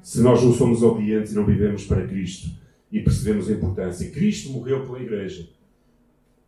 se 0.04 0.22
nós 0.22 0.44
não 0.44 0.54
somos 0.54 0.84
obedientes 0.84 1.32
e 1.32 1.36
não 1.36 1.46
vivemos 1.46 1.86
para 1.86 2.06
Cristo 2.06 2.50
e 2.92 3.00
percebemos 3.00 3.50
a 3.50 3.54
importância. 3.54 4.12
Cristo 4.12 4.52
morreu 4.52 4.86
pela 4.86 5.02
Igreja. 5.02 5.48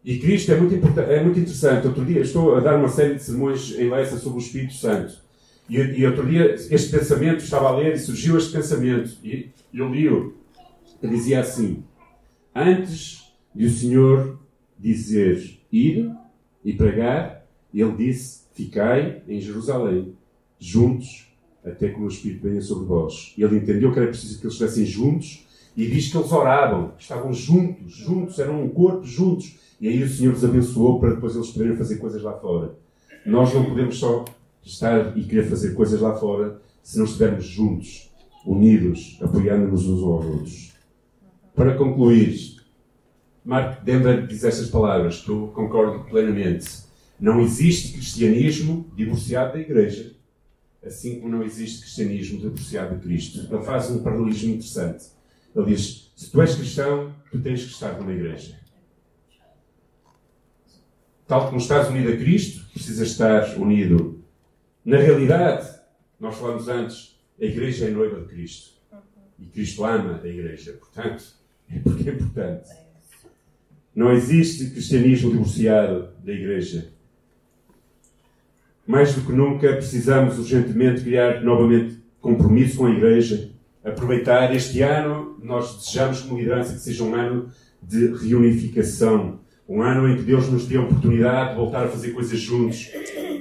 E 0.04 0.20
Cristo 0.20 0.52
é 0.52 0.60
muito, 0.60 1.00
é 1.00 1.24
muito 1.24 1.40
interessante. 1.40 1.88
Outro 1.88 2.06
dia 2.06 2.20
estou 2.20 2.56
a 2.56 2.60
dar 2.60 2.78
uma 2.78 2.90
série 2.90 3.16
de 3.16 3.24
sermões 3.24 3.72
em 3.80 3.90
Leça 3.90 4.18
sobre 4.18 4.40
o 4.40 4.42
Espírito 4.42 4.74
Santo. 4.74 5.18
E, 5.68 5.78
e, 5.78 6.06
outro 6.06 6.28
dia 6.28 6.54
este 6.54 6.92
pensamento, 6.92 7.44
estava 7.44 7.70
a 7.70 7.76
ler 7.78 7.96
e 7.96 7.98
surgiu 7.98 8.38
este 8.38 8.52
pensamento. 8.52 9.18
E 9.24 9.50
eu 9.74 9.90
li-o. 9.90 10.36
Dizia 11.02 11.40
assim: 11.40 11.84
Antes 12.54 13.32
de 13.54 13.66
o 13.66 13.70
Senhor 13.70 14.40
dizer 14.78 15.60
ir 15.72 16.12
e 16.64 16.74
pregar, 16.74 17.48
ele 17.74 17.92
disse: 17.94 18.42
Ficai 18.54 19.22
em 19.28 19.40
Jerusalém, 19.40 20.14
juntos 20.60 21.25
até 21.66 21.90
que 21.90 21.96
o 21.96 22.00
meu 22.00 22.10
Espírito 22.10 22.44
venha 22.44 22.62
sobre 22.62 22.86
vós. 22.86 23.34
Ele 23.38 23.58
entendeu 23.58 23.92
que 23.92 24.00
era 24.00 24.08
preciso 24.08 24.40
que 24.40 24.46
eles 24.46 24.54
estivessem 24.54 24.86
juntos 24.86 25.46
e 25.76 25.88
diz 25.88 26.10
que 26.10 26.18
eles 26.18 26.32
oravam, 26.32 26.94
estavam 26.98 27.34
juntos, 27.34 27.94
juntos, 27.94 28.40
eram 28.40 28.64
um 28.64 28.70
corpo 28.70 29.04
juntos. 29.04 29.58
E 29.82 29.88
aí 29.88 30.04
o 30.04 30.08
Senhor 30.08 30.34
os 30.34 30.46
abençoou 30.46 31.00
para 31.00 31.16
depois 31.16 31.36
eles 31.36 31.50
poderem 31.50 31.76
fazer 31.76 31.98
coisas 31.98 32.22
lá 32.22 32.34
fora. 32.34 32.76
Nós 33.26 33.54
não 33.54 33.66
podemos 33.66 33.98
só 33.98 34.24
estar 34.64 35.18
e 35.18 35.24
querer 35.24 35.50
fazer 35.50 35.74
coisas 35.74 36.00
lá 36.00 36.16
fora 36.16 36.62
se 36.84 36.98
não 36.98 37.06
estivermos 37.06 37.46
juntos, 37.46 38.12
unidos, 38.46 39.18
apoiando-nos 39.22 39.88
uns 39.88 40.04
aos 40.04 40.26
outros. 40.26 40.74
Para 41.56 41.76
concluir, 41.76 42.62
Mark 43.44 43.84
Denver 43.84 44.28
diz 44.28 44.44
estas 44.44 44.70
palavras 44.70 45.22
que 45.22 45.30
eu 45.30 45.48
concordo 45.48 46.06
plenamente. 46.06 46.86
Não 47.20 47.42
existe 47.42 47.94
cristianismo 47.94 48.86
divorciado 48.96 49.54
da 49.54 49.60
Igreja 49.60 50.16
assim 50.86 51.20
como 51.20 51.32
não 51.32 51.44
existe 51.44 51.82
cristianismo 51.82 52.40
divorciado 52.40 52.96
de 52.96 53.02
Cristo. 53.02 53.48
Ele 53.52 53.64
faz 53.64 53.90
um 53.90 54.04
paralelismo 54.04 54.52
interessante. 54.52 55.06
Ele 55.56 55.66
diz: 55.66 56.12
se 56.16 56.30
tu 56.30 56.42
és 56.42 56.56
cristão, 56.56 57.14
tu 57.32 57.40
tens 57.40 57.64
que 57.64 57.72
estar 57.72 58.00
numa 58.00 58.14
igreja. 58.14 58.60
Tal 61.28 61.48
como 61.48 61.58
estás 61.58 61.90
unido 61.90 62.10
a 62.10 62.18
Cristo, 62.18 62.66
precisas 62.72 63.10
estar 63.10 63.58
unido. 63.58 64.24
Na 64.84 64.98
realidade, 64.98 65.68
nós 66.20 66.38
falamos 66.38 66.68
antes, 66.68 67.20
a 67.42 67.46
igreja 67.46 67.88
é 67.88 67.90
noiva 67.90 68.22
de 68.22 68.28
Cristo. 68.28 68.76
E 69.40 69.46
Cristo 69.48 69.84
ama 69.84 70.22
a 70.24 70.28
igreja. 70.28 70.74
Portanto, 70.74 71.24
é 71.70 71.80
porque 71.80 72.10
é 72.10 72.14
importante. 72.14 72.70
Não 73.96 74.12
existe 74.12 74.70
cristianismo 74.70 75.32
divorciado 75.32 76.10
da 76.24 76.32
igreja. 76.32 76.94
Mais 78.88 79.16
do 79.16 79.22
que 79.22 79.32
nunca, 79.32 79.74
precisamos 79.74 80.38
urgentemente 80.38 81.02
criar 81.02 81.42
novamente 81.42 81.98
compromisso 82.22 82.78
com 82.78 82.86
a 82.86 82.92
Igreja. 82.92 83.50
Aproveitar 83.84 84.54
este 84.56 84.82
ano, 84.82 85.38
nós 85.44 85.78
desejamos 85.78 86.22
como 86.22 86.40
liderança 86.40 86.74
que 86.74 86.80
seja 86.80 87.04
um 87.04 87.16
ano 87.16 87.50
de 87.82 88.08
reunificação. 88.08 89.40
Um 89.68 89.82
ano 89.82 90.08
em 90.08 90.18
que 90.18 90.22
Deus 90.22 90.48
nos 90.50 90.68
dê 90.68 90.78
a 90.78 90.82
oportunidade 90.82 91.52
de 91.52 91.56
voltar 91.56 91.86
a 91.86 91.88
fazer 91.88 92.12
coisas 92.12 92.40
juntos. 92.40 92.92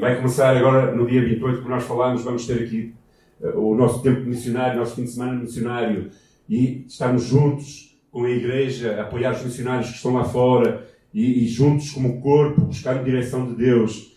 Vai 0.01 0.17
começar 0.17 0.57
agora 0.57 0.95
no 0.95 1.07
dia 1.07 1.23
28, 1.23 1.59
como 1.59 1.75
nós 1.75 1.85
falámos, 1.85 2.23
vamos 2.23 2.47
ter 2.47 2.63
aqui 2.63 2.95
uh, 3.41 3.59
o 3.59 3.75
nosso 3.75 4.03
tempo 4.03 4.23
missionário, 4.23 4.79
nosso 4.79 4.97
fim 4.97 5.05
de 5.05 5.11
semana 5.11 5.35
missionário. 5.35 6.11
E 6.49 6.87
estarmos 6.87 7.25
juntos 7.25 7.99
com 8.11 8.25
a 8.25 8.31
Igreja, 8.31 8.99
apoiar 8.99 9.33
os 9.33 9.45
missionários 9.45 9.91
que 9.91 9.97
estão 9.97 10.15
lá 10.15 10.25
fora 10.25 10.87
e, 11.13 11.45
e 11.45 11.49
juntos 11.49 11.91
como 11.91 12.21
corpo, 12.23 12.63
buscar 12.63 12.97
a 12.97 13.03
direção 13.03 13.47
de 13.47 13.55
Deus 13.55 14.14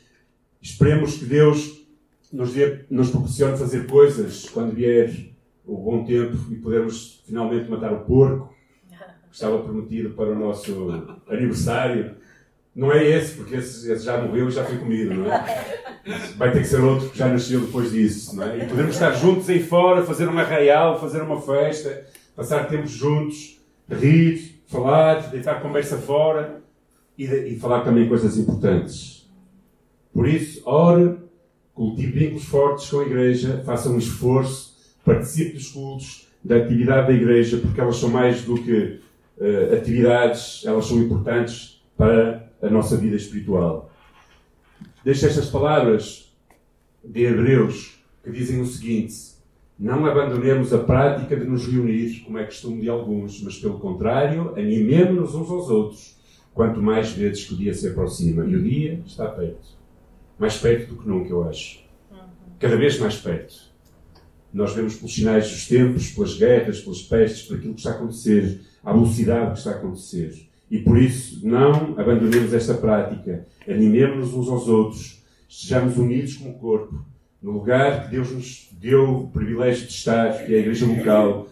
Esperemos 0.61 1.17
que 1.17 1.25
Deus 1.25 1.85
nos, 2.31 2.53
dê, 2.53 2.85
nos 2.89 3.09
proporcione 3.09 3.57
fazer 3.57 3.87
coisas 3.87 4.49
quando 4.49 4.73
vier 4.73 5.13
o 5.65 5.77
bom 5.77 6.03
tempo 6.05 6.37
e 6.51 6.55
podermos 6.55 7.21
finalmente 7.25 7.69
matar 7.69 7.93
o 7.93 8.05
porco 8.05 8.53
que 9.29 9.35
estava 9.35 9.59
prometido 9.59 10.11
para 10.11 10.31
o 10.31 10.39
nosso 10.39 10.89
aniversário. 11.27 12.15
Não 12.73 12.91
é 12.91 13.03
esse, 13.03 13.35
porque 13.35 13.55
esse, 13.55 13.91
esse 13.91 14.05
já 14.05 14.21
morreu 14.21 14.47
e 14.47 14.51
já 14.51 14.63
foi 14.63 14.77
comido, 14.77 15.13
não 15.13 15.31
é? 15.31 15.83
Vai 16.37 16.51
ter 16.51 16.59
que 16.59 16.67
ser 16.67 16.79
outro 16.79 17.09
que 17.09 17.17
já 17.17 17.27
nasceu 17.27 17.59
depois 17.61 17.91
disso, 17.91 18.35
não 18.35 18.43
é? 18.43 18.63
E 18.63 18.67
podemos 18.67 18.93
estar 18.93 19.11
juntos 19.13 19.49
aí 19.49 19.61
fora, 19.61 20.03
fazer 20.03 20.29
um 20.29 20.37
arraial, 20.37 20.99
fazer 20.99 21.21
uma 21.21 21.41
festa, 21.41 22.05
passar 22.35 22.67
tempos 22.67 22.91
juntos, 22.91 23.59
rir, 23.89 24.61
falar, 24.67 25.29
deitar 25.31 25.61
conversa 25.61 25.97
fora 25.97 26.61
e, 27.17 27.25
e 27.25 27.59
falar 27.59 27.81
também 27.81 28.07
coisas 28.07 28.37
importantes. 28.37 29.16
Por 30.17 30.27
isso, 30.27 30.63
ore, 30.65 31.15
cultive 31.75 32.11
vínculos 32.11 32.45
fortes 32.45 32.89
com 32.89 33.01
a 33.01 33.05
Igreja, 33.05 33.61
faça 33.63 33.87
um 33.87 33.99
esforço, 33.99 34.75
participe 35.05 35.53
dos 35.53 35.69
cultos, 35.69 36.27
da 36.43 36.55
atividade 36.55 37.09
da 37.09 37.13
Igreja, 37.13 37.59
porque 37.59 37.79
elas 37.79 37.97
são 37.97 38.09
mais 38.09 38.41
do 38.41 38.55
que 38.55 38.99
uh, 39.37 39.75
atividades, 39.75 40.63
elas 40.65 40.87
são 40.87 40.97
importantes 40.97 41.83
para 41.95 42.51
a 42.59 42.67
nossa 42.67 42.97
vida 42.97 43.15
espiritual. 43.15 43.91
Deixo 45.05 45.27
estas 45.27 45.51
palavras 45.51 46.35
de 47.03 47.23
Hebreus 47.23 47.99
que 48.23 48.31
dizem 48.31 48.59
o 48.59 48.65
seguinte: 48.65 49.13
Não 49.77 50.03
abandonemos 50.07 50.73
a 50.73 50.79
prática 50.79 51.37
de 51.37 51.45
nos 51.45 51.67
reunir, 51.67 52.21
como 52.21 52.39
é 52.39 52.43
costume 52.43 52.81
de 52.81 52.89
alguns, 52.89 53.39
mas 53.43 53.59
pelo 53.59 53.77
contrário, 53.77 54.55
animemos-nos 54.57 55.35
uns 55.35 55.51
aos 55.51 55.69
outros, 55.69 56.17
quanto 56.55 56.81
mais 56.81 57.11
vezes 57.11 57.45
que 57.45 57.53
o 57.53 57.57
dia 57.57 57.75
se 57.75 57.87
aproxima. 57.87 58.43
E 58.45 58.55
o 58.55 58.63
dia 58.63 58.99
está 59.05 59.27
perto 59.27 59.76
mais 60.39 60.57
perto 60.57 60.93
do 60.93 61.01
que 61.01 61.07
nunca, 61.07 61.29
eu 61.29 61.47
acho. 61.47 61.79
Cada 62.59 62.75
vez 62.75 62.99
mais 62.99 63.15
perto. 63.17 63.55
Nós 64.53 64.73
vemos 64.73 64.95
pelos 64.95 65.13
sinais 65.13 65.49
dos 65.49 65.67
tempos, 65.67 66.11
pelas 66.11 66.35
guerras, 66.35 66.79
pelas 66.81 67.01
pestes, 67.01 67.43
por 67.43 67.57
aquilo 67.57 67.73
que 67.73 67.79
está 67.79 67.91
a 67.91 67.93
acontecer, 67.95 68.61
a 68.83 68.93
velocidade 68.93 69.51
que 69.51 69.57
está 69.57 69.71
a 69.71 69.75
acontecer. 69.75 70.47
E 70.69 70.79
por 70.79 70.97
isso, 70.97 71.47
não 71.47 71.99
abandonemos 71.99 72.53
esta 72.53 72.73
prática. 72.73 73.47
Animemos-nos 73.67 74.33
uns 74.33 74.49
aos 74.49 74.67
outros. 74.67 75.23
Estejamos 75.47 75.97
unidos 75.97 76.35
como 76.35 76.57
corpo. 76.57 77.05
No 77.41 77.51
lugar 77.51 78.05
que 78.05 78.11
Deus 78.11 78.31
nos 78.31 78.69
deu 78.73 79.21
o 79.21 79.29
privilégio 79.29 79.85
de 79.85 79.93
estar, 79.93 80.45
que 80.45 80.53
é 80.53 80.57
a 80.57 80.59
igreja 80.59 80.85
local. 80.85 81.47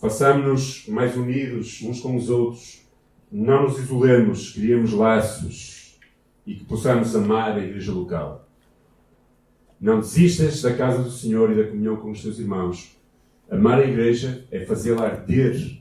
Façamos-nos 0.00 0.86
mais 0.88 1.16
unidos 1.16 1.80
uns 1.82 2.00
com 2.00 2.16
os 2.16 2.28
outros. 2.28 2.82
Não 3.30 3.64
nos 3.64 3.78
isolemos, 3.78 4.52
criemos 4.52 4.92
laços 4.92 5.73
e 6.46 6.54
que 6.54 6.64
possamos 6.64 7.14
amar 7.14 7.56
a 7.56 7.64
igreja 7.64 7.92
local. 7.92 8.48
Não 9.80 10.00
desistas 10.00 10.62
da 10.62 10.74
casa 10.74 11.02
do 11.02 11.10
Senhor 11.10 11.50
e 11.50 11.56
da 11.56 11.68
comunhão 11.68 11.96
com 11.96 12.10
os 12.10 12.22
teus 12.22 12.38
irmãos. 12.38 12.96
Amar 13.50 13.80
a 13.80 13.86
igreja 13.86 14.46
é 14.50 14.64
fazê-la 14.64 15.04
arder. 15.04 15.78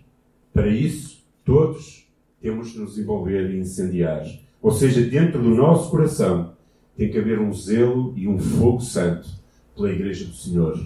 Para 0.54 0.68
isso, 0.68 1.26
todos 1.46 2.08
temos 2.42 2.72
de 2.72 2.80
nos 2.80 2.98
envolver 2.98 3.50
e 3.52 3.60
incendiar. 3.60 4.26
Ou 4.62 4.72
seja, 4.72 5.02
dentro 5.02 5.42
do 5.42 5.50
nosso 5.50 5.90
coração 5.90 6.54
tem 6.96 7.10
que 7.10 7.18
haver 7.18 7.40
um 7.40 7.54
zelo 7.54 8.14
e 8.16 8.28
um 8.28 8.38
fogo 8.38 8.82
santo 8.82 9.30
pela 9.76 9.92
igreja 9.92 10.26
do 10.26 10.34
Senhor. 10.34 10.80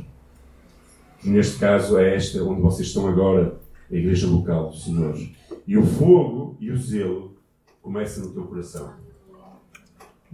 Que 1.19 1.30
neste 1.30 1.57
caso 1.57 1.97
é 1.97 2.15
esta 2.15 2.43
onde 2.43 2.61
vocês 2.61 2.88
estão 2.88 3.07
agora, 3.07 3.59
a 3.91 3.95
igreja 3.95 4.28
local 4.28 4.69
do 4.69 4.78
Senhor. 4.78 5.17
E 5.65 5.78
o 5.78 5.86
fogo 5.86 6.55
e 6.59 6.71
o 6.71 6.78
zelo 6.78 7.36
começam 7.82 8.25
no 8.25 8.34
teu 8.34 8.43
coração. 8.43 9.07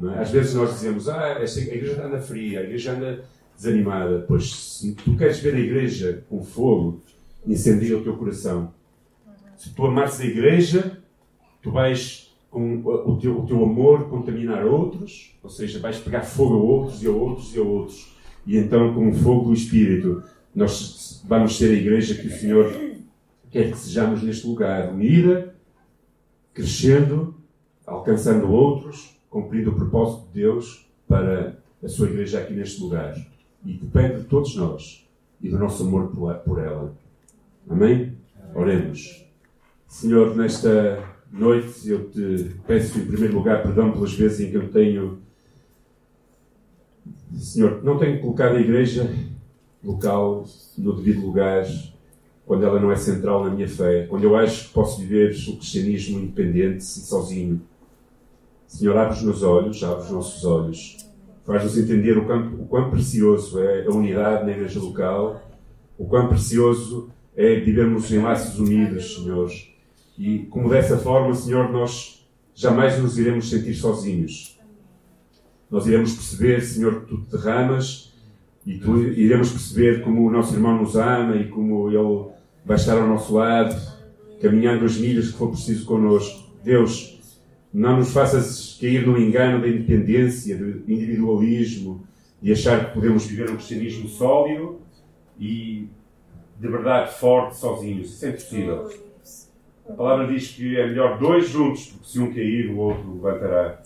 É? 0.01 0.19
Às 0.19 0.31
vezes 0.31 0.53
nós 0.55 0.73
dizemos, 0.73 1.07
ah, 1.07 1.37
esta, 1.39 1.59
a 1.59 1.63
igreja 1.63 2.05
anda 2.05 2.19
fria, 2.19 2.59
a 2.59 2.63
igreja 2.63 2.93
anda 2.93 3.23
desanimada, 3.55 4.25
pois 4.27 4.53
se 4.53 4.93
tu 4.93 5.15
queres 5.15 5.39
ver 5.39 5.55
a 5.55 5.59
igreja 5.59 6.23
com 6.29 6.43
fogo, 6.43 7.01
incendia 7.45 7.97
o 7.97 8.03
teu 8.03 8.15
coração. 8.17 8.73
Se 9.55 9.69
tu 9.69 9.85
amares 9.85 10.19
a 10.19 10.25
igreja, 10.25 10.99
tu 11.61 11.71
vais 11.71 12.33
com 12.49 12.81
o 12.83 13.17
teu, 13.17 13.39
o 13.39 13.45
teu 13.45 13.63
amor 13.63 14.09
contaminar 14.09 14.65
outros, 14.65 15.35
ou 15.41 15.49
seja, 15.49 15.79
vais 15.79 15.97
pegar 15.97 16.21
fogo 16.21 16.53
a 16.53 16.57
outros 16.57 17.01
e 17.01 17.07
a 17.07 17.11
outros 17.11 17.55
e 17.55 17.59
a 17.59 17.63
outros. 17.63 18.13
E 18.45 18.57
então, 18.57 18.93
com 18.93 19.09
o 19.09 19.13
fogo 19.13 19.45
do 19.45 19.53
Espírito, 19.53 20.23
nós 20.53 21.23
vamos 21.27 21.57
ser 21.57 21.71
a 21.71 21.73
igreja 21.73 22.15
que 22.15 22.27
o 22.27 22.31
Senhor 22.31 22.71
quer 23.49 23.71
que 23.71 23.77
sejamos 23.77 24.21
neste 24.21 24.45
lugar, 24.45 24.91
unida, 24.91 25.55
crescendo, 26.53 27.35
alcançando 27.85 28.51
outros, 28.51 29.12
cumprindo 29.33 29.71
o 29.71 29.75
propósito 29.75 30.27
de 30.27 30.41
Deus 30.41 30.87
para 31.07 31.57
a 31.83 31.87
sua 31.87 32.07
igreja 32.07 32.39
aqui 32.39 32.53
neste 32.53 32.79
lugar. 32.79 33.17
E 33.65 33.73
depende 33.73 34.21
de 34.21 34.27
todos 34.27 34.55
nós 34.55 35.07
e 35.41 35.49
do 35.49 35.57
nosso 35.57 35.83
amor 35.83 36.11
por 36.45 36.59
ela. 36.59 36.93
Amém? 37.67 38.15
Oremos. 38.53 39.25
Senhor, 39.87 40.35
nesta 40.35 41.03
noite 41.31 41.89
eu 41.89 42.09
te 42.11 42.51
peço 42.67 42.99
em 42.99 43.05
primeiro 43.05 43.33
lugar 43.33 43.63
perdão 43.63 43.91
pelas 43.91 44.13
vezes 44.13 44.39
em 44.41 44.51
que 44.51 44.57
eu 44.57 44.71
tenho. 44.71 45.17
Senhor, 47.35 47.83
não 47.83 47.97
tenho 47.97 48.21
colocado 48.21 48.55
a 48.55 48.61
igreja 48.61 49.11
local 49.83 50.45
no 50.77 50.93
devido 50.93 51.25
lugar 51.25 51.65
quando 52.45 52.63
ela 52.63 52.79
não 52.79 52.91
é 52.91 52.95
central 52.95 53.43
na 53.45 53.49
minha 53.49 53.67
fé, 53.67 54.05
quando 54.07 54.25
eu 54.25 54.35
acho 54.35 54.67
que 54.67 54.73
posso 54.73 54.99
viver 54.99 55.31
o 55.47 55.57
cristianismo 55.57 56.19
independente 56.19 56.81
e 56.81 56.83
sozinho. 56.83 57.61
Senhor, 58.73 58.97
abre 58.97 59.15
os 59.15 59.21
meus 59.21 59.43
olhos, 59.43 59.83
abre 59.83 60.03
os 60.03 60.09
nossos 60.09 60.43
olhos, 60.43 60.97
faz-nos 61.45 61.77
entender 61.77 62.17
o 62.17 62.25
quão, 62.25 62.55
o 62.55 62.65
quão 62.65 62.89
precioso 62.89 63.59
é 63.59 63.85
a 63.85 63.91
unidade 63.91 64.45
na 64.45 64.51
igreja 64.51 64.79
local, 64.79 65.47
o 65.95 66.05
quão 66.05 66.27
precioso 66.27 67.11
é 67.37 67.59
vivermos 67.59 68.11
em 68.11 68.17
laços 68.17 68.57
unidos, 68.57 69.13
Senhor. 69.13 69.51
E 70.17 70.39
como 70.49 70.69
dessa 70.69 70.97
forma, 70.97 71.35
Senhor, 71.35 71.71
nós 71.71 72.27
jamais 72.55 72.97
nos 72.97 73.15
iremos 73.19 73.47
sentir 73.47 73.75
sozinhos. 73.75 74.59
Nós 75.69 75.85
iremos 75.85 76.13
perceber, 76.13 76.59
Senhor, 76.61 77.01
que 77.01 77.09
tu 77.09 77.21
te 77.21 77.29
derramas 77.31 78.11
e 78.65 78.79
tu 78.79 78.97
iremos 78.97 79.51
perceber 79.51 80.01
como 80.01 80.25
o 80.25 80.31
nosso 80.31 80.55
irmão 80.55 80.81
nos 80.81 80.95
ama 80.95 81.35
e 81.35 81.47
como 81.47 81.91
ele 81.91 82.31
vai 82.65 82.77
estar 82.77 82.97
ao 82.97 83.07
nosso 83.07 83.35
lado, 83.35 83.79
caminhando 84.41 84.83
as 84.83 84.97
milhas 84.97 85.29
que 85.29 85.37
for 85.37 85.49
preciso 85.49 85.85
connosco. 85.85 86.51
Deus, 86.63 87.12
não 87.73 87.97
nos 87.97 88.13
faças 88.13 88.77
cair 88.79 89.05
no 89.07 89.17
engano 89.17 89.59
da 89.59 89.67
independência, 89.67 90.55
do 90.55 90.91
individualismo, 90.91 92.05
de 92.41 92.51
achar 92.51 92.85
que 92.85 92.93
podemos 92.93 93.25
viver 93.25 93.49
um 93.49 93.55
cristianismo 93.55 94.07
sólido 94.07 94.79
e 95.39 95.87
de 96.59 96.67
verdade 96.67 97.13
forte 97.15 97.57
sozinhos. 97.57 98.13
Isso 98.13 98.25
é 98.25 98.29
impossível. 98.29 98.91
A 99.89 99.93
palavra 99.93 100.27
diz 100.27 100.49
que 100.49 100.77
é 100.77 100.87
melhor 100.87 101.17
dois 101.17 101.49
juntos, 101.49 101.87
porque 101.87 102.07
se 102.07 102.19
um 102.19 102.33
cair, 102.33 102.69
o 102.69 102.77
outro 102.77 103.15
levantará. 103.15 103.81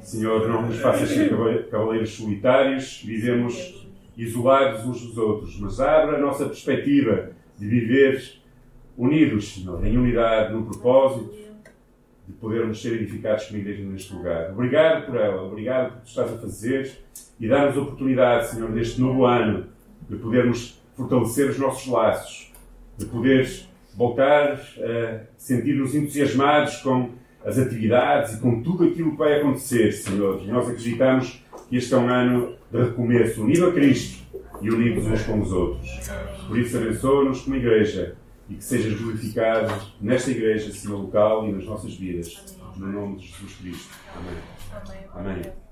Senhor, 0.00 0.48
não 0.48 0.66
nos 0.66 0.78
faças 0.78 1.08
ser 1.08 1.30
cavaleiros 1.70 2.10
solitários, 2.10 3.02
vivemos 3.04 3.86
isolados 4.16 4.84
uns 4.84 5.00
dos 5.00 5.16
outros, 5.16 5.58
mas 5.60 5.80
abra 5.80 6.16
a 6.16 6.20
nossa 6.20 6.46
perspectiva 6.46 7.30
de 7.58 7.66
viver 7.66 8.42
unidos, 8.98 9.54
Senhor, 9.54 9.86
em 9.86 9.96
unidade, 9.96 10.52
num 10.52 10.64
propósito, 10.64 11.32
de 12.26 12.32
podermos 12.34 12.80
ser 12.80 12.94
edificados 12.94 13.46
como 13.46 13.58
igreja 13.58 13.84
neste 13.84 14.14
lugar. 14.14 14.50
Obrigado 14.52 15.06
por 15.06 15.16
ela, 15.16 15.42
obrigado 15.42 15.92
por 15.92 16.02
que 16.02 16.08
estás 16.08 16.32
a 16.32 16.36
fazer 16.36 16.98
e 17.38 17.48
dar-nos 17.48 17.76
oportunidade, 17.76 18.48
Senhor, 18.48 18.70
neste 18.70 19.00
novo 19.00 19.24
ano, 19.24 19.66
de 20.08 20.16
podermos 20.16 20.80
fortalecer 20.96 21.50
os 21.50 21.58
nossos 21.58 21.86
laços, 21.90 22.52
de 22.96 23.06
poder 23.06 23.48
voltar 23.96 24.52
a 24.52 25.20
sentir-nos 25.36 25.94
entusiasmados 25.94 26.76
com 26.76 27.10
as 27.44 27.58
atividades 27.58 28.34
e 28.34 28.40
com 28.40 28.62
tudo 28.62 28.84
aquilo 28.84 29.12
que 29.12 29.18
vai 29.18 29.40
acontecer, 29.40 29.92
Senhor. 29.92 30.40
E 30.42 30.46
nós 30.46 30.68
acreditamos 30.68 31.42
que 31.68 31.76
este 31.76 31.92
é 31.92 31.96
um 31.96 32.08
ano 32.08 32.54
de 32.70 32.78
recomeço, 32.78 33.42
unido 33.42 33.66
a 33.66 33.72
Cristo 33.72 34.22
e 34.60 34.70
unidos 34.70 35.06
uns 35.06 35.22
com 35.22 35.40
os 35.40 35.52
outros. 35.52 35.90
Por 36.46 36.58
isso, 36.58 36.76
abençoa-nos 36.76 37.40
como 37.40 37.56
igreja 37.56 38.14
e 38.52 38.56
que 38.56 38.64
sejas 38.64 39.00
glorificado 39.00 39.72
nesta 40.00 40.30
igreja, 40.30 40.72
Senhor 40.72 41.00
local 41.00 41.48
e 41.48 41.52
nas 41.52 41.64
nossas 41.64 41.94
vidas. 41.94 42.38
No 42.76 42.86
nome 42.86 43.16
de 43.18 43.26
Jesus 43.26 43.54
Cristo. 43.56 43.90
Amém. 44.14 45.04
Amém. 45.14 45.32
Amém. 45.32 45.52